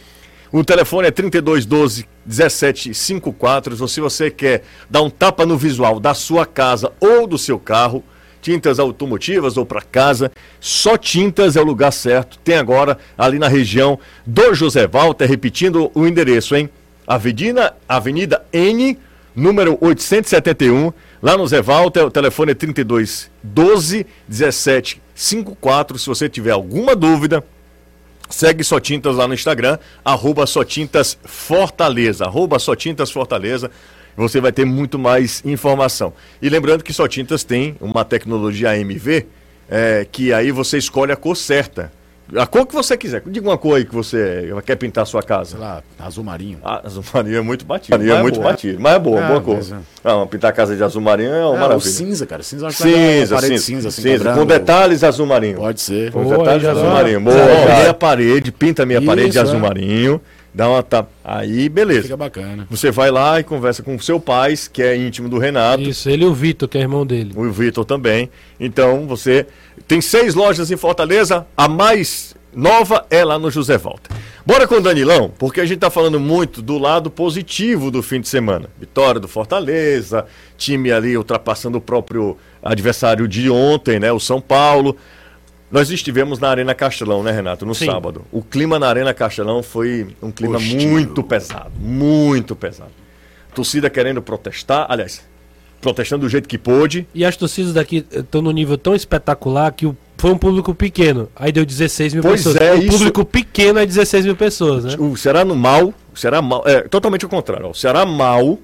O 0.52 0.63
telefone 0.63 1.08
é 1.08 1.12
3212 1.12 2.06
1754. 2.26 3.88
Se 3.88 4.00
você 4.00 4.30
quer 4.30 4.63
dar 4.89 5.02
um 5.02 5.10
tapa 5.10 5.46
no 5.46 5.58
visual 5.58 6.00
da 6.00 6.13
sua 6.13 6.46
casa 6.46 6.91
ou 7.00 7.26
do 7.26 7.38
seu 7.38 7.58
carro, 7.58 8.04
tintas 8.43 8.77
automotivas 8.77 9.56
ou 9.56 9.65
para 9.65 9.82
casa, 9.82 10.32
só 10.60 10.97
tintas 10.97 11.56
é 11.56 11.62
o 11.62 11.65
lugar 11.65 11.91
certo. 11.91 12.38
Tem 12.43 12.58
agora 12.58 12.97
ali 13.17 13.39
na 13.39 13.47
região 13.47 13.97
do 14.25 14.53
José 14.53 14.86
Walter, 14.86 15.25
repetindo 15.25 15.89
o 15.95 16.06
endereço, 16.06 16.56
hein? 16.56 16.69
Avenida, 17.08 17.75
Avenida 17.88 18.45
N, 18.51 18.99
número 19.34 19.77
871, 19.79 20.91
lá 21.21 21.38
no 21.38 21.47
Zé 21.47 21.62
Walter, 21.62 22.06
o 22.06 22.12
telefone 22.12 22.51
é 22.51 22.56
32 22.56 23.32
12 23.41 24.06
17 24.27 25.01
54. 25.15 25.97
Se 25.97 26.08
você 26.08 26.27
tiver 26.27 26.51
alguma 26.51 26.95
dúvida, 26.95 27.43
Segue 28.29 28.63
Só 28.63 28.79
Tintas 28.79 29.15
lá 29.15 29.27
no 29.27 29.34
Instagram, 29.34 29.77
arroba 30.03 30.45
Só 30.45 30.63
Tintas 30.63 31.17
Fortaleza, 31.23 32.25
arroba 32.25 32.58
Só 32.60 32.75
Tintas 32.75 33.12
Fortaleza. 33.12 33.69
Você 34.15 34.39
vai 34.39 34.52
ter 34.52 34.65
muito 34.65 34.99
mais 34.99 35.41
informação. 35.45 36.13
E 36.41 36.49
lembrando 36.49 36.84
que 36.84 36.93
Só 36.93 37.08
Tintas 37.08 37.43
tem 37.43 37.76
uma 37.82 38.06
tecnologia 38.06 38.69
AMV, 38.71 39.26
é, 39.69 40.06
que 40.12 40.32
aí 40.34 40.52
você 40.52 40.78
escolhe 40.78 41.12
a 41.12 41.15
cor 41.15 41.36
certa. 41.36 41.91
A 42.36 42.47
cor 42.47 42.65
que 42.65 42.73
você 42.73 42.95
quiser. 42.95 43.21
Diga 43.28 43.47
uma 43.49 43.58
cor 43.58 43.76
aí 43.76 43.86
que 43.86 43.93
você 43.93 44.49
quer 44.65 44.78
pintar 44.78 45.02
a 45.04 45.06
sua 45.06 45.21
casa. 45.21 45.52
Sei 45.52 45.60
lá, 45.60 45.84
azul 45.99 46.23
marinho. 46.23 46.58
Ah, 46.63 46.82
azul 46.86 47.04
marinho 47.13 47.36
é 47.38 47.41
muito 47.41 47.65
batido. 47.65 47.97
Marinho 47.97 48.12
é 48.12 48.13
Mas 48.13 48.19
é 48.19 48.23
muito 48.23 48.39
boa. 48.39 48.49
batido. 48.52 48.80
Mas 48.80 48.93
é 48.93 48.99
boa, 48.99 49.23
Ah, 49.23 49.28
boa 49.28 49.41
cor. 49.41 49.56
mas 49.58 49.71
é. 49.71 49.76
Ah, 50.06 50.26
pintar 50.26 50.49
a 50.52 50.54
casa 50.54 50.76
de 50.76 50.82
azul 50.84 51.02
marinho 51.02 51.34
é 51.34 51.45
uma 51.45 51.49
o 51.49 51.60
maravilha. 51.60 51.91
cinza, 51.91 52.26
cara. 52.26 52.41
Cinza 52.41 52.63
dar 52.67 52.71
Cinza, 52.71 53.38
cinza, 53.41 53.58
cinza, 53.58 53.88
assim, 53.89 54.02
cinza, 54.02 54.17
quebrando. 54.17 54.39
com 54.39 54.45
detalhes 54.45 55.04
azul 55.04 55.26
marinho. 55.28 55.58
Pode 55.58 55.82
ser. 55.82 56.12
Com 56.12 56.23
Boa, 56.23 56.38
detalhes 56.38 56.65
azul 56.65 56.89
marinho. 56.89 57.19
Boa, 57.21 57.36
minha 57.82 57.93
parede, 57.93 58.52
pinta 58.54 58.84
a 58.84 58.86
minha 58.86 58.99
Isso, 58.99 59.06
parede 59.08 59.30
de 59.30 59.39
azul 59.39 59.58
é. 59.58 59.60
Dá 60.54 60.70
uma 60.70 60.84
tapa. 60.84 61.10
Aí, 61.24 61.68
beleza. 61.68 62.04
Fica 62.04 62.18
bacana. 62.18 62.68
Você 62.70 62.92
vai 62.92 63.10
lá 63.10 63.39
e 63.39 63.44
conversa 63.44 63.82
com 63.82 63.96
o 63.96 64.02
seu 64.02 64.20
pai, 64.20 64.54
que 64.72 64.84
é 64.84 64.96
íntimo 64.96 65.28
do 65.28 65.39
Renato. 65.39 65.82
Isso, 65.82 66.10
ele 66.10 66.24
e 66.24 66.28
o 66.28 66.34
Vitor, 66.34 66.70
que 66.70 66.78
é 66.78 66.82
irmão 66.82 67.06
dele. 67.06 67.32
O 67.36 67.52
Vitor 67.52 67.84
também. 67.84 68.30
Então, 68.60 69.08
você 69.08 69.48
tem 69.88 70.00
seis 70.00 70.36
lojas 70.36 70.70
em 70.70 70.78
Fortaleza. 70.78 71.48
A 71.58 71.68
mais 71.68 72.36
nova 72.56 73.06
é 73.10 73.26
lá 73.26 73.39
no 73.39 73.50
José 73.50 73.78
Walter. 73.78 74.12
Bora 74.46 74.68
com 74.68 74.76
o 74.76 74.82
Danilão, 74.82 75.32
porque 75.39 75.62
a 75.62 75.66
gente 75.66 75.80
tá 75.80 75.89
falando 75.89 76.20
muito 76.20 76.62
do 76.62 76.78
lado 76.78 77.10
positivo 77.10 77.89
do 77.89 78.04
fim 78.04 78.22
de 78.22 78.28
semana. 78.28 78.70
Vitória 78.80 79.20
do 79.20 79.28
Fortaleza, 79.28 80.26
time 80.58 80.92
ali 80.92 81.18
ultrapassando 81.18 81.78
o 81.78 81.82
próprio 81.82 82.38
adversário 82.62 83.28
de 83.28 83.50
ontem, 83.50 84.00
né? 84.00 84.12
O 84.12 84.20
São 84.20 84.39
Paulo. 84.39 84.98
Nós 85.73 85.89
estivemos 85.89 86.38
na 86.39 86.49
Arena 86.49 86.75
Castelão, 86.75 87.23
né, 87.23 87.31
Renato? 87.31 87.65
No 87.65 87.73
Sim. 87.73 87.88
sábado. 87.88 88.21
O 88.31 88.43
clima 88.43 88.77
na 88.77 88.88
Arena 88.88 89.12
Castelão 89.13 89.63
foi 89.63 90.07
um 90.21 90.29
clima 90.31 90.57
Hostil. 90.57 90.88
muito 90.89 91.23
pesado. 91.23 91.71
Muito 91.79 92.55
pesado. 92.55 92.91
Torcida 93.55 93.89
querendo 93.89 94.21
protestar, 94.21 94.86
aliás, 94.88 95.23
protestando 95.81 96.21
do 96.25 96.29
jeito 96.29 96.47
que 96.47 96.59
pôde. 96.59 97.07
E 97.13 97.25
as 97.25 97.36
torcidas 97.36 97.73
daqui 97.73 98.05
estão 98.12 98.41
num 98.41 98.51
nível 98.51 98.77
tão 98.77 98.93
espetacular 98.95 99.71
que 99.71 99.88
o- 99.88 99.97
foi 100.17 100.31
um 100.31 100.38
público 100.38 100.73
pequeno. 100.75 101.27
Aí 101.36 101.51
deu 101.51 101.65
16 101.65 102.13
mil 102.13 102.21
Pois 102.21 102.43
pessoas. 102.43 102.55
é, 102.62 102.73
o 102.75 102.77
isso- 102.77 102.91
público 102.91 103.25
pequeno 103.25 103.79
é 103.79 103.86
16 103.86 104.25
mil 104.25 104.36
pessoas, 104.36 104.86
né? 104.86 104.95
O 104.99 105.17
Ceará 105.17 105.43
no 105.43 105.55
mal, 105.55 105.93
o 106.13 106.17
Ceará 106.17 106.39
mal, 106.41 106.63
é 106.67 106.81
totalmente 106.81 107.25
o 107.25 107.29
contrário. 107.29 107.67
O 107.69 107.73
Ceará 107.73 108.05
mal, 108.05 108.59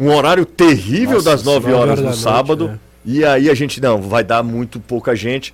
um 0.00 0.08
horário 0.10 0.46
terrível 0.46 1.16
Nossa, 1.16 1.30
das 1.30 1.42
9 1.42 1.68
nove 1.68 1.82
horas 1.82 1.98
no 1.98 2.06
noite, 2.06 2.18
sábado. 2.20 2.70
é. 2.74 2.78
E 3.04 3.24
aí 3.24 3.50
a 3.50 3.54
gente, 3.54 3.82
não, 3.82 4.00
vai 4.00 4.24
dar 4.24 4.42
muito 4.42 4.80
pouca 4.80 5.14
gente. 5.16 5.52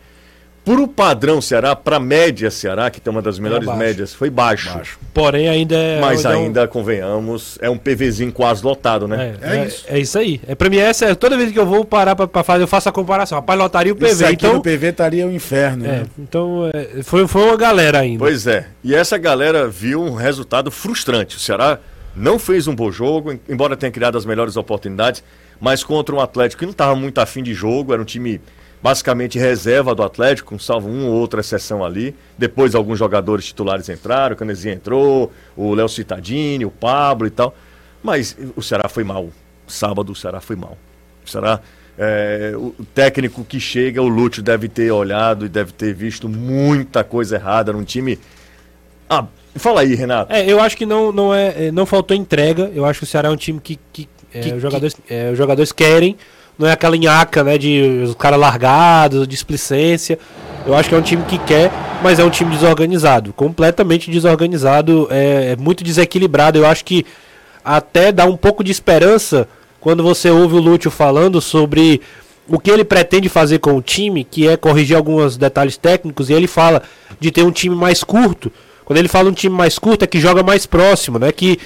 Pro 0.70 0.86
padrão 0.86 1.40
Ceará, 1.42 1.74
pra 1.74 1.98
média 1.98 2.48
Ceará, 2.48 2.88
que 2.90 3.00
tem 3.00 3.10
uma 3.10 3.20
das 3.20 3.40
melhores 3.40 3.66
baixo. 3.66 3.78
médias, 3.80 4.14
foi 4.14 4.30
baixo. 4.30 4.70
Porém, 5.12 5.48
ainda 5.48 5.74
é. 5.74 6.00
Mas 6.00 6.24
ainda 6.24 6.30
é 6.30 6.36
um- 6.40 6.44
ainda, 6.44 6.68
convenhamos, 6.68 7.58
é 7.60 7.68
um 7.68 7.76
PVzinho 7.76 8.30
quase 8.32 8.62
lotado, 8.64 9.08
né? 9.08 9.34
É, 9.42 9.56
é, 9.56 9.66
isso. 9.66 9.84
é 9.88 9.98
isso 9.98 10.16
aí. 10.16 10.40
É, 10.46 10.54
pra 10.54 10.70
mim, 10.70 10.76
essa 10.76 11.06
é, 11.06 11.14
toda 11.16 11.36
vez 11.36 11.50
que 11.50 11.58
eu 11.58 11.66
vou 11.66 11.84
parar 11.84 12.14
pra, 12.14 12.28
pra 12.28 12.44
fazer, 12.44 12.62
eu 12.62 12.68
faço 12.68 12.88
a 12.88 12.92
comparação. 12.92 13.36
Rapaz, 13.38 13.58
lotaria 13.58 13.92
o 13.92 13.96
PV. 13.96 14.12
Isso 14.12 14.24
aqui 14.24 14.34
então, 14.34 14.54
no 14.54 14.62
PV 14.62 14.86
estaria 14.90 15.26
o 15.26 15.32
inferno, 15.32 15.84
é, 15.84 15.88
né? 15.88 16.02
então 16.16 16.70
é, 16.72 17.02
foi, 17.02 17.26
foi 17.26 17.42
uma 17.42 17.56
galera 17.56 17.98
ainda. 17.98 18.20
Pois 18.20 18.46
é. 18.46 18.68
E 18.84 18.94
essa 18.94 19.18
galera 19.18 19.66
viu 19.66 20.00
um 20.00 20.14
resultado 20.14 20.70
frustrante. 20.70 21.36
O 21.36 21.40
Ceará 21.40 21.80
não 22.14 22.38
fez 22.38 22.68
um 22.68 22.76
bom 22.76 22.92
jogo, 22.92 23.32
em- 23.32 23.40
embora 23.48 23.76
tenha 23.76 23.90
criado 23.90 24.16
as 24.16 24.24
melhores 24.24 24.56
oportunidades, 24.56 25.24
mas 25.60 25.82
contra 25.82 26.14
um 26.14 26.20
Atlético 26.20 26.60
que 26.60 26.64
não 26.66 26.70
estava 26.72 26.94
muito 26.94 27.18
afim 27.20 27.42
de 27.42 27.52
jogo, 27.54 27.92
era 27.92 28.00
um 28.00 28.04
time 28.04 28.40
basicamente 28.82 29.38
reserva 29.38 29.94
do 29.94 30.02
Atlético, 30.02 30.58
salvo 30.58 30.88
uma 30.88 31.06
ou 31.06 31.14
outra 31.14 31.40
exceção 31.40 31.84
ali. 31.84 32.14
Depois 32.38 32.74
alguns 32.74 32.98
jogadores 32.98 33.44
titulares 33.46 33.88
entraram, 33.88 34.34
o 34.34 34.36
Canezinho 34.38 34.74
entrou, 34.74 35.32
o 35.56 35.74
Léo 35.74 35.88
Citadini, 35.88 36.64
o 36.64 36.70
Pablo 36.70 37.26
e 37.26 37.30
tal. 37.30 37.54
Mas 38.02 38.36
o 38.56 38.62
Ceará 38.62 38.88
foi 38.88 39.04
mal. 39.04 39.28
Sábado 39.66 40.12
o 40.12 40.16
Ceará 40.16 40.40
foi 40.40 40.56
mal. 40.56 40.76
O 41.24 41.28
Ceará, 41.30 41.60
é, 41.98 42.52
o 42.56 42.74
técnico 42.94 43.44
que 43.44 43.60
chega, 43.60 44.00
o 44.00 44.08
Lúcio 44.08 44.42
deve 44.42 44.68
ter 44.68 44.90
olhado 44.90 45.44
e 45.44 45.48
deve 45.48 45.72
ter 45.72 45.92
visto 45.92 46.28
muita 46.28 47.04
coisa 47.04 47.36
errada 47.36 47.72
num 47.72 47.84
time. 47.84 48.18
Ah, 49.08 49.26
fala 49.56 49.82
aí, 49.82 49.94
Renato. 49.94 50.32
É, 50.32 50.46
eu 50.50 50.58
acho 50.60 50.76
que 50.76 50.86
não, 50.86 51.12
não, 51.12 51.34
é, 51.34 51.66
é, 51.66 51.70
não 51.72 51.84
faltou 51.84 52.16
entrega. 52.16 52.70
Eu 52.74 52.86
acho 52.86 53.00
que 53.00 53.04
o 53.04 53.06
Ceará 53.06 53.28
é 53.28 53.32
um 53.32 53.36
time 53.36 53.60
que, 53.60 53.78
que, 53.92 54.08
é, 54.32 54.40
Que- 54.40 54.52
os, 54.54 54.62
jogadores, 54.62 54.96
é, 55.08 55.30
os 55.30 55.36
jogadores 55.36 55.72
querem. 55.72 56.16
Não 56.60 56.68
é 56.68 56.72
aquela 56.72 56.94
nhaca, 56.94 57.42
né? 57.42 57.56
De 57.56 58.02
os 58.04 58.14
caras 58.14 58.38
largados, 58.38 59.26
displicência. 59.26 60.18
Eu 60.66 60.74
acho 60.74 60.90
que 60.90 60.94
é 60.94 60.98
um 60.98 61.02
time 61.02 61.22
que 61.24 61.38
quer, 61.38 61.72
mas 62.02 62.18
é 62.18 62.24
um 62.24 62.28
time 62.28 62.50
desorganizado. 62.50 63.32
Completamente 63.32 64.10
desorganizado, 64.10 65.08
é, 65.10 65.52
é 65.52 65.56
muito 65.56 65.82
desequilibrado. 65.82 66.58
Eu 66.58 66.66
acho 66.66 66.84
que 66.84 67.06
até 67.64 68.12
dá 68.12 68.26
um 68.26 68.36
pouco 68.36 68.62
de 68.62 68.70
esperança 68.70 69.48
quando 69.80 70.02
você 70.02 70.28
ouve 70.28 70.56
o 70.56 70.60
Lúcio 70.60 70.90
falando 70.90 71.40
sobre 71.40 72.02
o 72.46 72.58
que 72.58 72.70
ele 72.70 72.84
pretende 72.84 73.30
fazer 73.30 73.58
com 73.58 73.74
o 73.74 73.80
time, 73.80 74.22
que 74.22 74.46
é 74.46 74.54
corrigir 74.54 74.98
alguns 74.98 75.38
detalhes 75.38 75.78
técnicos, 75.78 76.28
e 76.28 76.34
ele 76.34 76.46
fala 76.46 76.82
de 77.18 77.30
ter 77.30 77.42
um 77.42 77.50
time 77.50 77.74
mais 77.74 78.04
curto. 78.04 78.52
Quando 78.84 78.98
ele 78.98 79.08
fala 79.08 79.30
um 79.30 79.32
time 79.32 79.56
mais 79.56 79.78
curto, 79.78 80.04
é 80.04 80.06
que 80.06 80.20
joga 80.20 80.42
mais 80.42 80.66
próximo, 80.66 81.18
né? 81.18 81.32
Que 81.32 81.58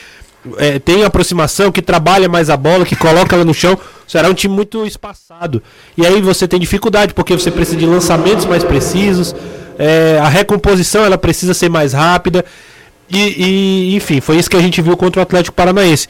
é, 0.58 0.78
tem 0.78 1.04
aproximação, 1.04 1.72
que 1.72 1.82
trabalha 1.82 2.28
mais 2.28 2.50
a 2.50 2.56
bola, 2.56 2.84
que 2.84 2.96
coloca 2.96 3.34
ela 3.34 3.44
no 3.44 3.54
chão. 3.54 3.78
Será 4.06 4.28
um 4.28 4.34
time 4.34 4.54
muito 4.54 4.86
espaçado. 4.86 5.62
E 5.96 6.06
aí 6.06 6.20
você 6.20 6.46
tem 6.46 6.60
dificuldade, 6.60 7.14
porque 7.14 7.34
você 7.34 7.50
precisa 7.50 7.76
de 7.76 7.86
lançamentos 7.86 8.44
mais 8.44 8.62
precisos, 8.62 9.34
é, 9.78 10.18
a 10.20 10.28
recomposição 10.28 11.04
ela 11.04 11.18
precisa 11.18 11.54
ser 11.54 11.68
mais 11.68 11.92
rápida. 11.92 12.44
E, 13.10 13.90
e, 13.92 13.96
enfim, 13.96 14.20
foi 14.20 14.36
isso 14.36 14.48
que 14.48 14.56
a 14.56 14.60
gente 14.60 14.80
viu 14.80 14.96
contra 14.96 15.20
o 15.20 15.22
Atlético 15.22 15.54
Paranaense. 15.54 16.08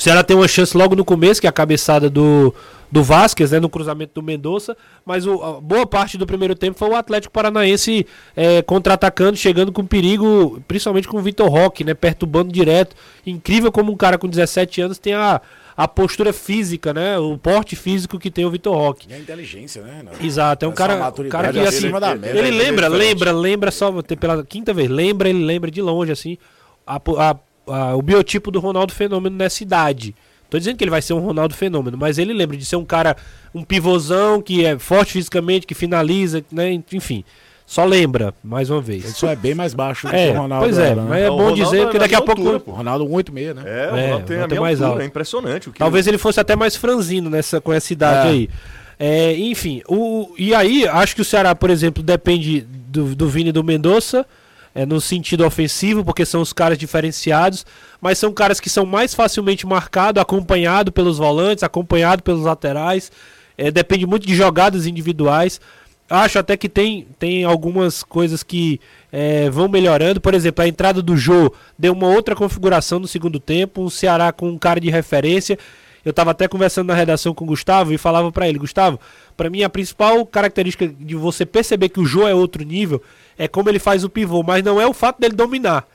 O 0.00 0.02
Ceará 0.02 0.24
tem 0.24 0.34
uma 0.34 0.48
chance 0.48 0.74
logo 0.74 0.96
no 0.96 1.04
começo, 1.04 1.42
que 1.42 1.46
é 1.46 1.50
a 1.50 1.52
cabeçada 1.52 2.08
do, 2.08 2.54
do 2.90 3.02
Vasquez, 3.02 3.50
né, 3.50 3.60
no 3.60 3.68
cruzamento 3.68 4.14
do 4.14 4.22
Mendonça, 4.22 4.74
mas 5.04 5.26
o, 5.26 5.42
a 5.42 5.60
boa 5.60 5.84
parte 5.86 6.16
do 6.16 6.26
primeiro 6.26 6.54
tempo 6.54 6.78
foi 6.78 6.88
o 6.88 6.96
Atlético 6.96 7.30
Paranaense 7.30 8.06
é, 8.34 8.62
contra-atacando, 8.62 9.36
chegando 9.36 9.70
com 9.70 9.84
perigo, 9.84 10.58
principalmente 10.66 11.06
com 11.06 11.18
o 11.18 11.20
Vitor 11.20 11.50
Roque, 11.50 11.84
né, 11.84 11.92
perturbando 11.92 12.50
direto. 12.50 12.96
Incrível 13.26 13.70
como 13.70 13.92
um 13.92 13.96
cara 13.96 14.16
com 14.16 14.26
17 14.26 14.80
anos 14.80 14.96
tem 14.96 15.12
a, 15.12 15.38
a 15.76 15.86
postura 15.86 16.32
física, 16.32 16.94
né, 16.94 17.18
o 17.18 17.36
porte 17.36 17.76
físico 17.76 18.18
que 18.18 18.30
tem 18.30 18.46
o 18.46 18.50
Vitor 18.50 18.74
Roque. 18.74 19.06
E 19.06 19.12
a 19.12 19.18
inteligência, 19.18 19.82
né? 19.82 19.96
Renato? 19.98 20.24
Exato, 20.24 20.64
é 20.64 20.68
um 20.68 20.72
cara, 20.72 20.94
um 20.94 21.28
cara 21.28 21.52
que 21.52 21.58
assim, 21.58 21.88
ele, 21.88 21.92
média, 21.92 22.16
né? 22.16 22.50
lembra, 22.50 22.88
lembra, 22.88 23.32
lembra 23.32 23.70
só 23.70 23.92
pela 24.18 24.42
quinta 24.44 24.72
vez, 24.72 24.88
lembra, 24.88 25.28
ele 25.28 25.44
lembra 25.44 25.70
de 25.70 25.82
longe 25.82 26.10
assim 26.10 26.38
a 26.86 26.96
a- 26.96 27.36
a- 27.72 27.94
o 27.96 28.02
biotipo 28.02 28.50
do 28.50 28.60
Ronaldo 28.60 28.92
Fenômeno 28.92 29.36
nessa 29.36 29.62
idade. 29.62 30.14
Tô 30.48 30.58
dizendo 30.58 30.76
que 30.76 30.82
ele 30.84 30.90
vai 30.90 31.00
ser 31.02 31.12
um 31.12 31.20
Ronaldo 31.20 31.54
Fenômeno, 31.54 31.96
mas 31.96 32.18
ele 32.18 32.32
lembra 32.32 32.56
de 32.56 32.64
ser 32.64 32.76
um 32.76 32.84
cara, 32.84 33.16
um 33.54 33.62
pivôzão 33.62 34.42
que 34.42 34.64
é 34.64 34.78
forte 34.78 35.12
fisicamente, 35.12 35.66
que 35.66 35.74
finaliza, 35.74 36.42
né, 36.50 36.72
enfim. 36.92 37.24
Só 37.64 37.84
lembra, 37.84 38.34
mais 38.42 38.68
uma 38.68 38.78
Ele 38.78 38.86
vez. 38.98 39.16
só 39.16 39.28
é 39.28 39.36
bem 39.36 39.54
mais 39.54 39.74
baixo 39.74 40.08
do 40.08 40.12
É, 40.12 40.32
que 40.32 40.36
o 40.36 40.40
Ronaldo. 40.42 40.64
pois 40.66 40.76
é, 40.76 40.86
era, 40.88 41.02
né? 41.02 41.06
mas 41.08 41.22
é 41.22 41.26
O 41.28 41.30
bom 41.30 41.36
Ronaldo 41.50 41.64
dizer 41.64 41.88
que 41.88 41.96
é 41.96 42.00
daqui 42.00 42.14
a 42.16 42.20
pouco 42.20 42.40
altura, 42.40 42.58
pô. 42.58 42.72
O 42.72 42.74
Ronaldo 42.74 43.04
1,86, 43.06 43.54
né? 43.54 43.62
É, 43.64 43.92
o 43.92 43.96
É, 43.96 44.04
Ronaldo 44.06 44.26
tem 44.26 44.40
a 44.40 44.46
minha 44.48 44.60
mais 44.60 44.78
altura, 44.80 44.90
alto. 44.94 45.02
é 45.02 45.06
impressionante. 45.06 45.68
O 45.68 45.72
que 45.72 45.78
Talvez 45.78 46.06
ele 46.08 46.18
fosse 46.18 46.40
até 46.40 46.56
mais 46.56 46.74
franzino 46.74 47.30
nessa, 47.30 47.60
com 47.60 47.72
essa 47.72 47.92
idade 47.92 48.26
É. 48.26 48.30
aí. 48.32 48.50
É, 48.98 49.36
enfim, 49.38 49.82
o, 49.88 50.34
e 50.36 50.52
aí, 50.52 50.84
acho 50.88 51.14
que 51.14 51.22
o 51.22 51.24
Ceará, 51.24 51.54
por 51.54 51.70
exemplo, 51.70 52.02
depende 52.02 52.62
do, 52.88 53.14
do 53.14 53.28
Vini 53.28 53.50
e 53.50 53.52
do 53.52 53.62
Mendonça, 53.62 54.26
é, 54.74 54.86
no 54.86 55.00
sentido 55.00 55.44
ofensivo, 55.44 56.04
porque 56.04 56.24
são 56.24 56.40
os 56.40 56.52
caras 56.52 56.78
diferenciados, 56.78 57.66
mas 58.00 58.18
são 58.18 58.32
caras 58.32 58.60
que 58.60 58.70
são 58.70 58.86
mais 58.86 59.14
facilmente 59.14 59.66
marcados, 59.66 60.20
acompanhado 60.20 60.92
pelos 60.92 61.18
volantes, 61.18 61.64
acompanhado 61.64 62.22
pelos 62.22 62.42
laterais. 62.42 63.10
É, 63.56 63.70
depende 63.70 64.06
muito 64.06 64.26
de 64.26 64.34
jogadas 64.34 64.86
individuais. 64.86 65.60
Acho 66.08 66.40
até 66.40 66.56
que 66.56 66.68
tem, 66.68 67.06
tem 67.18 67.44
algumas 67.44 68.02
coisas 68.02 68.42
que 68.42 68.80
é, 69.12 69.48
vão 69.48 69.68
melhorando. 69.68 70.20
Por 70.20 70.34
exemplo, 70.34 70.64
a 70.64 70.68
entrada 70.68 71.00
do 71.00 71.16
Jô 71.16 71.52
deu 71.78 71.92
uma 71.92 72.08
outra 72.08 72.34
configuração 72.34 72.98
no 72.98 73.06
segundo 73.06 73.38
tempo. 73.38 73.82
Um 73.82 73.90
Ceará 73.90 74.32
com 74.32 74.48
um 74.48 74.58
cara 74.58 74.80
de 74.80 74.90
referência. 74.90 75.56
Eu 76.04 76.10
estava 76.10 76.30
até 76.30 76.48
conversando 76.48 76.88
na 76.88 76.94
redação 76.94 77.34
com 77.34 77.44
o 77.44 77.48
Gustavo 77.48 77.92
e 77.92 77.98
falava 77.98 78.32
para 78.32 78.48
ele, 78.48 78.58
Gustavo, 78.58 78.98
para 79.40 79.48
mim 79.48 79.62
a 79.62 79.70
principal 79.70 80.26
característica 80.26 80.86
de 80.86 81.14
você 81.14 81.46
perceber 81.46 81.88
que 81.88 81.98
o 81.98 82.04
Jô 82.04 82.28
é 82.28 82.34
outro 82.34 82.62
nível 82.62 83.02
é 83.38 83.48
como 83.48 83.70
ele 83.70 83.78
faz 83.78 84.04
o 84.04 84.10
pivô, 84.10 84.42
mas 84.42 84.62
não 84.62 84.78
é 84.78 84.86
o 84.86 84.92
fato 84.92 85.18
dele 85.18 85.34
dominar. 85.34 85.86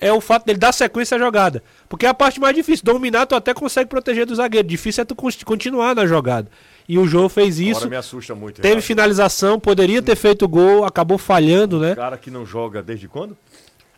É 0.00 0.12
o 0.12 0.20
fato 0.20 0.44
dele 0.44 0.58
dar 0.58 0.72
sequência 0.72 1.14
à 1.14 1.18
jogada. 1.18 1.62
Porque 1.88 2.06
é 2.06 2.08
a 2.08 2.14
parte 2.14 2.40
mais 2.40 2.56
difícil. 2.56 2.84
Dominar, 2.84 3.24
tu 3.26 3.36
até 3.36 3.54
consegue 3.54 3.88
proteger 3.88 4.26
do 4.26 4.34
zagueiro. 4.34 4.66
Difícil 4.66 5.02
é 5.02 5.04
tu 5.04 5.14
con- 5.14 5.28
continuar 5.44 5.94
na 5.94 6.06
jogada. 6.06 6.50
E 6.88 6.98
o 6.98 7.06
Jô 7.06 7.28
fez 7.28 7.60
Agora 7.60 7.70
isso. 7.70 7.88
me 7.88 7.94
assusta 7.94 8.34
muito. 8.34 8.60
Teve 8.60 8.80
finalização, 8.80 9.60
poderia 9.60 10.02
ter 10.02 10.16
feito 10.16 10.48
gol, 10.48 10.84
acabou 10.84 11.18
falhando, 11.18 11.78
né? 11.78 11.92
O 11.92 11.96
cara 11.96 12.18
que 12.18 12.32
não 12.32 12.44
joga 12.44 12.82
desde 12.82 13.06
quando? 13.06 13.36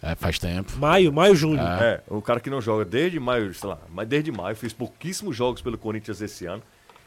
É, 0.03 0.15
faz 0.15 0.39
tempo. 0.39 0.73
Maio, 0.79 1.11
maio, 1.11 1.35
junho. 1.35 1.59
É, 1.59 2.03
o 2.07 2.21
cara 2.21 2.39
que 2.39 2.51
não 2.51 2.61
joga 2.61 2.85
desde 2.85 3.19
maio, 3.19 3.55
sei 3.55 3.69
lá, 3.71 3.79
mas 3.95 4.07
desde 4.07 4.31
maio, 4.31 4.57
fez 4.57 4.75
pouquíssimos 4.75 5.35
jogos 5.35 5.63
pelo 5.63 5.79
Corinthians 5.79 6.21
esse 6.21 6.45
ano. 6.45 6.63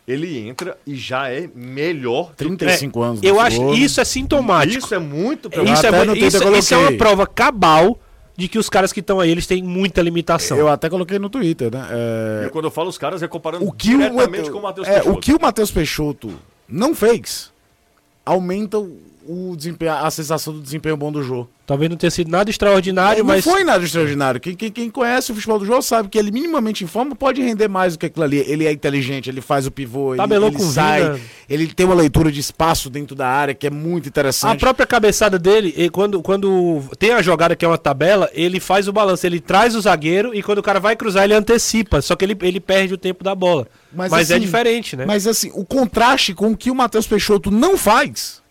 Ele 0.08 0.38
entra 0.38 0.78
e 0.86 0.96
já 0.96 1.30
é 1.30 1.50
melhor. 1.56 2.28
do 2.32 2.36
que- 2.36 2.58
35 2.58 3.02
anos. 3.02 3.20
Eu 3.24 3.39
acho 3.39 3.58
fogo. 3.58 3.74
isso 3.74 4.02
é 4.02 4.04
sintomático. 4.06 4.86
Isso 4.86 4.94
é 4.94 5.00
muito 5.00 5.48
Isso, 5.48 5.60
é, 5.60 6.18
isso, 6.28 6.44
eu 6.44 6.58
isso 6.58 6.74
é 6.74 6.78
uma 6.78 6.92
prova 6.98 7.26
cabal 7.26 7.98
de 8.36 8.48
que 8.48 8.58
os 8.58 8.68
caras 8.70 8.92
que 8.92 9.00
estão 9.00 9.20
aí, 9.20 9.30
eles 9.30 9.46
têm 9.48 9.63
muita 9.63 10.02
limitação. 10.02 10.58
Eu 10.58 10.68
até 10.68 10.89
coloquei 10.89 11.20
no 11.20 11.30
Twitter, 11.30 11.72
né? 11.72 11.88
É, 11.90 12.46
E 12.48 12.50
quando 12.50 12.65
eu 12.65 12.71
falo 12.71 12.90
os 12.90 12.98
caras, 12.98 13.21
é 13.23 13.27
comparando 13.27 13.65
o 13.65 13.71
que 13.71 13.94
o, 13.96 13.98
diretamente 13.98 14.50
com 14.52 14.58
o 14.58 14.62
Matheus 14.62 14.88
é, 14.88 14.94
Peixoto. 14.96 15.17
o 15.17 15.21
que 15.21 15.34
o 15.34 15.40
Matheus 15.42 15.71
Peixoto 15.71 16.34
não 16.67 16.94
fez 16.96 17.52
aumenta 18.25 18.80
o, 18.80 18.98
o 19.28 19.56
desempenho, 19.56 19.92
a 19.94 20.10
sensação 20.12 20.54
do 20.54 20.60
desempenho 20.62 20.98
bom 20.98 21.12
do 21.12 21.24
jogo. 21.24 21.50
Talvez 21.65 21.90
não 21.90 21.96
tenha 21.96 22.12
sido 22.12 22.30
nada 22.30 22.50
extraordinário, 22.50 23.19
não 23.24 23.28
mas. 23.34 23.44
foi 23.44 23.63
nada 23.63 23.84
extraordinário. 23.86 24.40
Quem, 24.40 24.54
quem, 24.54 24.69
quem 24.69 24.90
conhece 24.90 25.32
o 25.32 25.36
futebol 25.36 25.58
do 25.58 25.65
jogo 25.65 25.82
sabe 25.82 26.10
que 26.10 26.17
ele 26.17 26.30
minimamente 26.30 26.84
em 26.84 26.88
forma 26.88 27.15
pode 27.15 27.42
render 27.42 27.69
mais 27.69 27.94
do 27.94 28.00
que 28.00 28.06
aquilo 28.08 28.26
ali. 28.26 28.40
Ele 28.40 28.65
é 28.65 28.71
inteligente, 28.71 29.30
ele 29.30 29.40
faz 29.40 29.65
o 29.65 29.71
pivô, 29.71 30.13
Tabelou 30.15 30.50
ele, 30.50 30.58
ele 30.58 30.63
sai, 30.65 31.04
vida. 31.13 31.19
ele 31.50 31.67
tem 31.67 31.86
uma 31.86 31.96
leitura 31.96 32.30
de 32.30 32.40
espaço 32.42 32.90
dentro 32.90 33.15
da 33.15 33.28
área 33.28 33.54
que 33.54 33.65
é 33.65 33.69
muito 33.69 34.08
A 34.08 34.10
interessante. 34.10 34.60
própria 34.60 34.86
cabeçada 34.86 35.40
dele, 35.40 35.74
e 35.78 35.90
quando, 35.90 36.21
quando 36.21 36.84
tem 37.00 37.13
a 37.13 37.21
jogada 37.21 37.56
que 37.56 37.63
é 37.63 37.67
uma 37.67 37.78
tabela, 37.78 38.30
ele 38.34 38.60
faz 38.60 38.90
o 38.90 38.94
balanço, 38.94 39.26
ele 39.26 39.40
traz 39.40 39.74
o 39.74 39.80
zagueiro 39.82 40.36
e 40.36 40.44
quando 40.44 40.58
o 40.58 40.63
cara 40.63 40.82
vai 40.82 40.98
cruzar, 40.98 41.24
ele 41.24 41.34
antecipa. 41.34 42.02
Só 42.02 42.15
que 42.17 42.26
ele, 42.26 42.38
ele 42.42 42.60
perde 42.60 42.94
o 42.94 42.98
tempo 42.98 43.24
da 43.24 43.34
bola. 43.34 43.67
Mas, 43.94 44.12
é 44.12 44.36
assim, 44.36 44.40
diferente, 44.40 44.98
né? 44.98 45.06
Mas 45.06 45.26
assim, 45.28 45.50
o 45.54 45.63
contraste 45.63 46.34
com 46.34 46.52
o 46.52 46.58
que 46.58 46.69
o 46.69 46.76
Matheus 46.76 47.08
Peixoto 47.08 47.50
não 47.50 47.78
faz 47.78 48.42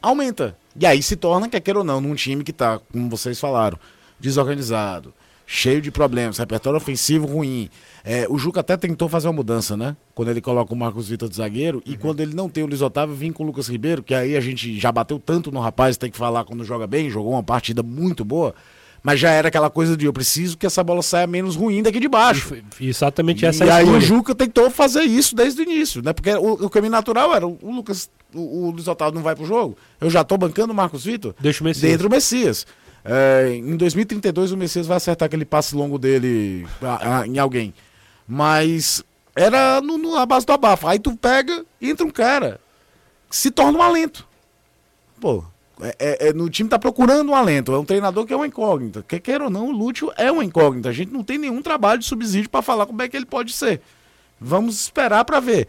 aumenta. 0.00 0.56
E 0.78 0.86
aí 0.86 1.02
se 1.02 1.16
torna, 1.16 1.48
quer 1.48 1.60
queira 1.60 1.80
ou 1.80 1.84
não, 1.84 2.00
num 2.00 2.14
time 2.14 2.44
que 2.44 2.52
tá, 2.52 2.80
como 2.92 3.08
vocês 3.08 3.38
falaram, 3.40 3.78
desorganizado, 4.18 5.12
cheio 5.46 5.80
de 5.80 5.90
problemas, 5.90 6.38
repertório 6.38 6.76
ofensivo 6.76 7.26
ruim. 7.26 7.68
É, 8.04 8.26
o 8.30 8.38
Juca 8.38 8.60
até 8.60 8.76
tentou 8.76 9.08
fazer 9.08 9.26
uma 9.26 9.34
mudança, 9.34 9.76
né? 9.76 9.96
Quando 10.14 10.30
ele 10.30 10.40
coloca 10.40 10.72
o 10.72 10.76
Marcos 10.76 11.08
Vitor 11.08 11.28
de 11.28 11.36
zagueiro 11.36 11.82
e 11.84 11.96
quando 11.96 12.20
ele 12.20 12.34
não 12.34 12.48
tem 12.48 12.62
o 12.62 12.66
Luiz 12.66 12.80
Otávio, 12.80 13.14
vem 13.14 13.32
com 13.32 13.42
o 13.42 13.46
Lucas 13.46 13.68
Ribeiro, 13.68 14.02
que 14.02 14.14
aí 14.14 14.36
a 14.36 14.40
gente 14.40 14.78
já 14.78 14.92
bateu 14.92 15.18
tanto 15.18 15.50
no 15.50 15.58
rapaz, 15.58 15.96
tem 15.96 16.10
que 16.10 16.16
falar 16.16 16.44
quando 16.44 16.64
joga 16.64 16.86
bem, 16.86 17.10
jogou 17.10 17.32
uma 17.32 17.42
partida 17.42 17.82
muito 17.82 18.24
boa, 18.24 18.54
mas 19.02 19.18
já 19.20 19.30
era 19.30 19.48
aquela 19.48 19.70
coisa 19.70 19.96
de 19.96 20.04
eu 20.06 20.12
preciso 20.12 20.58
que 20.58 20.66
essa 20.66 20.82
bola 20.84 21.02
saia 21.02 21.26
menos 21.26 21.56
ruim 21.56 21.82
daqui 21.82 21.98
de 22.00 22.08
baixo. 22.08 22.46
Foi 22.48 22.62
Exatamente 22.80 23.46
essa 23.46 23.64
E 23.64 23.68
é 23.68 23.72
a 23.72 23.76
aí 23.76 23.84
o 23.84 23.86
escolha. 23.98 24.00
Juca 24.00 24.34
tentou 24.34 24.70
fazer 24.70 25.02
isso 25.04 25.34
desde 25.34 25.60
o 25.60 25.64
início, 25.64 26.02
né? 26.02 26.12
Porque 26.12 26.30
o, 26.34 26.52
o 26.66 26.70
caminho 26.70 26.92
natural 26.92 27.34
era 27.34 27.46
o, 27.46 27.58
o 27.62 27.70
Lucas, 27.74 28.10
o, 28.34 28.66
o 28.66 28.70
Luiz 28.70 28.86
Otávio 28.88 29.14
não 29.14 29.22
vai 29.22 29.34
pro 29.34 29.46
jogo. 29.46 29.76
Eu 30.00 30.10
já 30.10 30.22
tô 30.22 30.36
bancando 30.36 30.72
o 30.72 30.76
Marcos 30.76 31.04
Vitor. 31.04 31.34
Deixa 31.40 31.62
o 31.62 31.64
Messias. 31.64 31.90
Dentro 31.90 32.08
do 32.08 32.12
Messias. 32.12 32.66
É, 33.04 33.54
em 33.54 33.76
2032 33.76 34.52
o 34.52 34.56
Messias 34.58 34.86
vai 34.86 34.98
acertar 34.98 35.26
aquele 35.26 35.46
passe 35.46 35.74
longo 35.74 35.98
dele 35.98 36.66
a- 36.82 37.20
a- 37.20 37.26
em 37.26 37.38
alguém. 37.38 37.72
Mas 38.28 39.02
era 39.34 39.80
no, 39.80 39.96
no, 39.96 40.16
a 40.16 40.26
base 40.26 40.44
do 40.44 40.52
abafo. 40.52 40.86
Aí 40.86 40.98
tu 40.98 41.16
pega 41.16 41.64
e 41.80 41.88
entra 41.90 42.04
um 42.06 42.10
cara 42.10 42.60
que 43.30 43.36
se 43.36 43.50
torna 43.50 43.78
um 43.78 43.82
alento. 43.82 44.26
Pô, 45.20 45.44
é, 45.82 45.96
é- 45.98 46.28
é- 46.28 46.32
no 46.32 46.48
time 46.48 46.68
tá 46.68 46.78
procurando 46.78 47.30
um 47.30 47.34
alento. 47.34 47.72
É 47.72 47.78
um 47.78 47.84
treinador 47.84 48.26
que 48.26 48.32
é 48.32 48.36
uma 48.36 48.46
incógnita. 48.46 49.04
Quer 49.06 49.20
queira 49.20 49.44
ou 49.44 49.50
não, 49.50 49.68
o 49.68 49.72
Lúcio 49.72 50.12
é 50.16 50.30
uma 50.30 50.44
incógnita. 50.44 50.88
A 50.88 50.92
gente 50.92 51.12
não 51.12 51.22
tem 51.22 51.38
nenhum 51.38 51.62
trabalho 51.62 52.00
de 52.00 52.06
subsídio 52.06 52.50
para 52.50 52.62
falar 52.62 52.86
como 52.86 53.00
é 53.02 53.08
que 53.08 53.16
ele 53.16 53.26
pode 53.26 53.52
ser. 53.52 53.80
Vamos 54.40 54.80
esperar 54.80 55.24
para 55.24 55.40
ver. 55.40 55.68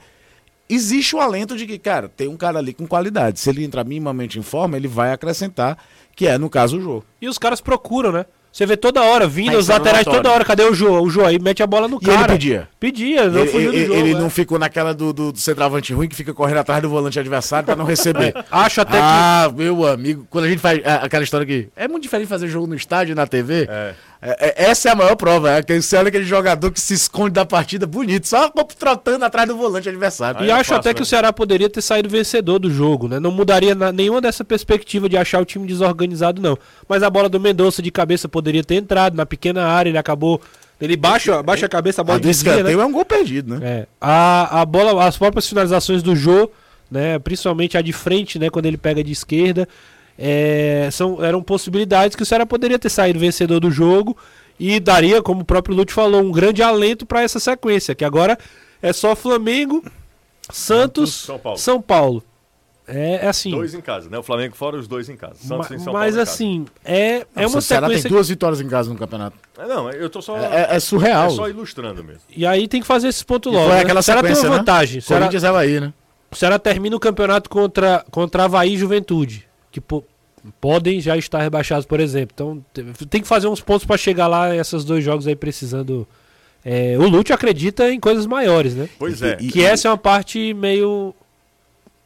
Existe 0.69 1.15
o 1.15 1.19
alento 1.19 1.57
de 1.57 1.65
que, 1.67 1.77
cara, 1.77 2.07
tem 2.07 2.27
um 2.29 2.37
cara 2.37 2.59
ali 2.59 2.73
com 2.73 2.87
qualidade. 2.87 3.39
Se 3.39 3.49
ele 3.49 3.63
entrar 3.65 3.83
minimamente 3.83 4.39
em 4.39 4.41
forma, 4.41 4.77
ele 4.77 4.87
vai 4.87 5.11
acrescentar, 5.11 5.77
que 6.15 6.27
é, 6.27 6.37
no 6.37 6.49
caso, 6.49 6.77
o 6.77 6.81
jogo. 6.81 7.05
E 7.21 7.27
os 7.27 7.37
caras 7.37 7.59
procuram, 7.59 8.11
né? 8.11 8.25
Você 8.51 8.65
vê 8.65 8.75
toda 8.75 9.01
hora, 9.01 9.27
vindo 9.27 9.57
os 9.57 9.69
laterais 9.69 10.03
toda 10.03 10.29
hora. 10.29 10.43
Cadê 10.43 10.63
o 10.63 10.73
Jô? 10.73 11.01
O 11.01 11.09
Jô 11.09 11.25
aí 11.25 11.39
mete 11.39 11.63
a 11.63 11.67
bola 11.67 11.87
no 11.87 11.97
E 12.01 12.05
cara. 12.05 12.19
ele 12.19 12.27
pedia. 12.27 12.67
Pedia, 12.79 13.29
não 13.29 13.39
ele 13.41 13.49
fugiu 13.49 13.71
do 13.71 13.77
ele- 13.77 13.85
jogo. 13.87 13.99
ele 13.99 14.11
é. 14.11 14.19
não 14.19 14.29
ficou 14.29 14.59
naquela 14.59 14.93
do, 14.93 15.13
do, 15.13 15.31
do 15.31 15.37
centroavante 15.39 15.93
ruim 15.93 16.09
que 16.09 16.15
fica 16.15 16.33
correndo 16.33 16.57
atrás 16.57 16.81
do 16.81 16.89
volante 16.89 17.17
adversário 17.17 17.65
para 17.65 17.75
não 17.77 17.85
receber. 17.85 18.33
Acho 18.51 18.81
até 18.81 18.97
que. 18.97 19.03
ah, 19.03 19.49
meu 19.55 19.87
amigo, 19.87 20.27
quando 20.29 20.45
a 20.45 20.49
gente 20.49 20.59
faz 20.59 20.81
ah, 20.83 20.95
aquela 21.05 21.23
história 21.23 21.43
aqui, 21.45 21.69
é 21.75 21.87
muito 21.87 22.03
diferente 22.03 22.27
fazer 22.27 22.47
jogo 22.49 22.67
no 22.67 22.75
estádio 22.75 23.13
e 23.13 23.15
na 23.15 23.25
TV. 23.25 23.67
É. 23.69 23.93
É, 24.21 24.63
é, 24.63 24.69
essa 24.69 24.89
é 24.89 24.91
a 24.91 24.95
maior 24.95 25.15
prova, 25.15 25.49
é 25.51 25.63
que 25.63 25.81
você 25.81 25.97
olha 25.97 26.09
aquele 26.09 26.25
jogador 26.25 26.69
que 26.71 26.79
se 26.79 26.93
esconde 26.93 27.31
da 27.31 27.43
partida 27.43 27.87
bonito, 27.87 28.27
só 28.27 28.49
trotando 28.77 29.25
atrás 29.25 29.47
do 29.47 29.57
volante 29.57 29.89
adversário. 29.89 30.41
Aí 30.41 30.47
E 30.47 30.49
é 30.51 30.53
acho 30.53 30.65
fácil, 30.69 30.75
até 30.75 30.89
né? 30.89 30.93
que 30.93 31.01
o 31.01 31.05
Ceará 31.05 31.33
poderia 31.33 31.67
ter 31.67 31.81
saído 31.81 32.07
vencedor 32.07 32.59
do 32.59 32.69
jogo, 32.69 33.07
né? 33.07 33.19
Não 33.19 33.31
mudaria 33.31 33.73
na- 33.73 33.91
nenhuma 33.91 34.21
dessa 34.21 34.45
perspectiva 34.45 35.09
de 35.09 35.17
achar 35.17 35.41
o 35.41 35.45
time 35.45 35.65
desorganizado, 35.65 36.39
não. 36.39 36.55
Mas 36.87 37.01
a 37.01 37.09
bola 37.09 37.27
do 37.27 37.39
Mendonça 37.39 37.81
de 37.81 37.89
cabeça 37.89 38.29
poderia 38.29 38.63
ter 38.63 38.75
entrado 38.75 39.15
na 39.17 39.25
pequena 39.25 39.65
área, 39.65 39.89
ele 39.89 39.97
acabou. 39.97 40.39
Ele 40.79 40.95
baixa, 40.95 41.41
baixa 41.41 41.65
a 41.65 41.69
cabeça, 41.69 42.01
a 42.01 42.03
bola 42.03 42.19
do 42.19 42.23
desvia, 42.23 42.63
né? 42.63 42.73
é 42.73 42.85
um 42.85 42.91
gol 42.91 43.05
perdido, 43.05 43.57
né? 43.57 43.67
É. 43.67 43.87
A, 43.99 44.61
a 44.61 44.65
bola, 44.65 45.03
as 45.03 45.17
próprias 45.17 45.47
finalizações 45.47 46.03
do 46.03 46.15
Jô, 46.15 46.49
né? 46.91 47.17
Principalmente 47.17 47.75
a 47.77 47.81
de 47.81 47.93
frente, 47.93 48.37
né? 48.37 48.49
Quando 48.51 48.67
ele 48.67 48.77
pega 48.77 49.03
de 49.03 49.11
esquerda. 49.11 49.67
É, 50.23 50.87
são, 50.91 51.23
eram 51.23 51.41
possibilidades 51.41 52.15
que 52.15 52.21
o 52.21 52.25
Ceará 52.25 52.45
poderia 52.45 52.77
ter 52.77 52.89
saído 52.89 53.17
vencedor 53.17 53.59
do 53.59 53.71
jogo 53.71 54.15
e 54.59 54.79
daria, 54.79 55.19
como 55.19 55.41
o 55.41 55.45
próprio 55.45 55.75
Lute 55.75 55.91
falou, 55.91 56.21
um 56.21 56.31
grande 56.31 56.61
alento 56.61 57.07
para 57.07 57.23
essa 57.23 57.39
sequência, 57.39 57.95
que 57.95 58.05
agora 58.05 58.37
é 58.83 58.93
só 58.93 59.15
Flamengo, 59.15 59.83
Santos, 60.51 61.13
São 61.23 61.39
Paulo. 61.39 61.57
São 61.57 61.81
Paulo. 61.81 62.23
É, 62.87 63.25
é 63.25 63.27
assim. 63.27 63.51
Dois 63.51 63.73
em 63.73 63.81
casa, 63.81 64.09
né? 64.09 64.17
O 64.19 64.23
Flamengo 64.23 64.55
fora 64.55 64.75
os 64.77 64.87
dois 64.87 65.07
em 65.09 65.15
casa. 65.15 65.35
Santos 65.35 65.69
ma- 65.69 65.75
e 65.75 65.79
São 65.79 65.93
mas 65.93 66.13
Paulo 66.15 66.21
assim, 66.21 66.65
é, 66.83 67.25
é 67.35 67.47
uma 67.47 67.57
o 67.59 67.61
Ceará 67.61 67.87
tem 67.87 68.01
duas 68.03 68.27
vitórias 68.29 68.59
em 68.59 68.67
casa 68.67 68.89
no 68.91 68.97
campeonato. 68.99 69.37
É, 69.57 69.65
Não, 69.65 69.89
eu 69.91 70.09
tô 70.09 70.21
só. 70.21 70.37
É, 70.37 70.75
é 70.75 70.79
surreal. 70.79 71.27
é 71.27 71.29
só 71.29 71.47
ilustrando 71.49 72.03
mesmo. 72.03 72.21
E 72.35 72.45
aí 72.45 72.67
tem 72.67 72.81
que 72.81 72.87
fazer 72.87 73.07
esse 73.07 73.23
ponto 73.23 73.49
E 73.49 73.53
logo. 73.53 73.65
foi 73.67 73.75
né? 73.75 73.81
aquela 73.81 73.99
o 74.01 74.03
Ceará 74.03 74.21
tem 74.21 74.33
uma 74.33 74.43
né? 74.43 74.57
vantagem. 74.57 74.99
O 74.99 75.01
Ceará, 75.01 75.21
Corinthians 75.25 75.43
é 75.43 75.47
Havaí, 75.47 75.79
né? 75.79 75.93
O 76.29 76.35
Ceará 76.35 76.59
termina 76.59 76.95
o 76.95 76.99
campeonato 76.99 77.49
contra, 77.49 78.03
contra 78.11 78.43
Havaí 78.45 78.73
e 78.73 78.77
Juventude, 78.77 79.47
que 79.71 79.79
po- 79.81 80.03
podem 80.59 80.99
já 80.99 81.15
estar 81.17 81.41
rebaixados, 81.41 81.85
por 81.85 81.99
exemplo. 81.99 82.33
Então 82.33 82.65
te- 82.73 83.05
tem 83.07 83.21
que 83.21 83.27
fazer 83.27 83.47
uns 83.47 83.61
pontos 83.61 83.85
para 83.85 83.97
chegar 83.97 84.27
lá, 84.27 84.55
esses 84.55 84.83
dois 84.83 85.03
jogos 85.03 85.27
aí 85.27 85.35
precisando. 85.35 86.07
É, 86.63 86.95
o 86.97 87.07
Lute 87.07 87.33
acredita 87.33 87.91
em 87.91 87.99
coisas 87.99 88.25
maiores, 88.27 88.75
né? 88.75 88.87
Pois 88.99 89.21
é. 89.21 89.37
E- 89.39 89.47
Que 89.51 89.63
essa 89.63 89.87
é 89.87 89.91
uma 89.91 89.97
parte 89.97 90.53
meio 90.53 91.15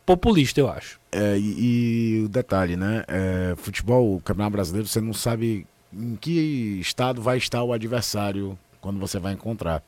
populista, 0.06 0.60
eu 0.60 0.70
acho. 0.70 1.00
É, 1.12 1.38
e, 1.38 2.20
e 2.20 2.24
o 2.26 2.30
detalhe, 2.30 2.76
né? 2.78 3.04
É, 3.08 3.54
futebol, 3.58 4.16
o 4.16 4.22
Campeonato 4.22 4.52
Brasileiro, 4.54 4.88
você 4.88 5.02
não 5.02 5.14
sabe 5.14 5.66
em 5.94 6.16
que 6.16 6.78
estado 6.82 7.22
vai 7.22 7.38
estar 7.38 7.64
o 7.64 7.74
adversário 7.74 8.58
quando 8.82 9.00
você 9.00 9.18
vai 9.20 9.34
encontrar. 9.34 9.82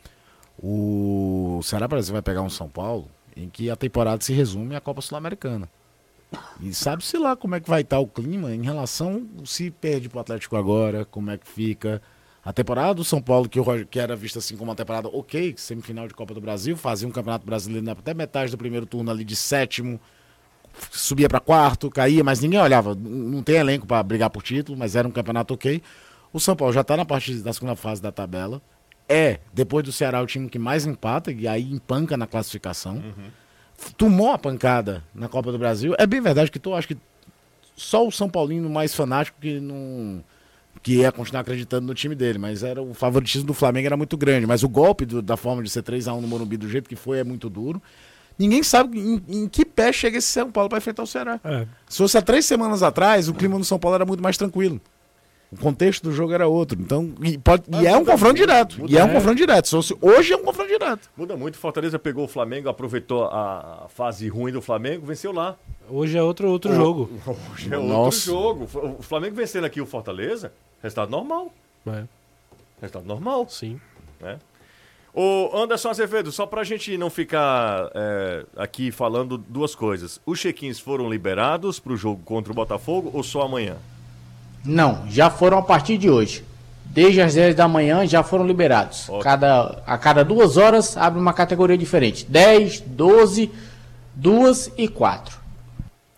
O 0.62 1.60
Ceará 1.64 1.88
Brasil 1.88 2.14
vai 2.14 2.22
pegar 2.22 2.42
um 2.42 2.50
São 2.50 2.68
Paulo 2.68 3.08
em 3.36 3.48
que 3.50 3.70
a 3.70 3.76
temporada 3.76 4.24
se 4.24 4.34
resume 4.34 4.76
à 4.76 4.82
Copa 4.82 5.02
Sul-Americana. 5.02 5.70
E 6.60 6.74
sabe-se 6.74 7.18
lá 7.18 7.36
como 7.36 7.56
é 7.56 7.60
que 7.60 7.70
vai 7.70 7.82
estar 7.82 8.00
o 8.00 8.08
clima 8.08 8.54
em 8.54 8.62
relação 8.62 9.26
se 9.46 9.72
perde 9.72 10.10
pro 10.10 10.20
Atlético 10.20 10.56
agora, 10.58 11.06
como 11.06 11.32
é 11.32 11.38
que 11.38 11.48
fica. 11.48 12.02
A 12.44 12.52
temporada 12.54 12.96
do 12.96 13.04
São 13.04 13.22
Paulo, 13.22 13.48
que, 13.48 13.60
o 13.60 13.64
Roger- 13.64 13.88
que 13.88 14.00
era 14.00 14.16
vista 14.16 14.40
assim 14.40 14.56
como 14.56 14.70
uma 14.70 14.76
temporada 14.76 15.08
ok, 15.08 15.54
semifinal 15.58 16.08
de 16.08 16.14
Copa 16.14 16.34
do 16.34 16.42
Brasil, 16.42 16.76
fazia 16.78 17.08
um 17.08 17.12
campeonato 17.12 17.46
brasileiro 17.46 17.90
até 17.92 18.14
metade 18.14 18.52
do 18.52 18.58
primeiro 18.58 18.86
turno 18.86 19.12
ali 19.12 19.24
de 19.24 19.36
sétimo, 19.36 20.00
subia 20.92 21.28
para 21.30 21.40
quarto, 21.40 21.90
caía, 21.90 22.24
mas 22.24 22.40
ninguém 22.40 22.60
olhava. 22.60 22.96
Não 22.96 23.42
tem 23.44 23.56
elenco 23.56 23.86
para 23.86 24.02
brigar 24.04 24.30
por 24.30 24.44
título, 24.44 24.78
mas 24.78 24.96
era 24.96 25.08
um 25.08 25.12
campeonato 25.12 25.54
ok. 25.54 25.82
O 26.34 26.40
São 26.40 26.56
Paulo 26.56 26.74
já 26.74 26.82
está 26.82 26.96
na 26.98 27.06
parte 27.06 27.34
da 27.36 27.52
segunda 27.54 27.76
fase 27.76 28.02
da 28.02 28.12
tabela. 28.12 28.62
É, 29.10 29.40
depois 29.54 29.86
do 29.86 29.92
Ceará, 29.92 30.22
o 30.22 30.26
time 30.26 30.50
que 30.50 30.60
mais 30.60 30.86
empata, 30.86 31.32
e 31.32 31.48
aí 31.48 31.72
empanca 31.72 32.18
na 32.18 32.28
classificação. 32.28 32.98
F- 32.98 33.32
Tomou 33.98 34.32
a 34.32 34.38
pancada 34.38 35.04
na 35.14 35.28
Copa 35.28 35.52
do 35.52 35.58
Brasil. 35.58 35.94
É 35.98 36.06
bem 36.08 36.20
verdade 36.22 36.52
que 36.52 36.60
tu 36.60 36.74
acho 36.74 36.88
que 36.88 36.98
só 37.76 38.06
o 38.08 38.12
São 38.12 38.30
Paulino 38.30 38.70
mais 38.70 38.94
fanático 38.96 39.38
que 39.40 39.60
não. 39.60 40.24
que 40.82 40.96
ia 40.98 41.12
continuar 41.12 41.42
acreditando 41.42 41.86
no 41.88 41.94
time 41.94 42.16
dele, 42.16 42.38
mas 42.40 42.64
era 42.64 42.82
o 42.82 42.94
favoritismo 42.94 43.48
do 43.48 43.54
Flamengo 43.54 43.88
era 43.88 43.98
muito 43.98 44.16
grande. 44.18 44.46
Mas 44.48 44.64
o 44.64 44.70
golpe 44.70 45.06
do- 45.06 45.22
da 45.22 45.36
forma 45.38 45.62
de 45.64 45.70
ser 45.70 45.84
3x1 45.84 46.22
no 46.22 46.28
Morumbi 46.28 46.58
do 46.58 46.70
jeito 46.70 46.88
que 46.90 46.96
foi 46.96 47.20
é 47.20 47.24
muito 47.24 47.50
duro. 47.50 47.82
Ninguém 48.38 48.62
sabe 48.62 49.00
em, 49.00 49.22
em 49.28 49.48
que 49.48 49.66
pé 49.66 49.92
chega 49.92 50.18
esse 50.20 50.28
São 50.28 50.52
Paulo 50.52 50.70
para 50.70 50.78
enfrentar 50.78 51.02
o 51.04 51.08
Ceará. 51.08 51.40
É. 51.44 51.66
Se 51.90 51.98
fosse 51.98 52.18
há 52.18 52.22
três 52.22 52.46
semanas 52.46 52.84
atrás, 52.84 53.28
o 53.28 53.34
clima 53.34 53.58
no 53.58 53.64
São 53.66 53.80
Paulo 53.80 53.96
era 53.96 54.06
muito 54.06 54.22
mais 54.22 54.38
tranquilo. 54.38 54.80
O 55.50 55.56
contexto 55.58 56.04
do 56.04 56.12
jogo 56.12 56.34
era 56.34 56.46
outro. 56.48 56.78
Então, 56.82 57.14
e, 57.24 57.38
pode- 57.38 57.64
e 57.82 57.88
é 57.88 57.96
um 57.96 58.04
confronto 58.04 58.38
muito, 58.38 58.48
direto. 58.48 58.80
muda 58.82 58.92
E 58.92 58.98
é 58.98 59.02
um 59.02 59.06
muito. 59.08 59.16
confronto 59.18 59.38
direto. 59.38 59.80
Hoje 60.02 60.34
é 60.34 60.36
um 60.36 60.44
confronto 60.44 60.70
direto. 60.70 61.10
Muda 61.16 61.38
muito. 61.38 61.58
Fortaleza 61.58 61.98
pegou 61.98 62.26
o 62.26 62.28
Flamengo, 62.28 62.68
aproveitou 62.68 63.24
a 63.26 63.86
fase 63.90 64.28
ruim 64.28 64.52
do 64.52 64.62
Flamengo, 64.62 65.06
venceu 65.06 65.32
lá. 65.32 65.56
Hoje 65.90 66.18
é 66.18 66.22
outro, 66.22 66.50
outro 66.50 66.76
jogo. 66.76 67.10
Hoje 67.54 67.74
é 67.74 67.78
outro 67.78 67.94
Nossa. 67.94 68.26
jogo. 68.26 68.68
O 69.00 69.02
Flamengo 69.02 69.36
vencendo 69.38 69.64
aqui 69.64 69.80
o 69.80 69.86
Fortaleza, 69.86 70.52
resultado 70.84 71.10
normal. 71.10 71.52
É, 71.88 72.04
Resultado 72.82 73.06
normal. 73.06 73.48
sim. 73.50 73.80
né? 74.20 74.38
Ô 75.14 75.50
Anderson 75.58 75.90
Azevedo, 75.90 76.32
só 76.32 76.46
pra 76.46 76.64
gente 76.64 76.96
não 76.98 77.10
ficar 77.10 77.90
é, 77.96 78.46
aqui 78.58 78.92
falando 78.92 79.38
duas 79.38 79.74
coisas. 79.74 80.20
Os 80.26 80.40
check-ins 80.40 80.80
foram 80.80 81.10
liberados 81.10 81.80
pro 81.80 81.96
jogo 81.98 82.22
contra 82.24 82.52
o 82.52 82.56
Botafogo 82.56 83.10
ou 83.14 83.24
só 83.24 83.42
amanhã? 83.44 83.78
Não, 84.68 85.10
já 85.10 85.30
foram 85.30 85.58
a 85.58 85.62
partir 85.62 85.98
de 85.98 86.10
hoje. 86.10 86.44
Desde 86.86 87.22
as 87.22 87.34
10 87.34 87.56
da 87.56 87.68
manhã 87.68 88.06
já 88.06 88.22
foram 88.22 88.46
liberados. 88.46 89.08
Ótimo. 89.08 89.20
Cada, 89.24 89.84
a 89.86 89.98
cada 89.98 90.26
duas 90.26 90.58
horas 90.58 90.98
abre 90.98 91.20
uma 91.20 91.34
categoria 91.34 91.78
diferente: 91.78 92.26
10, 92.26 92.82
12, 92.82 93.52
2 94.16 94.74
e 94.78 94.88
4. 94.88 95.38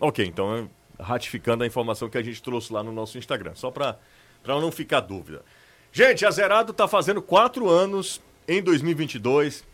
Ok, 0.00 0.24
então 0.26 0.56
é, 0.56 0.64
ratificando 1.02 1.62
a 1.62 1.66
informação 1.66 2.08
que 2.08 2.18
a 2.18 2.22
gente 2.22 2.42
trouxe 2.42 2.72
lá 2.72 2.82
no 2.82 2.92
nosso 2.92 3.18
Instagram, 3.18 3.52
só 3.54 3.70
para 3.70 3.96
não 4.46 4.72
ficar 4.72 5.00
dúvida. 5.00 5.42
Gente, 5.92 6.24
a 6.24 6.30
Zerado 6.30 6.72
está 6.72 6.88
fazendo 6.88 7.20
quatro 7.20 7.68
anos 7.68 8.20
em 8.48 8.62
2022, 8.62 9.64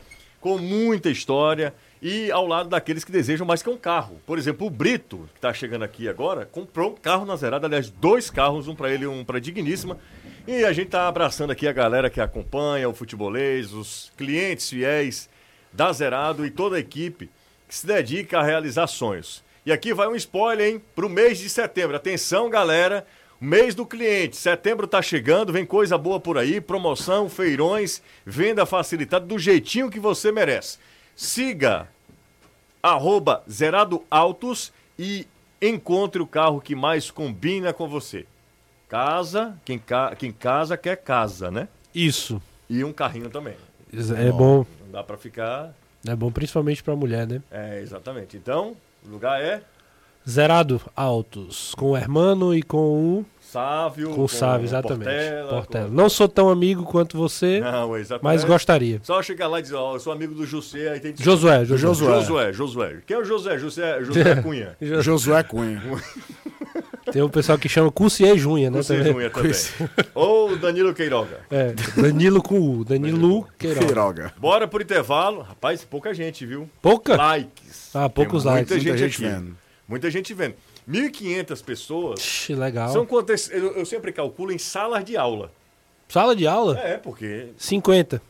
com 0.40 0.58
muita 0.58 1.08
história 1.08 1.72
e 2.00 2.30
ao 2.30 2.46
lado 2.46 2.68
daqueles 2.68 3.04
que 3.04 3.12
desejam 3.12 3.46
mais 3.46 3.62
que 3.62 3.70
um 3.70 3.76
carro. 3.76 4.20
Por 4.26 4.38
exemplo, 4.38 4.66
o 4.66 4.70
Brito, 4.70 5.28
que 5.32 5.38
está 5.38 5.52
chegando 5.52 5.84
aqui 5.84 6.08
agora, 6.08 6.46
comprou 6.46 6.92
um 6.92 6.94
carro 6.96 7.24
na 7.24 7.36
zerada, 7.36 7.66
aliás, 7.66 7.90
dois 7.90 8.30
carros, 8.30 8.68
um 8.68 8.74
para 8.74 8.90
ele 8.92 9.04
e 9.04 9.06
um 9.06 9.24
para 9.24 9.40
Digníssima. 9.40 9.98
E 10.46 10.64
a 10.64 10.72
gente 10.72 10.86
está 10.86 11.08
abraçando 11.08 11.50
aqui 11.50 11.66
a 11.66 11.72
galera 11.72 12.08
que 12.08 12.20
acompanha 12.20 12.88
o 12.88 12.94
futebolês, 12.94 13.72
os 13.72 14.12
clientes 14.16 14.70
fiéis 14.70 15.28
da 15.72 15.92
Zerado 15.92 16.46
e 16.46 16.50
toda 16.50 16.76
a 16.76 16.80
equipe 16.80 17.28
que 17.68 17.74
se 17.74 17.86
dedica 17.86 18.38
a 18.38 18.42
realizar 18.42 18.86
sonhos. 18.86 19.44
E 19.64 19.72
aqui 19.72 19.92
vai 19.92 20.06
um 20.06 20.14
spoiler, 20.14 20.74
hein, 20.74 20.82
para 20.94 21.04
o 21.04 21.10
mês 21.10 21.38
de 21.38 21.48
setembro. 21.48 21.96
Atenção, 21.96 22.48
galera, 22.48 23.04
mês 23.40 23.74
do 23.74 23.84
cliente. 23.84 24.36
Setembro 24.36 24.84
está 24.84 25.02
chegando, 25.02 25.52
vem 25.52 25.66
coisa 25.66 25.98
boa 25.98 26.20
por 26.20 26.38
aí, 26.38 26.60
promoção, 26.60 27.28
feirões, 27.28 28.00
venda 28.24 28.64
facilitada 28.64 29.26
do 29.26 29.38
jeitinho 29.38 29.90
que 29.90 29.98
você 29.98 30.30
merece. 30.30 30.78
Siga 31.16 31.88
arroba 32.82 33.42
Zerado 33.50 34.04
Autos 34.10 34.70
e 34.98 35.26
encontre 35.60 36.20
o 36.20 36.26
carro 36.26 36.60
que 36.60 36.74
mais 36.74 37.10
combina 37.10 37.72
com 37.72 37.88
você. 37.88 38.26
Casa, 38.86 39.58
quem, 39.64 39.78
ca... 39.78 40.14
quem 40.14 40.30
casa 40.30 40.76
quer 40.76 40.96
casa, 40.96 41.50
né? 41.50 41.68
Isso. 41.94 42.40
E 42.68 42.84
um 42.84 42.92
carrinho 42.92 43.30
também. 43.30 43.56
É 43.92 44.30
bom. 44.30 44.66
Não 44.84 44.92
dá 44.92 45.02
para 45.02 45.16
ficar. 45.16 45.74
É 46.06 46.14
bom 46.14 46.30
principalmente 46.30 46.82
pra 46.82 46.94
mulher, 46.94 47.26
né? 47.26 47.42
É, 47.50 47.80
exatamente. 47.80 48.36
Então, 48.36 48.76
o 49.04 49.08
lugar 49.08 49.40
é 49.40 49.62
Zerado 50.28 50.80
Autos. 50.94 51.74
Com 51.76 51.92
o 51.92 51.96
Hermano 51.96 52.54
e 52.54 52.62
com 52.62 53.20
o. 53.20 53.26
Sávio. 53.50 54.10
Com 54.10 54.24
o 54.24 54.28
Sávio, 54.28 54.64
exatamente. 54.64 55.04
Portela, 55.08 55.48
Portela. 55.48 55.88
com- 55.88 55.94
Não 55.94 56.08
sou 56.08 56.28
tão 56.28 56.48
amigo 56.50 56.84
quanto 56.84 57.16
você, 57.16 57.60
Não, 57.60 57.96
exatamente. 57.96 58.22
mas 58.22 58.44
gostaria. 58.44 59.00
Só 59.02 59.22
chegar 59.22 59.46
lá 59.48 59.58
e 59.60 59.62
dizer, 59.62 59.74
ó, 59.76 59.94
eu 59.94 60.00
sou 60.00 60.12
amigo 60.12 60.34
do 60.34 60.44
José, 60.46 60.90
aí 60.90 61.00
tem 61.00 61.12
que 61.12 61.22
Josué, 61.22 61.64
Josué. 61.64 61.78
Josué. 61.78 62.14
Josué, 62.22 62.52
Josué. 62.52 62.96
Quem 63.06 63.16
é 63.16 63.20
o 63.20 63.24
José? 63.24 63.58
José, 63.58 64.02
José 64.04 64.36
Cunha. 64.42 64.76
Josué 64.80 65.42
Cunha. 65.42 65.82
Tem 67.12 67.22
um 67.22 67.28
pessoal 67.28 67.56
que 67.56 67.68
chama 67.68 67.90
Cussier 67.90 68.36
Junha, 68.36 68.68
né? 68.68 68.82
Também. 68.82 69.12
Cunha 69.12 69.30
também. 69.30 69.52
Ou 70.14 70.56
Danilo 70.56 70.92
Queiroga. 70.92 71.38
É, 71.50 71.72
Danilo 71.96 72.42
com 72.42 72.58
U. 72.58 72.84
Danilo 72.84 73.46
Queiroga. 73.56 73.86
Queiroga. 73.86 74.32
Bora 74.36 74.66
pro 74.66 74.82
intervalo. 74.82 75.42
Rapaz, 75.42 75.84
pouca 75.84 76.12
gente, 76.12 76.44
viu? 76.44 76.68
Pouca? 76.82 77.16
Likes. 77.16 77.90
Ah, 77.94 78.08
poucos 78.08 78.42
Tem 78.42 78.52
likes. 78.52 78.70
Muita 78.70 78.82
gente, 78.84 78.88
Muita 78.90 79.08
gente 79.08 79.24
aqui. 79.24 79.34
vendo. 79.34 79.56
Muita 79.88 80.10
gente 80.10 80.34
vendo. 80.34 80.54
1.500 80.88 81.64
pessoas. 81.64 82.20
Ixi, 82.20 82.54
legal. 82.54 82.88
São 82.90 83.04
quantas? 83.04 83.50
Eu, 83.50 83.72
eu 83.76 83.84
sempre 83.84 84.12
calculo 84.12 84.52
em 84.52 84.58
salas 84.58 85.04
de 85.04 85.16
aula. 85.16 85.50
Sala 86.08 86.36
de 86.36 86.46
aula? 86.46 86.78
É, 86.78 86.96
porque. 86.98 87.48
50. 87.56 88.22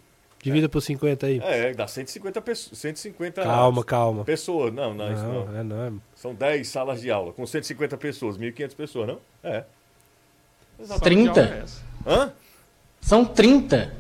Divida 0.43 0.69
por 0.69 0.81
50 0.81 1.27
aí. 1.27 1.41
É, 1.43 1.75
dá 1.75 1.89
150 1.89 2.41
pessoas. 2.41 2.79
150 2.79 3.43
Calma, 3.43 3.83
calma. 3.85 4.25
pessoas. 4.25 4.73
Não, 4.73 4.95
não, 4.95 5.13
isso 5.13 5.23
não. 5.25 5.45
Não, 5.47 5.59
é 5.59 5.63
não. 5.65 5.87
é- 5.87 5.93
São 6.15 6.35
10 6.35 6.69
salas 6.69 7.01
de 7.01 7.11
aula, 7.11 7.33
com 7.33 7.45
150 7.45 7.97
pessoas, 7.97 8.39
1.500 8.39 8.75
pessoas, 8.77 9.09
não? 9.09 9.19
É. 9.43 9.65
30. 11.03 11.65
Hã? 12.07 12.33
São 13.01 13.25
30. 13.25 13.93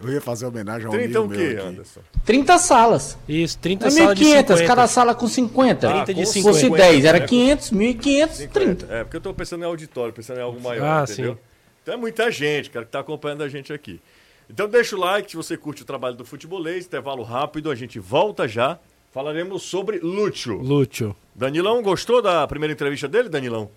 Eu 0.00 0.10
ia 0.12 0.20
fazer 0.20 0.46
homenagem 0.46 0.86
ao 0.86 0.92
30 0.92 1.18
amigo 1.18 1.34
o 1.34 1.36
quê, 1.36 1.48
meu 1.48 1.58
aqui. 1.58 1.66
Anderson? 1.68 2.00
30 2.24 2.58
salas. 2.58 3.18
Isso, 3.28 3.58
30 3.58 3.86
É 3.86 3.90
salas 3.90 4.18
de 4.18 4.24
1.500, 4.24 4.36
50. 4.36 4.66
cada 4.66 4.86
sala 4.86 5.14
com 5.14 5.26
50. 5.28 5.88
30 6.04 6.14
de 6.14 6.26
Se 6.26 6.32
50. 6.34 6.52
fosse 6.58 6.70
10, 6.70 7.04
era 7.04 7.18
né? 7.20 7.26
500, 7.26 7.70
1.500, 7.72 8.48
30. 8.50 8.86
É, 8.94 9.04
porque 9.04 9.16
eu 9.16 9.20
tô 9.20 9.34
pensando 9.34 9.62
em 9.62 9.66
auditório, 9.66 10.12
pensando 10.12 10.38
em 10.38 10.42
algo 10.42 10.60
maior, 10.60 10.84
Ah, 10.84 11.04
entendeu? 11.10 11.34
sim. 11.34 11.38
Então 11.82 11.94
é 11.94 11.96
muita 11.96 12.30
gente, 12.30 12.70
cara, 12.70 12.84
que 12.84 12.90
tá 12.92 13.00
acompanhando 13.00 13.42
a 13.42 13.48
gente 13.48 13.72
aqui. 13.72 14.00
Então 14.48 14.68
deixa 14.68 14.94
o 14.96 14.98
like 14.98 15.30
se 15.30 15.36
você 15.36 15.56
curte 15.56 15.82
o 15.82 15.84
trabalho 15.84 16.16
do 16.16 16.24
futebolês, 16.24 16.86
intervalo 16.86 17.22
rápido, 17.22 17.70
a 17.70 17.74
gente 17.74 17.98
volta 17.98 18.46
já. 18.48 18.78
Falaremos 19.12 19.62
sobre 19.62 19.98
Lúcio. 19.98 20.56
Lúcio. 20.60 21.14
Danilão, 21.34 21.80
gostou 21.82 22.20
da 22.20 22.46
primeira 22.48 22.72
entrevista 22.72 23.06
dele, 23.06 23.28
Danilão? 23.28 23.70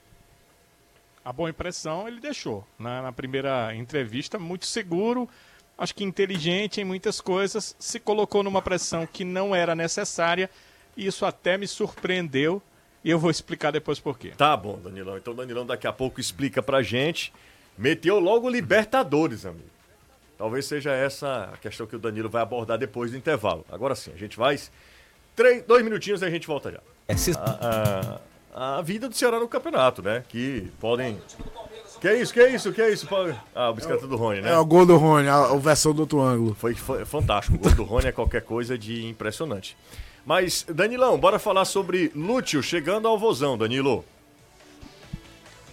A 1.23 1.31
boa 1.33 1.49
impressão 1.49 2.07
ele 2.07 2.19
deixou. 2.19 2.65
Na, 2.79 3.01
na 3.01 3.11
primeira 3.11 3.75
entrevista, 3.75 4.39
muito 4.39 4.65
seguro, 4.65 5.27
acho 5.78 5.93
que 5.93 6.03
inteligente 6.03 6.82
em 6.82 6.84
muitas 6.84 7.21
coisas, 7.21 7.75
se 7.80 7.99
colocou 7.99 8.41
numa 8.43 8.61
pressão 8.61 9.05
que 9.05 9.23
não 9.23 9.55
era 9.55 9.75
necessária, 9.75 10.49
e 10.95 11.05
isso 11.05 11.25
até 11.25 11.57
me 11.57 11.67
surpreendeu, 11.67 12.61
e 13.03 13.09
eu 13.11 13.19
vou 13.19 13.30
explicar 13.32 13.71
depois 13.71 13.99
por 13.99 14.17
quê. 14.17 14.34
Tá 14.38 14.57
bom, 14.57 14.78
Danilão. 14.80 15.17
Então 15.17 15.34
Danilão 15.36 15.65
daqui 15.65 15.86
a 15.88 15.93
pouco 15.93 16.19
explica 16.19 16.61
pra 16.63 16.82
gente. 16.82 17.32
Meteu 17.78 18.19
logo 18.19 18.49
Libertadores, 18.49 19.45
amigo. 19.45 19.69
Talvez 20.38 20.65
seja 20.65 20.91
essa 20.91 21.51
a 21.53 21.57
questão 21.57 21.86
que 21.88 21.95
o 21.95 21.99
Danilo 21.99 22.30
vai 22.30 22.41
abordar 22.41 22.78
depois 22.78 23.11
do 23.11 23.17
intervalo. 23.17 23.63
Agora 23.71 23.95
sim, 23.95 24.11
a 24.13 24.17
gente 24.17 24.38
vai. 24.38 24.59
Três, 25.36 25.63
dois 25.63 25.84
minutinhos 25.84 26.21
e 26.21 26.25
a 26.25 26.30
gente 26.30 26.47
volta 26.47 26.71
já. 26.71 26.80
A, 27.39 28.17
a- 28.55 28.78
a 28.78 28.82
vida 28.82 29.07
do 29.07 29.15
Ceará 29.15 29.39
no 29.39 29.47
campeonato, 29.47 30.01
né? 30.01 30.23
Que 30.28 30.71
podem. 30.80 31.19
Que 31.99 32.07
é 32.07 32.21
isso, 32.21 32.33
que 32.33 32.39
é 32.39 32.53
isso, 32.53 32.71
que 32.71 32.81
é 32.81 32.91
isso? 32.91 33.07
Paulo? 33.07 33.35
Ah, 33.55 33.71
o 33.71 33.73
bicicleta 33.73 34.05
do 34.07 34.15
Rony, 34.15 34.41
né? 34.41 34.51
É 34.51 34.57
o 34.57 34.65
gol 34.65 34.85
do 34.85 34.97
Rony, 34.97 35.27
a, 35.27 35.45
a 35.45 35.57
versão 35.57 35.93
do 35.93 36.01
outro 36.01 36.21
ângulo. 36.21 36.53
Foi, 36.53 36.75
foi 36.75 37.03
fantástico. 37.05 37.57
O 37.57 37.59
gol 37.59 37.71
do 37.73 37.83
Rony 37.83 38.07
é 38.07 38.11
qualquer 38.11 38.43
coisa 38.43 38.77
de 38.77 39.05
impressionante. 39.07 39.75
Mas, 40.23 40.63
Danilão, 40.69 41.17
bora 41.17 41.39
falar 41.39 41.65
sobre 41.65 42.11
Lúcio 42.13 42.61
chegando 42.61 43.07
ao 43.07 43.17
Vozão, 43.17 43.57
Danilo. 43.57 44.05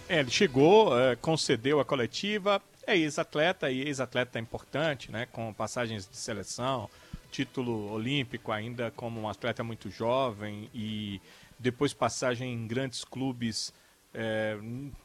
É, 0.09 0.19
ele 0.19 0.31
chegou, 0.31 0.97
é, 0.99 1.15
concedeu 1.15 1.79
a 1.79 1.85
coletiva, 1.85 2.61
é 2.87 2.97
ex-atleta 2.97 3.69
e 3.69 3.81
ex-atleta 3.81 4.39
importante, 4.39 5.11
né? 5.11 5.27
Com 5.31 5.53
passagens 5.53 6.07
de 6.07 6.17
seleção, 6.17 6.89
título 7.31 7.91
olímpico 7.91 8.51
ainda 8.51 8.91
como 8.95 9.19
um 9.19 9.27
atleta 9.29 9.63
muito 9.63 9.91
jovem 9.91 10.69
e 10.73 11.19
depois 11.59 11.93
passagem 11.93 12.53
em 12.53 12.65
grandes 12.65 13.03
clubes 13.03 13.73
é, 14.17 14.57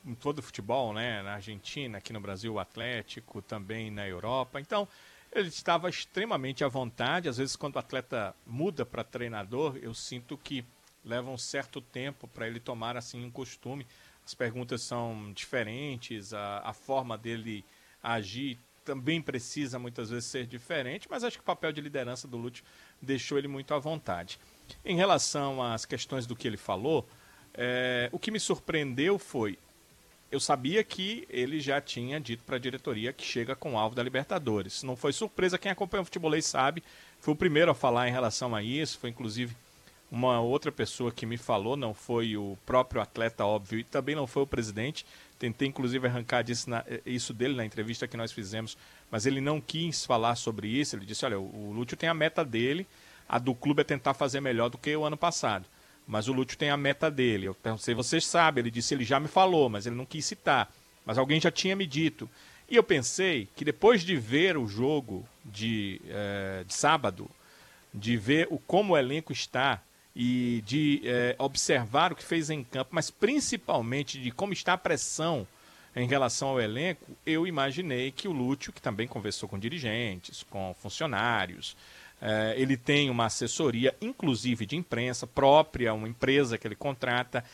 em 0.05 0.15
todo 0.15 0.39
o 0.39 0.43
futebol, 0.43 0.93
né? 0.93 1.21
Na 1.23 1.35
Argentina, 1.35 1.99
aqui 1.99 2.13
no 2.13 2.21
Brasil, 2.21 2.55
o 2.55 2.61
Atlético, 2.61 3.43
também 3.43 3.91
na 3.91 4.07
Europa. 4.07 4.61
Então, 4.61 4.87
ele 5.33 5.49
estava 5.49 5.91
extremamente 5.91 6.63
à 6.63 6.69
vontade. 6.69 7.29
Às 7.29 7.37
vezes, 7.37 7.57
quando 7.57 7.75
o 7.75 7.79
atleta 7.81 8.35
muda 8.47 8.87
para 8.87 9.03
treinador, 9.03 9.77
eu 9.83 9.93
sinto 9.93 10.39
que 10.39 10.65
leva 11.05 11.29
um 11.29 11.39
certo 11.39 11.81
tempo 11.81 12.29
para 12.29 12.47
ele 12.47 12.61
tomar 12.61 12.97
assim 12.97 13.25
um 13.25 13.31
costume. 13.31 13.85
As 14.25 14.33
perguntas 14.33 14.83
são 14.83 15.33
diferentes, 15.33 16.33
a, 16.33 16.63
a 16.65 16.73
forma 16.73 17.19
dele 17.19 17.65
agir 18.01 18.59
também 18.85 19.21
precisa 19.21 19.79
muitas 19.79 20.11
vezes 20.11 20.29
ser 20.29 20.47
diferente, 20.47 21.07
mas 21.11 21.23
acho 21.23 21.37
que 21.37 21.43
o 21.43 21.47
papel 21.47 21.71
de 21.73 21.81
liderança 21.81 22.27
do 22.27 22.37
Lúcio 22.37 22.65
deixou 23.01 23.39
ele 23.39 23.49
muito 23.49 23.75
à 23.75 23.79
vontade. 23.79 24.39
Em 24.85 24.97
relação 24.97 25.63
às 25.63 25.85
questões 25.85 26.27
do 26.27 26.35
que 26.35 26.47
ele 26.47 26.57
falou, 26.57 27.07
é, 27.55 28.09
o 28.13 28.19
que 28.19 28.31
me 28.31 28.41
surpreendeu 28.41 29.19
foi 29.19 29.59
eu 30.31 30.39
sabia 30.39 30.85
que 30.85 31.27
ele 31.29 31.59
já 31.59 31.81
tinha 31.81 32.21
dito 32.21 32.45
para 32.45 32.55
a 32.55 32.59
diretoria 32.59 33.13
que 33.13 33.25
chega 33.25 33.57
com 33.57 33.75
o 33.75 33.79
alvo 33.79 33.97
da 33.97 34.03
Libertadores. 34.03 34.85
Não 34.85 34.95
foi 34.95 35.13
surpresa, 35.13 35.59
quem 35.59 35.73
acompanha 35.73 36.03
o 36.03 36.05
futebolês 36.05 36.47
sabe. 36.47 36.85
Foi 37.21 37.35
o 37.35 37.37
primeiro 37.37 37.71
a 37.71 37.75
falar 37.75 38.09
em 38.09 38.13
relação 38.13 38.55
a 38.55 38.63
isso. 38.63 38.99
Foi 38.99 39.11
inclusive 39.11 39.57
uma 40.11 40.41
outra 40.41 40.71
pessoa 40.71 41.11
que 41.11 41.27
me 41.27 41.37
falou, 41.37 41.77
não 41.77 41.93
foi 41.93 42.37
o 42.37 42.57
próprio 42.65 43.01
atleta, 43.01 43.45
óbvio, 43.45 43.81
e 43.81 43.85
também 43.85 44.15
não 44.15 44.27
foi 44.27 44.43
o 44.45 44.47
presidente. 44.47 45.05
Tentei 45.39 45.67
inclusive 45.67 46.07
arrancar 46.07 46.45
na- 46.67 46.85
isso 47.05 47.35
dele 47.35 47.55
na 47.55 47.65
entrevista 47.65 48.07
que 48.07 48.17
nós 48.17 48.31
fizemos, 48.31 48.77
mas 49.11 49.27
ele 49.27 49.41
não 49.41 49.61
quis 49.61 50.05
falar 50.05 50.37
sobre 50.37 50.69
isso. 50.69 50.95
Ele 50.95 51.07
disse: 51.07 51.25
olha, 51.25 51.41
o 51.41 51.73
Lúcio 51.73 51.97
tem 51.97 52.09
a 52.09 52.15
meta 52.15 52.45
dele, 52.45 52.87
a 53.29 53.39
do 53.39 53.53
clube 53.55 53.81
é 53.81 53.85
tentar 53.85 54.15
fazer 54.15 54.41
melhor 54.41 54.69
do 54.69 54.79
que 54.79 54.95
o 54.95 55.05
ano 55.05 55.17
passado. 55.17 55.65
Mas 56.11 56.27
o 56.27 56.33
Lúcio 56.33 56.59
tem 56.59 56.71
a 56.71 56.77
meta 56.77 57.09
dele. 57.09 57.47
Eu 57.47 57.55
perguntei, 57.55 57.95
vocês 57.95 58.27
sabem? 58.27 58.63
Ele 58.63 58.71
disse, 58.71 58.93
ele 58.93 59.05
já 59.05 59.21
me 59.21 59.29
falou, 59.29 59.69
mas 59.69 59.87
ele 59.87 59.95
não 59.95 60.05
quis 60.05 60.25
citar. 60.25 60.69
Mas 61.07 61.17
alguém 61.17 61.41
já 61.41 61.53
tinha 61.53 61.77
me 61.77 61.87
dito. 61.87 62.29
E 62.69 62.75
eu 62.75 62.83
pensei 62.83 63.49
que 63.55 63.65
depois 63.65 64.03
de 64.03 64.17
ver 64.17 64.57
o 64.57 64.67
jogo 64.67 65.25
de, 65.45 66.01
eh, 66.09 66.65
de 66.67 66.75
sábado, 66.75 67.31
de 67.95 68.17
ver 68.17 68.49
o, 68.51 68.59
como 68.59 68.95
o 68.95 68.99
elenco 68.99 69.33
está 69.33 69.81
e 70.15 70.65
de 70.67 71.01
eh, 71.05 71.37
observar 71.39 72.13
o 72.13 72.17
que 72.17 72.25
fez 72.25 72.51
em 72.51 72.65
campo, 72.65 72.91
mas 72.91 73.09
principalmente 73.09 74.21
de 74.21 74.33
como 74.33 74.53
está 74.53 74.73
a 74.73 74.79
pressão 74.79 75.47
em 75.95 76.09
relação 76.09 76.49
ao 76.49 76.61
elenco, 76.61 77.07
eu 77.25 77.47
imaginei 77.47 78.11
que 78.11 78.27
o 78.27 78.33
Lúcio, 78.33 78.73
que 78.73 78.83
também 78.83 79.07
conversou 79.07 79.49
com 79.49 79.59
dirigentes, 79.59 80.43
com 80.43 80.75
funcionários, 80.81 81.77
eh, 82.21 82.55
ele 82.57 82.77
tem 82.77 83.09
uma 83.09 83.27
assessoria, 83.27 83.95
inclusive 84.01 84.67
de 84.67 84.77
imprensa 84.77 85.27
própria, 85.27 85.95
uma 85.95 86.09
empresa 86.09 86.59
que 86.59 86.67
ele 86.67 86.77
contrata, 86.77 87.45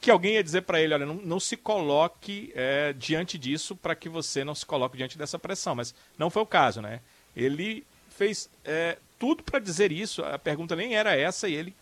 que 0.00 0.10
alguém 0.10 0.34
ia 0.34 0.44
dizer 0.44 0.62
para 0.62 0.80
ele, 0.80 0.94
olha, 0.94 1.06
não, 1.06 1.14
não 1.14 1.40
se 1.40 1.56
coloque 1.56 2.52
eh, 2.54 2.94
diante 2.96 3.36
disso 3.36 3.74
para 3.74 3.94
que 3.94 4.08
você 4.08 4.44
não 4.44 4.54
se 4.54 4.64
coloque 4.64 4.96
diante 4.96 5.18
dessa 5.18 5.38
pressão. 5.38 5.74
Mas 5.74 5.94
não 6.16 6.30
foi 6.30 6.42
o 6.42 6.46
caso, 6.46 6.80
né? 6.80 7.00
Ele 7.36 7.84
fez 8.10 8.48
eh, 8.64 8.98
tudo 9.18 9.42
para 9.42 9.58
dizer 9.58 9.90
isso. 9.90 10.22
A 10.24 10.38
pergunta 10.38 10.76
nem 10.76 10.94
era 10.94 11.16
essa 11.16 11.48
e 11.48 11.54
ele 11.54 11.74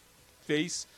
fez 0.46 0.88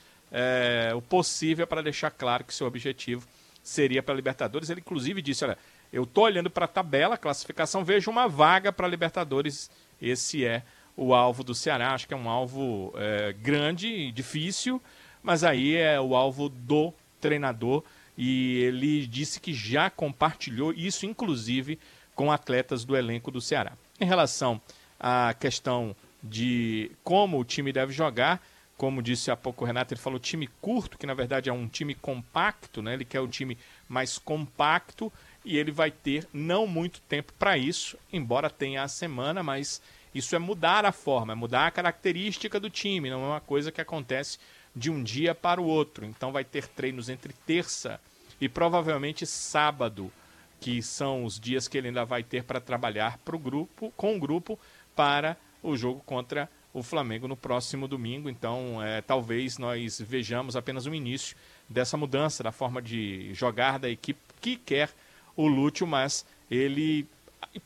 o 0.97 1.03
possível 1.03 1.66
para 1.66 1.82
deixar 1.82 2.11
claro 2.11 2.43
que 2.43 2.55
seu 2.55 2.66
objetivo 2.66 3.28
seria 3.62 4.03
para 4.03 4.14
a 4.14 4.16
Libertadores. 4.16 4.70
Ele 4.70 4.80
inclusive 4.80 5.20
disse, 5.20 5.45
olha, 5.45 5.59
eu 5.93 6.05
estou 6.05 6.24
olhando 6.24 6.49
para 6.49 6.64
a 6.64 6.68
tabela, 6.68 7.18
classificação, 7.18 7.84
vejo 7.84 8.11
uma 8.11 8.26
vaga 8.26 8.72
para 8.72 8.86
a 8.86 8.90
Libertadores. 8.90 9.70
Esse 10.01 10.43
é 10.47 10.62
o 10.97 11.14
alvo 11.14 11.43
do 11.43 11.55
Ceará. 11.55 11.93
Acho 11.93 12.07
que 12.07 12.14
é 12.14 12.16
um 12.16 12.28
alvo 12.28 12.93
é, 12.97 13.32
grande 13.32 14.11
difícil, 14.12 14.80
mas 15.22 15.45
aí 15.45 15.76
é 15.76 16.01
o 16.01 16.14
alvo 16.14 16.49
do 16.49 16.93
treinador 17.20 17.82
e 18.16 18.59
ele 18.59 19.07
disse 19.07 19.40
que 19.40 19.55
já 19.55 19.88
compartilhou 19.88 20.72
isso, 20.72 21.07
inclusive, 21.07 21.78
com 22.14 22.30
atletas 22.30 22.84
do 22.84 22.97
elenco 22.97 23.30
do 23.30 23.40
Ceará. 23.40 23.72
Em 24.01 24.05
relação 24.05 24.61
à 24.99 25.34
questão 25.34 25.97
de 26.22 26.90
como 27.03 27.38
o 27.38 27.45
time 27.45 27.72
deve 27.72 27.93
jogar, 27.93 28.43
como 28.76 29.03
disse 29.03 29.30
há 29.30 29.36
pouco 29.36 29.64
o 29.64 29.66
Renato, 29.66 29.95
ele 29.95 30.01
falou 30.01 30.18
time 30.18 30.49
curto, 30.61 30.99
que 30.99 31.07
na 31.07 31.14
verdade 31.14 31.49
é 31.49 31.53
um 31.53 31.68
time 31.68 31.95
compacto, 31.95 32.82
né? 32.82 32.95
ele 32.95 33.05
quer 33.05 33.20
o 33.20 33.28
time 33.28 33.57
mais 33.88 34.18
compacto 34.18 35.12
e 35.45 35.57
ele 35.57 35.70
vai 35.70 35.90
ter 35.90 36.26
não 36.32 36.66
muito 36.66 37.01
tempo 37.03 37.32
para 37.38 37.57
isso, 37.57 37.97
embora 38.12 38.51
tenha 38.51 38.82
a 38.82 38.88
semana, 38.88 39.43
mas 39.43 39.80
isso 40.15 40.35
é 40.37 40.39
mudar 40.39 40.85
a 40.85 40.93
forma, 40.93 41.33
é 41.33 41.37
mudar 41.37 41.67
a 41.67 41.71
característica 41.71 42.61
do 42.61 42.69
time, 42.69 43.11
não 43.11 43.23
é 43.25 43.29
uma 43.29 43.41
coisa 43.41 43.73
que 43.73 43.81
acontece 43.81 44.39
de 44.75 44.91
um 44.91 45.03
dia 45.03 45.35
para 45.35 45.61
o 45.61 45.67
outro. 45.67 46.05
Então 46.05 46.33
vai 46.33 46.45
ter 46.45 46.67
treinos 46.67 47.09
entre 47.09 47.33
terça 47.47 48.01
e 48.41 48.49
provavelmente 48.49 49.27
sábado, 49.27 50.13
que 50.61 50.83
são 50.83 51.25
os 51.25 51.39
dias 51.39 51.69
que 51.69 51.79
ele 51.79 51.89
ainda 51.89 52.05
vai 52.05 52.23
ter 52.23 52.45
para 52.45 52.61
trabalhar 52.61 53.19
pro 53.19 53.39
grupo, 53.39 53.93
com 53.97 54.17
o 54.17 54.21
grupo 54.21 54.59
para 54.95 55.37
o 55.63 55.77
jogo 55.77 56.03
contra 56.05 56.49
o 56.75 56.83
Flamengo 56.83 57.29
no 57.29 57.37
próximo 57.37 57.87
domingo. 57.87 58.29
Então, 58.29 58.83
é, 58.83 59.01
talvez 59.01 59.59
nós 59.59 60.01
vejamos 60.01 60.57
apenas 60.57 60.87
o 60.87 60.95
início 60.95 61.37
dessa 61.69 61.97
mudança 61.97 62.43
da 62.43 62.53
forma 62.53 62.81
de 62.81 63.33
jogar 63.35 63.79
da 63.79 63.89
equipe 63.89 64.21
que 64.41 64.57
quer 64.57 64.91
o 65.37 65.47
Lúcio, 65.47 65.87
mas 65.87 66.27
ele 66.51 67.07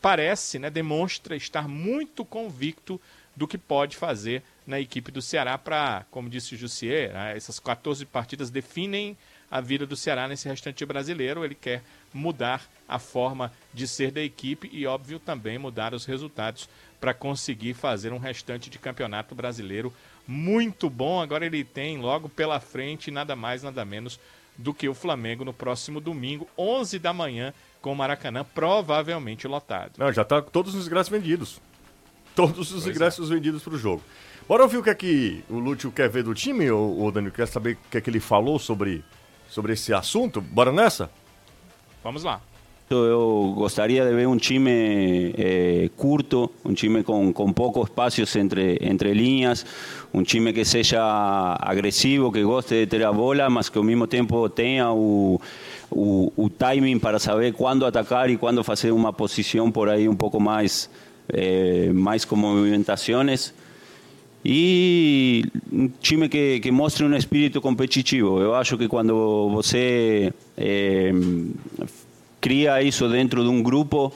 parece, 0.01 0.59
né, 0.59 0.69
demonstra 0.69 1.35
estar 1.35 1.67
muito 1.67 2.25
convicto 2.25 2.99
do 3.35 3.47
que 3.47 3.57
pode 3.57 3.95
fazer 3.95 4.43
na 4.65 4.79
equipe 4.79 5.11
do 5.11 5.21
Ceará 5.21 5.57
para, 5.57 6.05
como 6.09 6.29
disse 6.29 6.55
o 6.55 6.57
Jussier, 6.57 7.13
né, 7.13 7.37
essas 7.37 7.59
14 7.59 8.05
partidas 8.05 8.49
definem 8.49 9.17
a 9.49 9.61
vida 9.61 9.85
do 9.85 9.95
Ceará 9.95 10.27
nesse 10.27 10.47
restante 10.47 10.85
brasileiro. 10.85 11.45
Ele 11.45 11.55
quer 11.55 11.81
mudar 12.13 12.67
a 12.87 12.99
forma 12.99 13.51
de 13.73 13.87
ser 13.87 14.11
da 14.11 14.21
equipe 14.21 14.69
e, 14.71 14.85
óbvio, 14.85 15.19
também 15.19 15.57
mudar 15.57 15.93
os 15.93 16.05
resultados 16.05 16.69
para 16.99 17.13
conseguir 17.13 17.73
fazer 17.73 18.11
um 18.11 18.17
restante 18.17 18.69
de 18.69 18.79
campeonato 18.79 19.35
brasileiro 19.35 19.93
muito 20.27 20.89
bom. 20.89 21.21
Agora 21.21 21.45
ele 21.45 21.63
tem 21.63 21.97
logo 21.97 22.27
pela 22.27 22.59
frente 22.59 23.11
nada 23.11 23.35
mais, 23.35 23.63
nada 23.63 23.85
menos 23.85 24.19
do 24.57 24.73
que 24.73 24.89
o 24.89 24.93
Flamengo 24.93 25.45
no 25.45 25.53
próximo 25.53 26.01
domingo, 26.01 26.47
11 26.57 26.97
da 26.97 27.13
manhã, 27.13 27.53
com 27.81 27.91
o 27.91 27.95
Maracanã 27.95 28.45
provavelmente 28.55 29.47
lotado. 29.47 29.91
Não, 29.97 30.11
já 30.11 30.21
está 30.21 30.41
todos 30.41 30.75
os 30.75 30.87
ingressos 30.87 31.09
vendidos. 31.09 31.61
Todos 32.35 32.71
os 32.71 32.83
pois 32.83 32.87
é. 32.87 32.89
ingressos 32.91 33.31
é. 33.31 33.33
vendidos 33.33 33.63
para 33.63 33.73
o 33.73 33.77
jogo. 33.77 34.03
Bora 34.47 34.63
ouvir 34.63 34.77
o 34.77 34.83
que 34.83 34.89
é 34.89 34.95
que 34.95 35.43
o 35.49 35.59
Lúcio 35.59 35.91
quer 35.91 36.09
ver 36.09 36.23
do 36.23 36.33
time, 36.33 36.69
ou, 36.71 36.99
ou 36.99 37.11
Danilo? 37.11 37.33
Quer 37.33 37.47
saber 37.47 37.73
o 37.73 37.89
que 37.91 37.97
é 37.97 38.01
que 38.01 38.09
ele 38.09 38.19
falou 38.19 38.57
sobre, 38.57 39.03
sobre 39.49 39.73
esse 39.73 39.93
assunto? 39.93 40.39
Bora 40.39 40.71
nessa? 40.71 41.09
Vamos 42.03 42.23
lá. 42.23 42.39
Eu 42.89 43.53
gostaria 43.57 44.05
de 44.05 44.15
ver 44.15 44.29
um 44.29 44.37
time 44.37 45.33
eh, 45.37 45.89
curto, 45.97 46.49
um 46.63 46.73
time 46.73 47.03
com, 47.03 47.33
com 47.33 47.51
poucos 47.51 47.89
espaços 47.89 48.33
entre, 48.37 48.77
entre 48.79 49.13
linhas, 49.13 49.65
um 50.13 50.23
time 50.23 50.53
que 50.53 50.63
seja 50.63 51.01
agressivo, 51.59 52.31
que 52.31 52.41
goste 52.43 52.75
de 52.75 52.87
ter 52.87 53.03
a 53.03 53.11
bola, 53.11 53.49
mas 53.49 53.67
que 53.67 53.77
ao 53.77 53.83
mesmo 53.83 54.07
tempo 54.07 54.47
tenha 54.47 54.89
o, 54.89 55.37
o, 55.91 56.31
o 56.35 56.49
timing 56.49 56.99
para 56.99 57.19
saber 57.19 57.53
quando 57.53 57.85
atacar 57.85 58.29
e 58.29 58.37
quando 58.37 58.63
fazer 58.63 58.91
uma 58.91 59.13
posição 59.13 59.71
por 59.71 59.89
aí 59.89 60.07
um 60.07 60.15
pouco 60.15 60.39
mais, 60.39 60.89
eh, 61.29 61.91
mais 61.93 62.25
com 62.25 62.35
movimentações 62.35 63.53
e 64.49 65.43
um 65.71 65.89
time 65.99 66.29
que, 66.29 66.59
que 66.59 66.71
mostre 66.71 67.03
um 67.03 67.13
espírito 67.15 67.59
competitivo. 67.59 68.39
Eu 68.39 68.55
acho 68.55 68.77
que 68.77 68.87
quando 68.87 69.49
você 69.49 70.31
eh, 70.55 71.11
cria 72.39 72.79
dentro 73.11 73.43
de 73.43 73.49
um 73.49 73.61
grupo, 73.61 74.13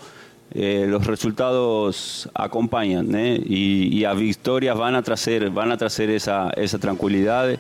eh, 0.56 0.88
os 0.96 1.06
resultados 1.06 2.28
acompanham, 2.34 3.04
né? 3.04 3.40
E, 3.46 4.00
e 4.00 4.06
as 4.06 4.18
vitórias 4.18 4.78
vão 4.78 4.96
a 4.96 5.02
trazer, 5.02 5.50
vão 5.50 5.70
a 5.70 5.76
trazer 5.76 6.10
essa, 6.10 6.50
essa 6.56 6.80
tranquilidade. 6.80 7.60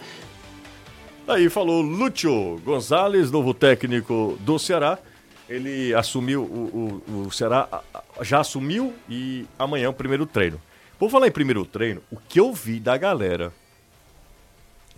Aí 1.27 1.49
falou 1.49 1.81
Lúcio 1.81 2.59
Gonzalez, 2.65 3.31
novo 3.31 3.53
técnico 3.53 4.37
do 4.41 4.57
Ceará. 4.57 4.97
Ele 5.47 5.93
assumiu, 5.93 6.43
o, 6.43 7.01
o, 7.07 7.27
o 7.27 7.31
Ceará 7.31 7.67
já 8.21 8.39
assumiu 8.39 8.93
e 9.09 9.45
amanhã 9.57 9.85
é 9.85 9.89
o 9.89 9.93
primeiro 9.93 10.25
treino. 10.25 10.59
Por 10.97 11.09
falar 11.09 11.27
em 11.27 11.31
primeiro 11.31 11.65
treino, 11.65 12.01
o 12.11 12.17
que 12.17 12.39
eu 12.39 12.53
vi 12.53 12.79
da 12.79 12.97
galera 12.97 13.53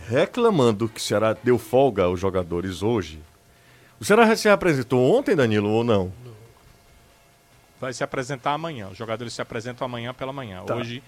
reclamando 0.07 0.89
que 0.89 0.99
o 0.99 1.03
Ceará 1.03 1.35
deu 1.43 1.57
folga 1.57 2.03
aos 2.03 2.19
jogadores 2.19 2.81
hoje. 2.83 3.21
O 3.99 4.05
Ceará 4.05 4.35
se 4.35 4.49
apresentou 4.49 4.99
ontem, 5.15 5.35
Danilo, 5.35 5.69
ou 5.69 5.83
não? 5.83 6.11
Vai 7.79 7.93
se 7.93 8.03
apresentar 8.03 8.53
amanhã. 8.53 8.89
Os 8.89 8.97
jogadores 8.97 9.33
se 9.33 9.41
apresentam 9.41 9.85
amanhã 9.85 10.13
pela 10.13 10.33
manhã. 10.33 10.63
Tá. 10.63 10.75
Hoje 10.75 11.03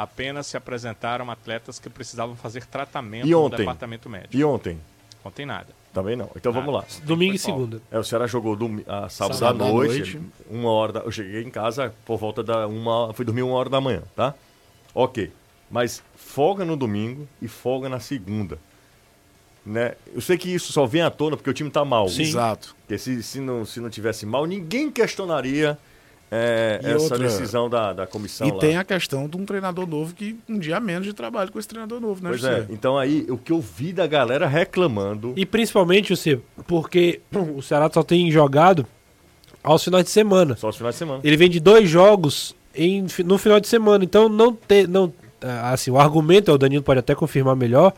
apenas 0.00 0.46
se 0.46 0.56
apresentaram 0.56 1.30
atletas 1.30 1.78
que 1.78 1.90
precisavam 1.90 2.34
fazer 2.34 2.64
tratamento 2.64 3.28
no 3.28 3.50
departamento 3.50 4.08
médico. 4.08 4.34
E 4.34 4.42
ontem? 4.42 4.80
Ontem 5.22 5.44
nada. 5.44 5.74
Também 5.92 6.16
não. 6.16 6.30
Então 6.34 6.50
vamos 6.52 6.72
lá. 6.72 6.86
Domingo 7.02 7.34
e 7.34 7.38
segunda. 7.38 7.82
É, 7.90 7.98
o 7.98 8.02
Ceará 8.02 8.26
jogou 8.26 8.56
dom... 8.56 8.78
a 8.86 9.10
sábado, 9.10 9.36
sábado 9.36 9.62
à 9.62 9.68
noite, 9.68 9.98
noite, 9.98 10.20
uma 10.48 10.70
hora 10.70 10.94
da... 10.94 11.00
Eu 11.00 11.12
cheguei 11.12 11.42
em 11.42 11.50
casa 11.50 11.92
por 12.06 12.16
volta 12.16 12.42
da 12.42 12.66
uma, 12.66 13.12
fui 13.12 13.26
dormir 13.26 13.42
uma 13.42 13.54
hora 13.54 13.68
da 13.68 13.78
manhã, 13.78 14.02
tá? 14.16 14.32
Ok. 14.94 15.30
Mas 15.70 16.02
folga 16.16 16.64
no 16.64 16.78
domingo 16.78 17.28
e 17.42 17.46
folga 17.46 17.86
na 17.90 18.00
segunda. 18.00 18.58
Né? 19.66 19.96
Eu 20.14 20.22
sei 20.22 20.38
que 20.38 20.48
isso 20.48 20.72
só 20.72 20.86
vem 20.86 21.02
à 21.02 21.10
tona 21.10 21.36
porque 21.36 21.50
o 21.50 21.54
time 21.54 21.68
tá 21.70 21.84
mal. 21.84 22.08
Sim. 22.08 22.22
Exato. 22.22 22.74
Porque 22.80 22.96
se, 22.96 23.22
se, 23.22 23.38
não, 23.38 23.66
se 23.66 23.80
não 23.80 23.90
tivesse 23.90 24.24
mal, 24.24 24.46
ninguém 24.46 24.90
questionaria 24.90 25.76
é, 26.30 26.78
essa 26.82 27.02
outra... 27.02 27.18
decisão 27.18 27.68
da, 27.68 27.92
da 27.92 28.06
comissão. 28.06 28.46
E 28.46 28.52
lá. 28.52 28.58
tem 28.58 28.76
a 28.76 28.84
questão 28.84 29.28
de 29.28 29.36
um 29.36 29.44
treinador 29.44 29.86
novo 29.86 30.14
que 30.14 30.38
um 30.48 30.58
dia 30.58 30.78
menos 30.78 31.04
de 31.04 31.12
trabalho 31.12 31.50
com 31.50 31.58
esse 31.58 31.66
treinador 31.66 32.00
novo, 32.00 32.22
né, 32.22 32.30
Pois 32.30 32.44
é, 32.44 32.66
então 32.70 32.96
aí 32.96 33.26
o 33.28 33.36
que 33.36 33.50
eu 33.50 33.60
vi 33.60 33.92
da 33.92 34.06
galera 34.06 34.46
reclamando. 34.46 35.32
E 35.36 35.44
principalmente, 35.44 36.14
você, 36.14 36.40
porque 36.68 37.20
o 37.56 37.60
Ceará 37.60 37.90
só 37.92 38.02
tem 38.04 38.30
jogado 38.30 38.86
aos 39.62 39.82
finais 39.82 40.04
de 40.04 40.10
semana. 40.10 40.56
Só 40.56 40.68
aos 40.68 40.76
finais 40.76 40.94
de 40.94 41.00
semana. 41.00 41.20
Ele 41.24 41.36
vem 41.36 41.50
de 41.50 41.58
dois 41.58 41.88
jogos 41.88 42.54
em, 42.74 43.06
no 43.24 43.36
final 43.36 43.58
de 43.58 43.66
semana, 43.66 44.04
então 44.04 44.28
não 44.28 44.54
ter. 44.54 44.86
Não, 44.86 45.12
assim, 45.72 45.90
o 45.90 45.98
argumento, 45.98 46.52
o 46.52 46.58
Danilo 46.58 46.82
pode 46.82 47.00
até 47.00 47.12
confirmar 47.14 47.56
melhor, 47.56 47.92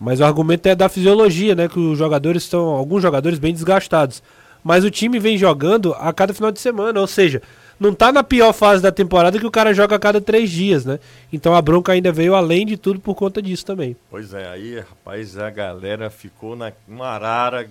mas 0.00 0.18
o 0.18 0.24
argumento 0.24 0.66
é 0.66 0.74
da 0.74 0.88
fisiologia, 0.88 1.54
né? 1.54 1.68
Que 1.68 1.78
os 1.78 1.96
jogadores 1.96 2.42
estão. 2.42 2.66
Alguns 2.70 3.02
jogadores 3.02 3.38
bem 3.38 3.52
desgastados. 3.52 4.20
Mas 4.64 4.84
o 4.84 4.90
time 4.90 5.20
vem 5.20 5.38
jogando 5.38 5.94
a 5.94 6.12
cada 6.12 6.34
final 6.34 6.50
de 6.50 6.60
semana, 6.60 7.00
ou 7.00 7.06
seja, 7.06 7.40
não 7.78 7.94
tá 7.94 8.12
na 8.12 8.22
pior 8.22 8.52
fase 8.52 8.82
da 8.82 8.90
temporada 8.90 9.38
que 9.38 9.46
o 9.46 9.50
cara 9.50 9.72
joga 9.72 9.96
a 9.96 9.98
cada 9.98 10.20
três 10.20 10.50
dias, 10.50 10.84
né? 10.84 10.98
Então 11.32 11.54
a 11.54 11.62
bronca 11.62 11.92
ainda 11.92 12.10
veio 12.10 12.34
além 12.34 12.66
de 12.66 12.76
tudo 12.76 13.00
por 13.00 13.14
conta 13.14 13.40
disso 13.40 13.64
também. 13.64 13.96
Pois 14.10 14.34
é, 14.34 14.48
aí, 14.48 14.80
rapaz, 14.80 15.38
a 15.38 15.50
galera 15.50 16.10
ficou 16.10 16.56
na 16.56 16.72
uma 16.86 17.08
arara, 17.08 17.68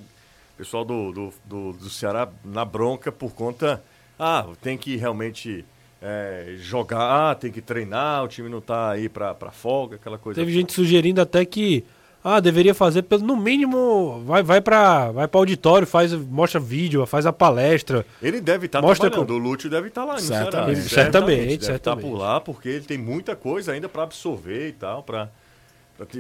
pessoal 0.58 0.86
do, 0.86 1.12
do, 1.12 1.34
do, 1.46 1.74
do 1.74 1.90
Ceará 1.90 2.28
na 2.44 2.64
bronca 2.66 3.12
por 3.12 3.34
conta. 3.34 3.82
Ah, 4.20 4.46
tem 4.62 4.78
que 4.78 4.96
realmente 4.96 5.64
é, 6.02 6.56
jogar, 6.58 7.36
tem 7.36 7.52
que 7.52 7.62
treinar, 7.62 8.24
o 8.24 8.28
time 8.28 8.50
não 8.50 8.62
tá 8.62 8.92
aí 8.92 9.10
pra, 9.10 9.34
pra 9.34 9.52
folga, 9.52 9.98
aquela 9.98 10.18
coisa. 10.18 10.40
Teve 10.40 10.52
gente 10.52 10.74
sugerindo 10.74 11.22
até 11.22 11.46
que 11.46 11.84
ah, 12.28 12.42
deveria 12.42 12.74
fazer 12.74 13.04
pelo 13.04 13.24
no 13.24 13.38
mínimo 13.38 14.22
vai 14.26 14.44
vai 14.44 14.60
para 14.60 15.12
vai 15.12 15.28
para 15.30 15.40
auditório, 15.40 15.88
faz 15.88 16.12
mostra 16.12 16.60
vídeo, 16.60 17.06
faz 17.06 17.26
a 17.26 17.32
palestra. 17.32 18.06
Ele 18.22 18.42
deve 18.42 18.66
estar 18.66 18.82
tá 18.82 18.94
trabalhando, 18.94 19.26
com... 19.26 19.34
o 19.34 19.38
Lúcio 19.38 19.70
deve 19.70 19.88
estar 19.88 20.02
tá 20.02 20.08
lá, 20.08 20.20
certamente, 20.20 20.82
certamente, 20.82 20.90
certamente, 20.90 21.38
deve 21.38 21.66
certamente. 21.66 21.78
estar 21.78 21.96
por 21.96 22.18
lá 22.18 22.42
porque 22.42 22.68
ele 22.68 22.86
tem 22.86 22.98
muita 22.98 23.34
coisa 23.34 23.72
ainda 23.72 23.88
para 23.88 24.04
absorver 24.04 24.68
e 24.68 24.72
tal, 24.74 25.04
para 25.04 25.30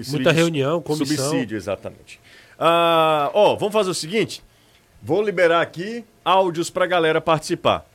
muita 0.09 0.31
reunião, 0.31 0.81
comissão. 0.81 1.25
Subsídio, 1.25 1.57
exatamente. 1.57 2.21
Ah, 2.57 3.29
ó, 3.33 3.57
vamos 3.57 3.73
fazer 3.73 3.89
o 3.89 3.93
seguinte, 3.93 4.41
vou 5.03 5.21
liberar 5.21 5.61
aqui 5.61 6.05
áudios 6.23 6.69
para 6.69 6.85
galera 6.85 7.19
participar. 7.19 7.85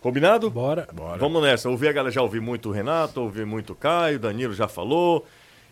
Combinado? 0.00 0.48
Bora. 0.48 0.88
Bora. 0.92 1.18
Vamos 1.18 1.42
nessa. 1.42 1.68
Ouvi 1.68 1.86
a 1.88 1.92
galera, 1.92 2.12
já 2.12 2.22
ouvi 2.22 2.40
muito 2.40 2.68
o 2.70 2.72
Renato, 2.72 3.20
ouvi 3.20 3.44
muito 3.44 3.72
o 3.74 3.76
Caio, 3.76 4.18
Danilo 4.18 4.54
já 4.54 4.68
falou. 4.68 5.26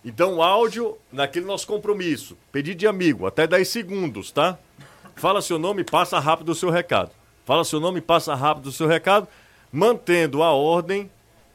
Então, 0.06 0.40
áudio 0.40 0.96
naquele 1.12 1.44
nosso 1.44 1.66
compromisso. 1.66 2.38
Pedido 2.52 2.78
de 2.78 2.86
amigo, 2.86 3.26
até 3.26 3.44
10 3.44 3.68
segundos, 3.68 4.30
tá? 4.30 4.56
Fala 5.16 5.42
seu 5.42 5.58
nome, 5.58 5.82
passa 5.82 6.20
rápido 6.20 6.50
o 6.50 6.54
seu 6.54 6.70
recado. 6.70 7.10
Fala 7.44 7.64
seu 7.64 7.80
nome, 7.80 8.00
passa 8.00 8.32
rápido 8.32 8.66
o 8.66 8.72
seu 8.72 8.86
recado, 8.86 9.26
mantendo 9.72 10.44
a 10.44 10.52
ordem, 10.52 11.10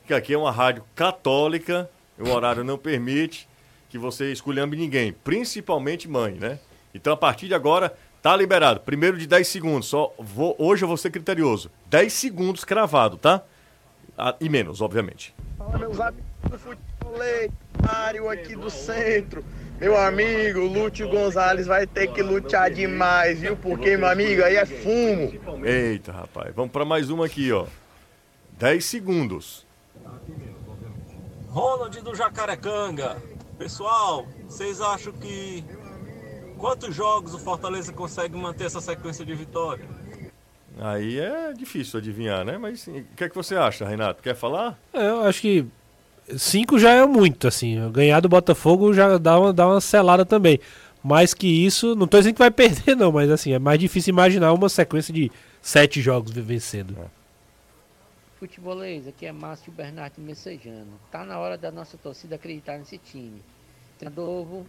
que 0.06 0.14
aqui 0.14 0.34
é 0.34 0.38
uma 0.38 0.52
rádio 0.52 0.84
católica, 0.94 1.90
o 2.20 2.28
horário 2.30 2.62
não 2.62 2.78
permite 2.78 3.48
que 3.90 3.98
você 3.98 4.34
esculhambe 4.34 4.76
ninguém, 4.76 5.14
principalmente 5.14 6.10
mãe, 6.10 6.34
né? 6.34 6.60
Então, 6.94 7.14
a 7.14 7.18
partir 7.18 7.48
de 7.48 7.54
agora, 7.54 7.96
tá 8.22 8.36
liberado. 8.36 8.82
Primeiro 8.82 9.18
de 9.18 9.28
10 9.28 9.48
segundos, 9.48 9.88
só 9.88 10.14
vou, 10.20 10.58
hoje 10.60 10.84
eu 10.84 10.90
vou 10.90 10.98
ser 10.98 11.10
criterioso. 11.10 11.72
10 11.86 12.12
segundos 12.12 12.66
cravado, 12.66 13.16
tá? 13.16 13.44
Ah, 14.18 14.36
e 14.42 14.50
menos, 14.50 14.82
obviamente. 14.82 15.34
Fala, 15.58 15.78
meus 15.78 15.98
amigos 16.02 16.26
do 16.50 16.91
futeboleiro 17.12 18.30
aqui 18.30 18.56
do 18.56 18.70
centro. 18.70 19.44
Meu 19.80 19.98
amigo, 19.98 20.60
Lúcio 20.60 21.10
Gonzalez 21.10 21.66
vai 21.68 21.88
ter 21.88 22.08
que 22.08 22.22
lutar 22.22 22.70
demais, 22.70 23.40
viu? 23.40 23.58
Porque, 23.58 23.98
meu 23.98 24.08
amigo, 24.08 24.44
aí 24.44 24.56
é 24.56 24.66
fumo. 24.66 25.66
Eita, 25.66 26.12
rapaz. 26.12 26.54
Vamos 26.56 26.72
pra 26.72 26.86
mais 26.86 27.10
uma 27.10 27.26
aqui, 27.26 27.52
ó. 27.52 27.66
10 28.60 28.86
segundos. 28.86 29.66
Ronald 31.50 32.00
do 32.02 32.16
Jacarecanga. 32.16 33.18
Pessoal, 33.58 34.26
vocês 34.48 34.80
acham 34.80 35.14
que 35.14 35.64
quantos 36.58 36.96
jogos 36.96 37.34
o 37.34 37.40
Fortaleza 37.40 37.92
consegue 37.92 38.38
manter 38.38 38.66
essa 38.66 38.80
sequência 38.80 39.26
de 39.26 39.34
vitória? 39.34 39.86
Aí 40.80 41.20
é 41.20 41.54
difícil 41.54 42.00
adivinhar, 42.00 42.46
né? 42.46 42.58
Mas 42.58 42.88
o 42.88 43.04
que 43.16 43.24
é 43.24 43.30
que 43.30 43.36
você 43.36 43.56
acha, 43.56 43.86
Renato? 43.86 44.22
Quer 44.24 44.36
falar? 44.36 44.80
É, 44.94 45.08
eu 45.08 45.24
acho 45.24 45.42
que 45.42 45.68
cinco 46.38 46.78
já 46.80 46.92
é 46.92 47.06
muito, 47.06 47.48
assim. 47.48 47.90
Ganhar 47.92 48.20
do 48.20 48.30
Botafogo 48.30 48.94
já 48.94 49.18
dá 49.18 49.40
uma, 49.40 49.54
dá 49.54 49.68
uma 49.68 49.82
selada 49.82 50.26
também. 50.26 50.60
Mais 51.04 51.34
que 51.34 51.48
isso, 51.48 51.96
não 51.96 52.06
tô 52.08 52.18
dizendo 52.20 52.34
que 52.36 52.40
vai 52.40 52.52
perder, 52.52 52.96
não, 52.96 53.12
mas 53.12 53.30
assim, 53.32 53.54
é 53.54 53.60
mais 53.60 53.80
difícil 53.80 54.12
imaginar 54.12 54.54
uma 54.54 54.70
sequência 54.70 55.14
de 55.14 55.32
sete 55.62 56.02
jogos 56.02 56.32
vencendo. 56.32 56.96
Futebolês, 58.40 59.08
aqui 59.08 59.26
é 59.26 59.32
Márcio 59.32 59.72
Bernardo 59.72 60.20
Messejano. 60.20 61.00
Tá 61.12 61.24
na 61.24 61.38
hora 61.40 61.58
da 61.58 61.72
nossa 61.72 61.98
torcida 61.98 62.36
acreditar 62.36 62.78
nesse 62.78 62.98
time. 62.98 63.42
Treinador 64.00 64.26
novo, 64.28 64.66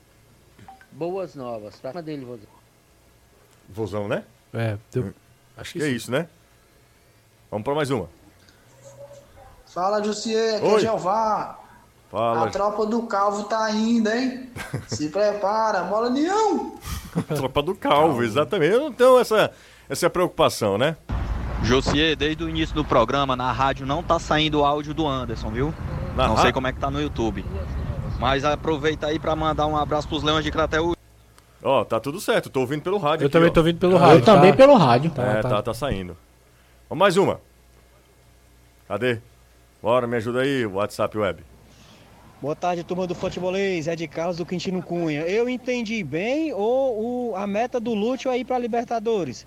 boas 0.91 1.35
novas. 1.35 1.77
Pra 1.77 1.91
cima 1.91 2.03
dele, 2.03 2.25
Vozão. 2.25 2.47
Vozão, 3.69 4.09
né? 4.09 4.25
É, 4.53 4.77
eu- 4.95 5.15
Acho 5.57 5.73
que 5.75 5.83
é 5.83 5.89
isso, 5.89 6.11
né? 6.11 6.29
Vamos 7.51 7.65
pra 7.65 7.75
mais 7.75 7.91
uma. 7.91 8.09
Fala, 9.73 10.03
Jussier, 10.03 10.57
aqui 10.57 10.67
Oi. 10.67 10.77
é 10.77 10.81
Jeová. 10.81 11.59
Fala. 12.11 12.47
A 12.47 12.51
tropa 12.51 12.85
do 12.85 13.03
Calvo 13.05 13.45
tá 13.45 13.71
indo, 13.71 14.11
hein? 14.11 14.51
Se 14.87 15.09
prepara, 15.09 15.83
bola 15.85 16.11
nenhum! 16.11 16.77
Tropa 17.35 17.63
do 17.63 17.75
Calvo, 17.75 18.23
exatamente. 18.23 18.75
Eu 18.75 18.81
não 18.81 18.93
tenho 18.93 19.19
essa, 19.19 19.51
essa 19.89 20.11
preocupação, 20.11 20.77
né? 20.77 20.97
Josier, 21.63 22.17
desde 22.17 22.43
o 22.45 22.49
início 22.51 22.75
do 22.75 22.85
programa, 22.85 23.35
na 23.37 23.51
rádio 23.53 23.87
não 23.87 24.03
tá 24.03 24.19
saindo 24.19 24.61
o 24.61 24.65
áudio 24.65 24.93
do 24.93 25.07
Anderson, 25.07 25.51
viu? 25.51 25.73
Na 26.17 26.29
não 26.29 26.35
ra- 26.35 26.43
sei 26.43 26.53
como 26.53 26.67
é 26.67 26.73
que 26.73 26.79
tá 26.81 26.91
no 26.91 27.01
YouTube. 27.01 27.45
Mas 28.19 28.45
aproveita 28.45 29.07
aí 29.07 29.19
pra 29.19 29.35
mandar 29.35 29.67
um 29.67 29.77
abraço 29.77 30.07
pros 30.07 30.23
Leões 30.23 30.45
de 30.45 30.51
Crateús. 30.51 30.97
Ó, 31.63 31.85
tá 31.85 31.99
tudo 32.01 32.21
certo. 32.21 32.51
Tô 32.51 32.61
ouvindo 32.61 32.83
pelo 32.83 32.99
rádio 32.99 33.25
Eu 33.25 33.27
aqui, 33.29 33.33
também 33.33 33.49
ó. 33.49 33.53
tô 33.53 33.61
ouvindo 33.61 33.79
pelo 33.79 33.93
Eu 33.93 33.99
rádio. 33.99 34.25
também 34.25 34.51
tá? 34.51 34.57
pelo 34.57 34.75
rádio. 34.77 35.11
Tá, 35.13 35.23
é, 35.23 35.41
tá. 35.43 35.49
tá, 35.49 35.63
tá 35.63 35.75
saindo. 35.75 36.17
Vamos 36.91 37.01
mais 37.01 37.17
uma. 37.17 37.41
Cadê? 38.89 39.21
Bora, 39.83 40.07
me 40.07 40.17
ajuda 40.17 40.41
aí, 40.43 40.65
WhatsApp 40.65 41.17
Web. 41.19 41.43
Boa 42.41 42.57
tarde, 42.57 42.83
turma 42.85 43.07
do 43.07 43.15
Futebolês. 43.15 43.87
É 43.89 43.95
de 43.97 44.07
Carlos 44.09 44.37
do 44.37 44.47
Quintino 44.47 44.83
Cunha. 44.83 45.23
Eu 45.23 45.49
entendi 45.49 46.03
bem 46.03 46.53
ou 46.53 47.31
o- 47.31 47.37
a 47.37 47.47
meta 47.47 47.79
do 47.81 47.95
Lúcio 47.95 48.31
é 48.31 48.39
ir 48.39 48.45
pra 48.45 48.59
Libertadores? 48.59 49.47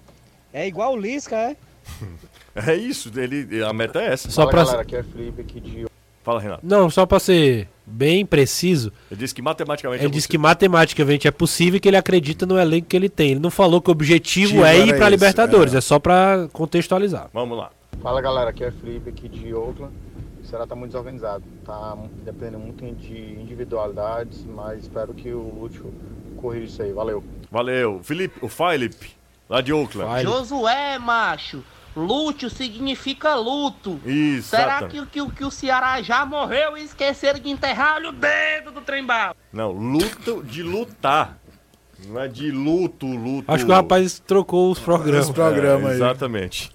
É 0.54 0.66
igual 0.68 0.94
o 0.94 0.98
Lisca, 0.98 1.36
é? 1.36 1.56
É 2.58 2.74
isso, 2.74 3.12
ele, 3.20 3.62
a 3.62 3.74
meta 3.74 4.02
é 4.02 4.14
essa. 4.14 4.32
Só 4.32 4.44
Fala, 4.44 4.52
pra- 4.52 4.64
galera, 4.64 4.82
aqui 4.84 4.96
é 4.96 5.04
Felipe 5.04 5.42
aqui 5.42 5.60
de... 5.60 5.86
Fala, 6.24 6.40
Renato. 6.40 6.62
Não, 6.66 6.90
só 6.90 7.06
pra 7.06 7.20
ser 7.20 7.68
bem 7.86 8.26
preciso, 8.26 8.94
Ele 9.12 9.20
disse 9.20 9.36
que 9.36 9.42
matematicamente 9.42 10.02
ele 10.02 10.08
é 10.10 10.14
disse 10.14 10.26
que 10.26 10.38
matematicamente 10.38 11.28
é 11.28 11.32
possível 11.32 11.76
e 11.76 11.80
que 11.82 11.90
ele 11.90 11.98
acredita 11.98 12.46
no 12.46 12.58
elenco 12.58 12.88
que 12.88 12.96
ele 12.96 13.10
tem. 13.10 13.32
Ele 13.32 13.42
não 13.42 13.52
falou 13.52 13.82
que 13.82 13.90
o 13.90 13.92
objetivo 13.92 14.60
Objetivo 14.60 14.66
é 14.66 14.78
ir 14.88 14.96
esse, 14.98 15.10
Libertadores, 15.10 15.74
é. 15.74 15.80
é 15.80 15.82
só 15.82 16.00
pra 16.00 16.48
contextualizar. 16.54 17.30
Vamos 17.34 17.58
lá. 17.58 17.72
Fala 18.02 18.22
galera, 18.22 18.52
aqui 18.52 18.64
é 18.64 18.72
Felipe 18.72 19.10
aqui 19.10 19.28
de 19.28 19.54
Oakland. 19.54 19.94
O 20.56 20.58
Ceará 20.58 20.68
tá 20.68 20.76
muito 20.76 20.92
desorganizado, 20.92 21.44
tá 21.66 21.98
dependendo 22.24 22.60
muito 22.60 22.86
de 22.96 23.34
individualidades, 23.34 24.46
mas 24.46 24.84
espero 24.84 25.14
que 25.14 25.34
o 25.34 25.54
Lúcio 25.54 25.94
corrija 26.38 26.66
isso 26.66 26.82
aí. 26.82 26.94
Valeu. 26.94 27.22
Valeu. 27.52 28.00
Felipe, 28.02 28.40
o 28.42 28.48
Felipe, 28.48 29.12
lá 29.50 29.60
de 29.60 29.74
Oakland. 29.74 30.24
Josué, 30.24 30.98
macho. 30.98 31.62
Lúcio 31.94 32.50
significa 32.50 33.36
luto. 33.36 34.00
Isso, 34.06 34.50
Será 34.50 34.88
que, 34.88 35.06
que, 35.08 35.30
que 35.32 35.44
o 35.44 35.52
Ceará 35.52 36.02
já 36.02 36.26
morreu 36.26 36.78
e 36.78 36.86
esqueceram 36.86 37.40
de 37.40 37.50
enterrar 37.50 38.02
o 38.04 38.14
dedo 38.14 38.72
do 38.72 38.80
trem-bala? 38.80 39.36
Não, 39.52 39.72
luto 39.72 40.42
de 40.42 40.64
lutar. 40.64 41.38
Não 42.08 42.22
é 42.22 42.30
de 42.30 42.50
luto, 42.50 43.06
luto. 43.06 43.52
Acho 43.52 43.66
que 43.66 43.72
o 43.72 43.76
rapaz 43.76 44.20
trocou 44.20 44.72
os 44.72 44.80
programas. 44.80 45.92
É, 45.92 45.96
Exatamente. 45.96 46.72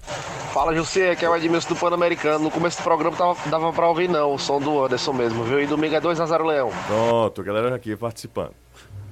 Fala, 0.51 0.75
José, 0.75 1.11
aqui 1.11 1.23
é 1.23 1.29
o 1.29 1.35
Edmilson 1.35 1.69
do 1.69 1.75
Pan-Americano. 1.77 2.43
No 2.43 2.51
começo 2.51 2.77
do 2.77 2.83
programa 2.83 3.15
tava, 3.15 3.49
dava 3.49 3.71
pra 3.71 3.87
ouvir 3.87 4.09
não, 4.09 4.33
o 4.33 4.37
som 4.37 4.59
do 4.59 4.83
Anderson 4.83 5.13
mesmo, 5.13 5.45
viu? 5.45 5.61
E 5.61 5.65
domingo 5.65 5.95
é 5.95 6.01
2x0 6.01 6.45
Leão. 6.45 6.69
Pronto, 6.87 7.39
a 7.39 7.43
galera 7.43 7.73
aqui 7.73 7.95
participando. 7.95 8.51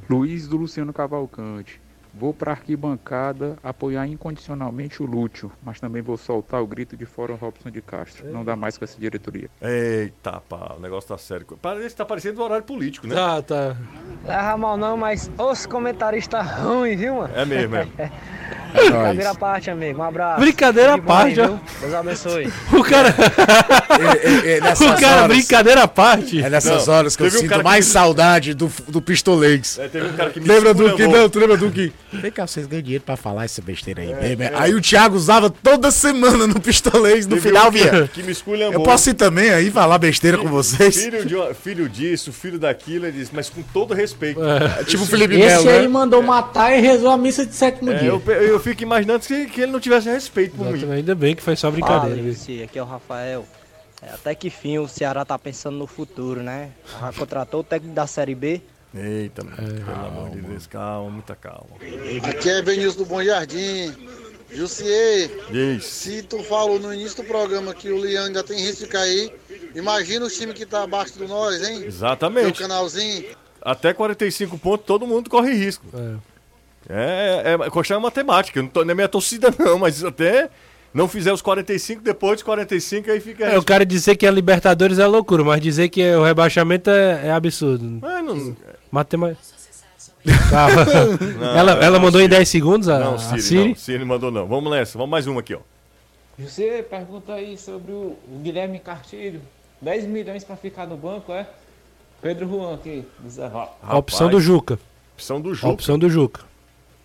Luiz 0.09 0.49
do 0.49 0.57
Luciano 0.57 0.91
Cavalcante. 0.91 1.81
Vou 2.19 2.33
para 2.33 2.51
arquibancada 2.51 3.55
apoiar 3.63 4.05
incondicionalmente 4.05 5.01
o 5.01 5.05
Lúcio, 5.05 5.49
mas 5.63 5.79
também 5.79 6.01
vou 6.01 6.17
soltar 6.17 6.61
o 6.61 6.67
grito 6.67 6.97
de 6.97 7.05
fora 7.05 7.33
Robson 7.33 7.71
de 7.71 7.81
Castro. 7.81 8.29
Não 8.29 8.43
dá 8.43 8.57
mais 8.57 8.77
com 8.77 8.83
essa 8.83 8.99
diretoria. 8.99 9.49
Eita, 9.61 10.41
pá, 10.49 10.75
o 10.77 10.81
negócio 10.81 11.07
tá 11.07 11.17
sério. 11.17 11.45
Parece 11.61 11.89
que 11.89 11.95
tá 11.95 12.03
parecendo 12.03 12.41
um 12.41 12.43
horário 12.43 12.65
político, 12.65 13.07
né? 13.07 13.15
Tá, 13.15 13.41
tá. 13.41 13.77
Leva 14.25 14.57
mal 14.57 14.75
não, 14.75 14.97
mas 14.97 15.31
os 15.37 15.65
comentaristas 15.65 16.45
ruins, 16.45 16.99
viu, 16.99 17.15
mano? 17.15 17.33
É 17.33 17.45
mesmo, 17.45 17.77
é. 17.77 17.87
Brincadeira 18.71 19.31
à 19.31 19.35
parte, 19.35 19.69
amigo. 19.71 19.99
Um 19.99 20.03
abraço. 20.03 20.39
Brincadeira 20.41 20.91
à 20.91 20.95
aí, 20.95 21.01
parte, 21.01 21.41
ó. 21.41 21.47
viu? 21.47 21.59
Deus 21.81 21.93
abençoe. 21.93 22.53
O 22.71 22.83
cara. 22.83 23.09
o 24.95 25.01
cara, 25.01 25.27
brincadeira 25.27 25.83
à 25.83 25.87
parte. 25.87 26.41
É 26.41 26.49
nessas 26.49 26.85
Não, 26.85 26.93
horas 26.93 27.15
que 27.15 27.23
eu 27.23 27.27
um 27.27 27.31
sinto 27.31 27.49
que 27.57 27.63
mais 27.63 27.87
me- 27.87 27.91
saudade 27.91 28.53
do, 28.53 28.71
do 28.87 29.01
Pistolês. 29.01 29.79
É, 29.79 29.87
teve 29.87 30.07
um 30.07 30.13
cara 30.13 30.29
que 30.29 30.39
me 30.39 30.47
Lembra 30.47 30.73
do 30.73 30.95
que? 30.95 31.07
Não, 31.07 31.29
tu 31.29 31.39
lembra 31.39 31.57
do 31.57 31.71
que? 31.71 31.91
Vem 32.11 32.31
cá, 32.31 32.47
vocês 32.47 32.65
ganham 32.65 32.81
dinheiro 32.81 33.03
pra 33.03 33.15
falar 33.15 33.45
essa 33.45 33.61
besteira 33.61 34.01
aí. 34.01 34.11
É, 34.11 34.33
é. 34.39 34.43
é. 34.45 34.51
Aí 34.55 34.73
o 34.73 34.81
Thiago 34.81 35.15
usava 35.15 35.49
toda 35.49 35.91
semana 35.91 36.47
no 36.47 36.59
Pistolês, 36.59 37.27
no 37.27 37.35
Teve 37.35 37.49
final 37.49 37.71
que- 37.71 37.77
vinha. 37.79 38.07
que 38.07 38.23
me 38.23 38.31
esculhambou. 38.31 38.73
Eu 38.79 38.83
posso 38.83 39.09
ir 39.11 39.13
também 39.13 39.51
aí 39.51 39.69
falar 39.69 39.97
besteira 39.99 40.37
com 40.37 40.47
vocês? 40.47 40.95
Filho, 41.03 41.25
de 41.25 41.53
filho 41.55 41.87
disso, 41.89 42.33
filho 42.33 42.57
daquilo, 42.57 43.05
ele 43.05 43.19
disse, 43.19 43.31
mas 43.33 43.49
com 43.49 43.61
todo 43.61 43.93
respeito. 43.93 44.39
Tipo 44.87 45.03
Esse- 45.03 45.11
Felipe 45.11 45.35
Esse 45.35 45.63
Melo, 45.65 45.69
aí 45.69 45.81
né? 45.83 45.87
mandou 45.87 46.21
matar 46.23 46.75
e 46.75 46.81
rezou 46.81 47.09
a 47.11 47.17
missa 47.17 47.45
de 47.45 47.53
sétimo 47.53 47.91
É, 47.91 47.99
dia. 47.99 48.09
eu, 48.09 48.21
eu 48.31 48.59
fico 48.59 48.81
imaginando 48.81 49.19
que, 49.19 49.45
que 49.45 49.61
ele 49.61 49.71
não 49.71 49.79
tivesse 49.79 50.09
respeito 50.09 50.55
por 50.55 50.65
mim. 50.71 50.91
Ainda 50.91 51.13
bem 51.13 51.35
que 51.35 51.43
foi 51.43 51.55
só 51.55 51.69
brincadeira. 51.69 52.15
Fala, 52.33 52.63
aqui 52.63 52.79
é 52.79 52.81
o 52.81 52.85
Rafael. 52.85 53.45
É, 54.01 54.13
até 54.13 54.33
que 54.33 54.49
fim 54.49 54.77
o 54.79 54.87
Ceará 54.87 55.25
tá 55.25 55.37
pensando 55.37 55.77
no 55.77 55.85
futuro, 55.85 56.41
né? 56.41 56.69
Já 57.01 57.11
contratou 57.13 57.59
o 57.59 57.63
técnico 57.63 57.93
da 57.93 58.07
Série 58.07 58.33
B. 58.33 58.61
Eita, 58.93 59.43
mano, 59.43 59.57
pelo 59.85 60.05
amor 60.07 60.29
de 60.31 60.41
Deus, 60.41 60.65
calma, 60.65 61.09
muita 61.11 61.35
calma. 61.35 61.69
Aqui 62.27 62.49
é 62.49 62.61
Benilson 62.61 62.97
do 62.99 63.05
Bom 63.05 63.23
Jardim. 63.23 63.93
Jussier, 64.51 65.29
se 65.79 66.23
tu 66.23 66.41
falou 66.43 66.79
no 66.79 66.91
início 66.91 67.17
do 67.21 67.27
programa 67.27 67.71
que 67.75 67.91
o 67.91 67.97
Leão 67.97 68.25
ainda 68.25 68.43
tem 68.43 68.57
risco 68.57 68.85
de 68.85 68.89
cair, 68.89 69.31
imagina 69.75 70.25
o 70.25 70.29
time 70.29 70.53
que 70.53 70.65
tá 70.65 70.81
abaixo 70.83 71.19
do 71.19 71.27
nós, 71.27 71.61
hein? 71.61 71.83
Exatamente. 71.85 72.45
Meu 72.45 72.53
canalzinho. 72.55 73.25
Até 73.61 73.93
45 73.93 74.57
pontos, 74.57 74.87
todo 74.87 75.05
mundo 75.05 75.29
corre 75.29 75.53
risco. 75.53 75.85
É, 76.89 77.43
é, 77.45 77.65
é 77.67 77.69
questão 77.69 77.97
é 77.97 77.99
matemática. 77.99 78.59
Não, 78.59 78.69
tô, 78.69 78.83
não 78.83 78.91
é 78.91 78.95
minha 78.95 79.07
torcida, 79.07 79.53
não, 79.59 79.77
mas 79.77 80.03
até 80.03 80.49
não 80.91 81.07
fizer 81.07 81.31
os 81.31 81.41
45, 81.43 82.01
depois 82.01 82.37
dos 82.37 82.43
45, 82.43 83.11
aí 83.11 83.19
fica. 83.19 83.45
É, 83.45 83.59
o 83.59 83.63
cara 83.63 83.85
dizer 83.85 84.15
que 84.15 84.25
a 84.25 84.31
Libertadores 84.31 84.97
é 84.97 85.05
loucura, 85.05 85.43
mas 85.43 85.61
dizer 85.61 85.89
que 85.89 86.03
o 86.15 86.23
rebaixamento 86.23 86.89
é, 86.89 87.27
é 87.27 87.31
absurdo. 87.31 88.03
É, 88.03 88.21
não- 88.21 88.55
Matemática. 88.91 89.59
Ela 91.55 91.71
ela 91.83 91.91
não, 91.97 92.05
mandou 92.05 92.19
em 92.19 92.25
Siri. 92.25 92.35
10 92.37 92.49
segundos 92.49 92.89
a, 92.89 92.99
Não, 92.99 93.15
a 93.15 93.17
Siri, 93.19 93.41
Siri? 93.41 93.67
não. 93.69 93.75
Siri 93.75 94.05
mandou 94.05 94.31
não. 94.31 94.47
Vamos 94.47 94.69
nessa, 94.71 94.97
vamos 94.97 95.11
mais 95.11 95.27
uma 95.27 95.39
aqui, 95.39 95.55
ó. 95.55 95.59
Você 96.37 96.85
pergunta 96.89 97.33
aí 97.33 97.57
sobre 97.57 97.91
o 97.91 98.17
Guilherme 98.41 98.79
Castilho. 98.79 99.41
10 99.81 100.05
milhões 100.05 100.43
pra 100.43 100.55
ficar 100.57 100.85
no 100.87 100.97
banco, 100.97 101.31
é? 101.31 101.47
Pedro 102.21 102.49
Juan 102.49 102.75
aqui, 102.75 103.05
do 103.19 103.29
Zé 103.29 103.47
Rock. 103.47 103.71
A 103.81 103.97
opção 103.97 104.29
do 104.29 104.41
Juca. 104.41 104.77
Opção 105.13 105.39
do 105.39 105.51
A 105.51 105.53
Juca. 105.53 105.67
opção 105.69 105.97
do 105.97 106.09
Juca. 106.09 106.41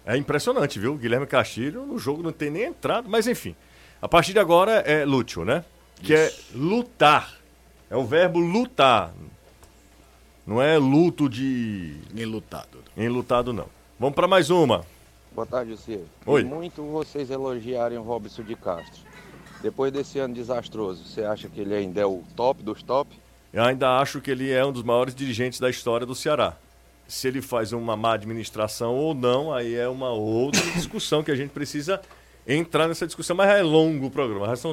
É 0.04 0.16
impressionante, 0.16 0.78
viu? 0.78 0.96
Guilherme 0.96 1.26
Castilho 1.26 1.86
no 1.86 1.98
jogo 1.98 2.22
não 2.22 2.32
tem 2.32 2.50
nem 2.50 2.64
entrado, 2.64 3.08
mas 3.08 3.26
enfim. 3.28 3.54
A 4.02 4.08
partir 4.08 4.32
de 4.32 4.38
agora 4.40 4.72
é 4.80 5.04
Lúcio, 5.04 5.44
né? 5.44 5.64
Que 6.02 6.14
é 6.14 6.32
lutar. 6.54 7.32
É 7.88 7.96
o 7.96 8.04
verbo 8.04 8.38
lutar. 8.40 9.12
Não 10.46 10.60
é 10.60 10.76
luto 10.78 11.28
de. 11.28 11.94
Enlutado. 12.14 12.78
Enlutado, 12.96 13.52
não. 13.52 13.66
Vamos 13.98 14.14
pra 14.14 14.28
mais 14.28 14.50
uma. 14.50 14.84
Boa 15.32 15.46
tarde, 15.46 15.72
Lucia. 15.72 16.00
Oi. 16.26 16.44
Muito 16.44 16.82
vocês 16.82 17.30
elogiarem 17.30 17.98
o 17.98 18.02
Robson 18.02 18.42
de 18.42 18.54
Castro. 18.54 19.00
Depois 19.62 19.92
desse 19.92 20.18
ano 20.18 20.34
desastroso, 20.34 21.04
você 21.04 21.24
acha 21.24 21.48
que 21.48 21.60
ele 21.60 21.74
ainda 21.74 22.00
é 22.00 22.06
o 22.06 22.22
top 22.36 22.62
dos 22.62 22.82
top? 22.82 23.10
Eu 23.52 23.64
ainda 23.64 23.98
acho 23.98 24.20
que 24.20 24.30
ele 24.30 24.50
é 24.50 24.64
um 24.64 24.72
dos 24.72 24.82
maiores 24.82 25.14
dirigentes 25.14 25.58
da 25.58 25.70
história 25.70 26.06
do 26.06 26.14
Ceará. 26.14 26.54
Se 27.08 27.28
ele 27.28 27.40
faz 27.40 27.72
uma 27.72 27.96
má 27.96 28.14
administração 28.14 28.94
ou 28.94 29.14
não, 29.14 29.52
aí 29.52 29.74
é 29.74 29.88
uma 29.88 30.10
outra 30.10 30.60
discussão 30.72 31.22
que 31.22 31.30
a 31.30 31.36
gente 31.36 31.50
precisa 31.50 32.00
entrar 32.46 32.86
nessa 32.86 33.06
discussão. 33.06 33.34
Mas 33.34 33.48
é 33.48 33.62
longo 33.62 34.06
o 34.06 34.10
programa. 34.10 34.54
São- 34.56 34.72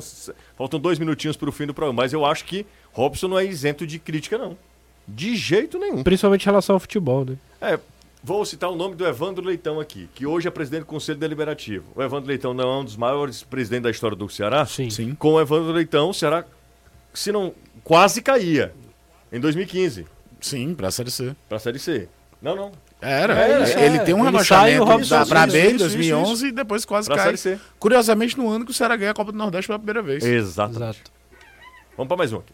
faltam 0.58 0.80
dois 0.80 1.00
minutinhos 1.00 1.38
para 1.38 1.48
o 1.48 1.52
fim 1.52 1.66
do 1.66 1.74
programa. 1.74 2.02
Mas 2.04 2.12
eu 2.12 2.26
acho 2.26 2.44
que 2.44 2.66
Robson 2.92 3.30
não 3.30 3.40
é 3.40 3.46
isento 3.46 3.88
de 3.88 3.98
crítica, 3.98 4.38
não. 4.38 4.58
De 5.14 5.36
jeito 5.36 5.78
nenhum. 5.78 6.04
Principalmente 6.04 6.44
em 6.44 6.46
relação 6.46 6.76
ao 6.76 6.80
futebol, 6.80 7.26
né? 7.26 7.36
É, 7.62 7.80
vou 8.24 8.46
citar 8.46 8.70
o 8.70 8.76
nome 8.76 8.96
do 8.96 9.06
Evandro 9.06 9.46
Leitão 9.46 9.80
aqui, 9.80 10.10
que 10.16 10.26
hoje 10.26 10.48
é 10.48 10.52
presidente 10.52 10.82
do 10.82 10.86
Conselho 10.86 11.20
Deliberativo. 11.20 11.86
O 11.96 12.02
Evandro 12.02 12.28
Leitão 12.30 12.54
não 12.54 12.70
é 12.70 12.78
um 12.80 12.84
dos 12.86 12.96
maiores 12.96 13.44
presidentes 13.44 13.84
da 13.84 13.92
história 13.92 14.16
do 14.16 14.28
Ceará? 14.30 14.66
Sim. 14.66 14.90
Sim. 14.90 15.16
Com 15.16 15.34
o 15.34 15.42
Evandro 15.42 15.72
Leitão, 15.72 16.10
o 16.10 16.14
Ceará, 16.14 16.46
se 17.14 17.32
não, 17.32 17.54
quase 17.84 18.22
caía 18.22 18.74
em 19.32 19.40
2015 19.40 20.06
Sim, 20.40 20.74
pra 20.74 20.90
Série 20.92 21.12
C. 21.12 21.36
pra 21.48 21.60
Série 21.60 21.80
C. 21.80 22.08
Não, 22.42 22.56
não. 22.56 22.72
Era. 23.00 23.34
É, 23.40 23.64
isso, 23.64 23.80
ele 23.80 23.98
é. 23.98 24.00
tem 24.04 24.14
um 24.14 24.20
Ele 24.20 24.28
rebaixamento 24.28 24.84
Robson 24.84 25.16
da, 25.16 25.26
pra 25.26 25.48
isso, 25.48 25.54
B 25.54 25.62
em 25.64 25.68
isso, 25.70 25.78
2011 25.80 26.34
isso, 26.34 26.46
e 26.48 26.52
depois 26.52 26.86
quase 26.86 27.08
Pra 27.08 27.18
cai. 27.18 27.60
Curiosamente, 27.80 28.38
no 28.38 28.48
ano 28.50 28.64
que 28.64 28.72
o 28.72 28.74
Ceará 28.74 28.96
ganha 28.96 29.12
a 29.12 29.14
Copa 29.14 29.32
do 29.32 29.38
Nordeste 29.38 29.68
pela 29.68 29.80
primeira 29.80 30.02
vez. 30.04 30.24
Exato. 30.24 30.76
Exato. 30.76 31.00
Vamos 31.98 32.08
pra 32.08 32.18
mais 32.18 32.32
um 32.32 32.38
aqui. 32.38 32.54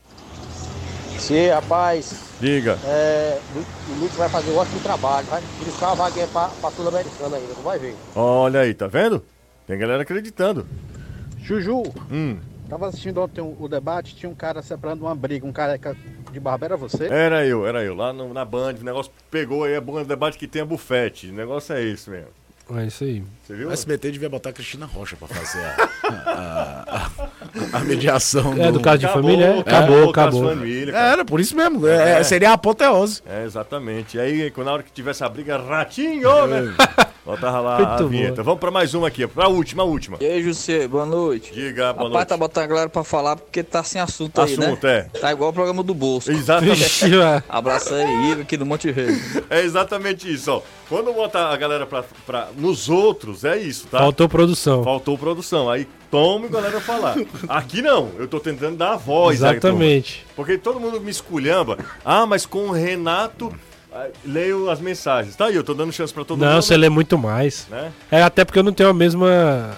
Sim, 1.20 1.48
rapaz, 1.50 2.14
Diga. 2.40 2.78
é, 2.86 3.40
o 3.90 4.00
Lúcio 4.00 4.18
vai 4.18 4.30
fazer 4.30 4.52
um 4.52 4.56
ótimo 4.58 4.80
trabalho, 4.80 5.28
vai 5.28 5.42
buscar 5.66 5.88
uma 5.88 5.96
vaguinha 5.96 6.28
pra, 6.28 6.48
pra 6.48 6.72
Sul-Americana 6.72 7.38
ainda, 7.38 7.54
tu 7.54 7.62
vai 7.62 7.78
ver. 7.80 7.96
Olha 8.16 8.62
aí, 8.62 8.74
tá 8.74 8.88
vendo? 8.88 9.24
Tem 9.66 9.78
galera 9.78 10.04
acreditando. 10.04 10.66
Juju, 11.42 11.84
Hum, 12.12 12.38
tava 12.70 12.88
assistindo 12.88 13.22
ontem 13.22 13.42
o, 13.42 13.56
o 13.60 13.68
debate, 13.68 14.16
tinha 14.16 14.30
um 14.30 14.36
cara 14.36 14.62
separando 14.62 15.04
uma 15.06 15.16
briga, 15.16 15.46
um 15.46 15.52
careca 15.52 15.96
de 16.32 16.40
barba, 16.40 16.66
era 16.68 16.78
você? 16.78 17.08
era 17.08 17.46
eu, 17.46 17.66
era 17.68 17.84
eu. 17.84 17.96
Lá 17.96 18.14
no- 18.14 18.34
na 18.34 18.46
Band, 18.46 18.76
o 18.80 18.84
negócio 18.84 19.12
pegou 19.32 19.64
aí, 19.64 19.74
é 19.74 19.82
bom 19.82 20.02
debate 20.04 20.38
que 20.38 20.48
tem 20.48 20.62
a 20.62 20.66
bufete. 20.66 21.30
O 21.30 21.34
negócio 21.34 21.74
é 21.76 21.84
esse 21.84 22.10
mesmo. 22.10 22.30
É 22.76 22.86
isso 22.86 23.04
aí. 23.06 23.24
Você 23.46 23.54
viu? 23.56 23.70
O 23.70 23.72
SBT 23.72 24.12
devia 24.12 24.28
botar 24.30 24.50
a 24.50 24.54
Cristina 24.54 24.86
Rocha 24.86 25.16
pra 25.16 25.28
fazer 25.28 25.64
a, 25.64 25.90
a, 26.26 26.98
a- 26.98 27.10
a 27.74 27.80
mediação. 27.80 28.54
É, 28.62 28.72
do 28.72 28.80
caso 28.82 28.98
de 28.98 29.08
família, 29.08 29.46
é? 29.46 29.60
Acabou, 29.60 30.10
Acabou, 30.10 30.50
família, 30.50 30.92
cara. 30.94 31.08
Era, 31.14 31.26
por 31.26 31.40
isso 31.40 31.56
mesmo. 31.56 31.88
é, 31.88 32.20
É. 32.20 32.24
seria 32.24 32.50
a 32.52 32.54
apoteose. 32.54 33.22
É, 33.26 33.46
exatamente. 33.46 34.18
E 34.18 34.20
aí, 34.20 34.52
quando- 34.52 34.68
na 34.68 34.74
hora 34.74 34.84
que 34.84 34.92
tivesse 34.92 35.24
a 35.24 35.30
briga, 35.30 35.58
ratinho, 35.58 36.46
né? 36.48 36.74
Botava 37.28 37.60
lá 37.60 37.76
a 37.76 37.88
Muito 37.90 38.08
vinheta. 38.08 38.36
boa. 38.36 38.44
Vamos 38.46 38.60
pra 38.62 38.72
mais 38.72 38.94
uma 38.94 39.10
aqui, 39.10 39.28
pra 39.28 39.50
última, 39.50 39.84
a 39.84 39.86
última. 39.86 40.18
E 40.22 40.26
aí, 40.26 40.42
José, 40.42 40.88
boa 40.88 41.06
noite. 41.06 41.52
Diga, 41.54 41.92
boa 41.92 42.06
Rapaz, 42.06 42.12
noite. 42.14 42.28
tá 42.30 42.38
botando 42.38 42.64
a 42.64 42.68
galera 42.68 42.90
pra 42.90 43.04
falar 43.04 43.36
porque 43.36 43.62
tá 43.62 43.84
sem 43.84 44.00
assunto, 44.00 44.40
aí, 44.40 44.54
Assunto, 44.54 44.88
né? 44.88 45.10
é. 45.14 45.20
Tá 45.20 45.34
igual 45.34 45.50
o 45.50 45.54
programa 45.54 45.84
do 45.84 45.94
bolso. 45.94 46.32
Exatamente. 46.32 46.78
Vixe. 46.80 47.12
Abraço 47.50 47.94
aí, 47.94 48.32
Igor, 48.32 48.44
aqui 48.44 48.56
do 48.56 48.66
Monte 48.66 48.90
Rei. 48.92 49.10
É 49.50 49.62
exatamente 49.62 50.34
isso, 50.34 50.50
ó. 50.54 50.62
Quando 50.88 51.12
bota 51.12 51.38
a 51.50 51.58
galera 51.58 51.86
pra, 51.86 52.06
pra, 52.26 52.48
nos 52.58 52.88
outros, 52.88 53.44
é 53.44 53.58
isso, 53.58 53.88
tá? 53.88 53.98
Faltou 54.00 54.30
produção. 54.30 54.82
Faltou 54.86 55.18
produção. 55.18 55.70
Aí 55.70 55.86
tome 56.10 56.46
a 56.46 56.50
galera 56.50 56.80
falar. 56.80 57.18
Aqui 57.50 57.82
não, 57.82 58.10
eu 58.18 58.30
tô 58.30 58.40
tentando 58.40 58.78
dar 58.78 58.94
a 58.94 58.96
voz 58.96 59.44
aí, 59.44 59.60
turma. 59.60 59.76
Exatamente. 59.84 60.26
Porque 60.34 60.58
todo 60.58 60.80
mundo 60.80 61.02
me 61.02 61.12
esculhamba. 61.12 61.78
Ah, 62.06 62.26
mas 62.26 62.46
com 62.46 62.70
o 62.70 62.72
Renato, 62.72 63.52
leio 64.26 64.70
as 64.70 64.80
mensagens. 64.80 65.36
Tá 65.36 65.46
aí, 65.46 65.56
eu 65.56 65.64
tô 65.64 65.74
dando 65.74 65.92
chance 65.92 66.14
pra 66.14 66.24
todo 66.26 66.40
Não, 66.40 66.54
mundo. 66.54 66.62
você 66.62 66.76
lê 66.78 66.90
muito 66.90 67.18
mais. 67.18 67.68
Né? 67.70 67.92
É 68.12 68.22
até 68.24 68.44
porque 68.46 68.60
eu 68.60 68.64
não 68.64 68.74
tenho 68.74 68.90
a 68.90 68.94
mesma. 68.94 69.72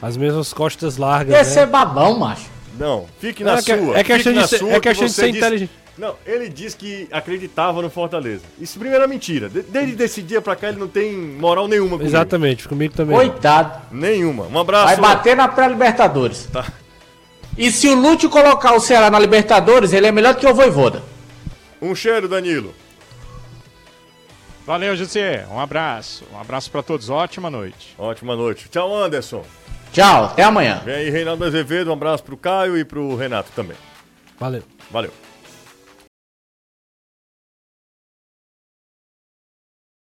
As 0.00 0.16
mesmas 0.16 0.52
costas 0.52 0.96
largas. 0.96 1.34
Esse 1.40 1.56
né? 1.56 1.62
é 1.62 1.66
babão, 1.66 2.18
macho. 2.18 2.46
Não, 2.78 3.06
fique 3.18 3.42
na 3.42 3.54
É 3.54 3.62
que- 3.62 3.76
sua. 3.78 3.98
é 3.98 4.04
questão 4.04 4.32
de 4.32 4.46
ser- 4.48 4.58
sua, 4.58 4.70
é 4.70 4.74
que 4.74 4.80
questão 4.80 5.06
de 5.06 5.12
ser 5.12 5.26
disse- 5.26 5.38
inteligente. 5.38 5.70
Não, 5.96 6.14
ele 6.26 6.50
disse 6.50 6.76
que 6.76 7.08
acreditava 7.10 7.80
no 7.80 7.88
Fortaleza. 7.88 8.42
Isso 8.60 8.78
primeiro 8.78 9.02
é 9.02 9.06
mentira. 9.06 9.48
De- 9.48 9.62
Desde 9.62 10.02
esse 10.04 10.20
dia 10.20 10.42
pra 10.42 10.54
cá 10.54 10.68
ele 10.68 10.78
não 10.78 10.88
tem 10.88 11.10
moral 11.16 11.66
nenhuma 11.66 11.92
comigo. 11.92 12.06
Exatamente, 12.06 12.68
comigo 12.68 12.92
também. 12.94 13.16
Coitado. 13.16 13.80
Nenhuma. 13.90 14.44
Um 14.46 14.58
abraço. 14.58 14.84
Vai 14.88 14.96
bater 14.98 15.34
na 15.34 15.48
pré-Libertadores. 15.48 16.48
Tá. 16.52 16.66
E 17.56 17.72
se 17.72 17.88
o 17.88 17.94
Lúcio 17.94 18.28
colocar 18.28 18.74
o 18.74 18.80
Ceará 18.80 19.10
na 19.10 19.18
Libertadores, 19.18 19.94
ele 19.94 20.06
é 20.06 20.12
melhor 20.12 20.34
que 20.34 20.46
o 20.46 20.52
Voivoda. 20.52 21.02
Um 21.80 21.94
cheiro, 21.94 22.28
Danilo. 22.28 22.74
Valeu, 24.66 24.96
José. 24.96 25.46
Um 25.50 25.60
abraço. 25.60 26.24
Um 26.32 26.40
abraço 26.40 26.70
pra 26.70 26.82
todos. 26.82 27.08
Ótima 27.08 27.48
noite. 27.48 27.94
Ótima 27.96 28.34
noite. 28.34 28.68
Tchau, 28.68 28.94
Anderson. 28.94 29.44
Tchau, 29.92 30.24
até 30.24 30.42
amanhã. 30.42 30.82
Vem 30.84 30.94
aí, 30.96 31.10
Reinaldo 31.10 31.44
Azevedo. 31.44 31.88
Um 31.90 31.92
abraço 31.92 32.24
pro 32.24 32.36
Caio 32.36 32.76
e 32.76 32.84
pro 32.84 33.14
Renato 33.14 33.52
também. 33.54 33.76
Valeu. 34.38 34.62
Valeu. 34.90 35.12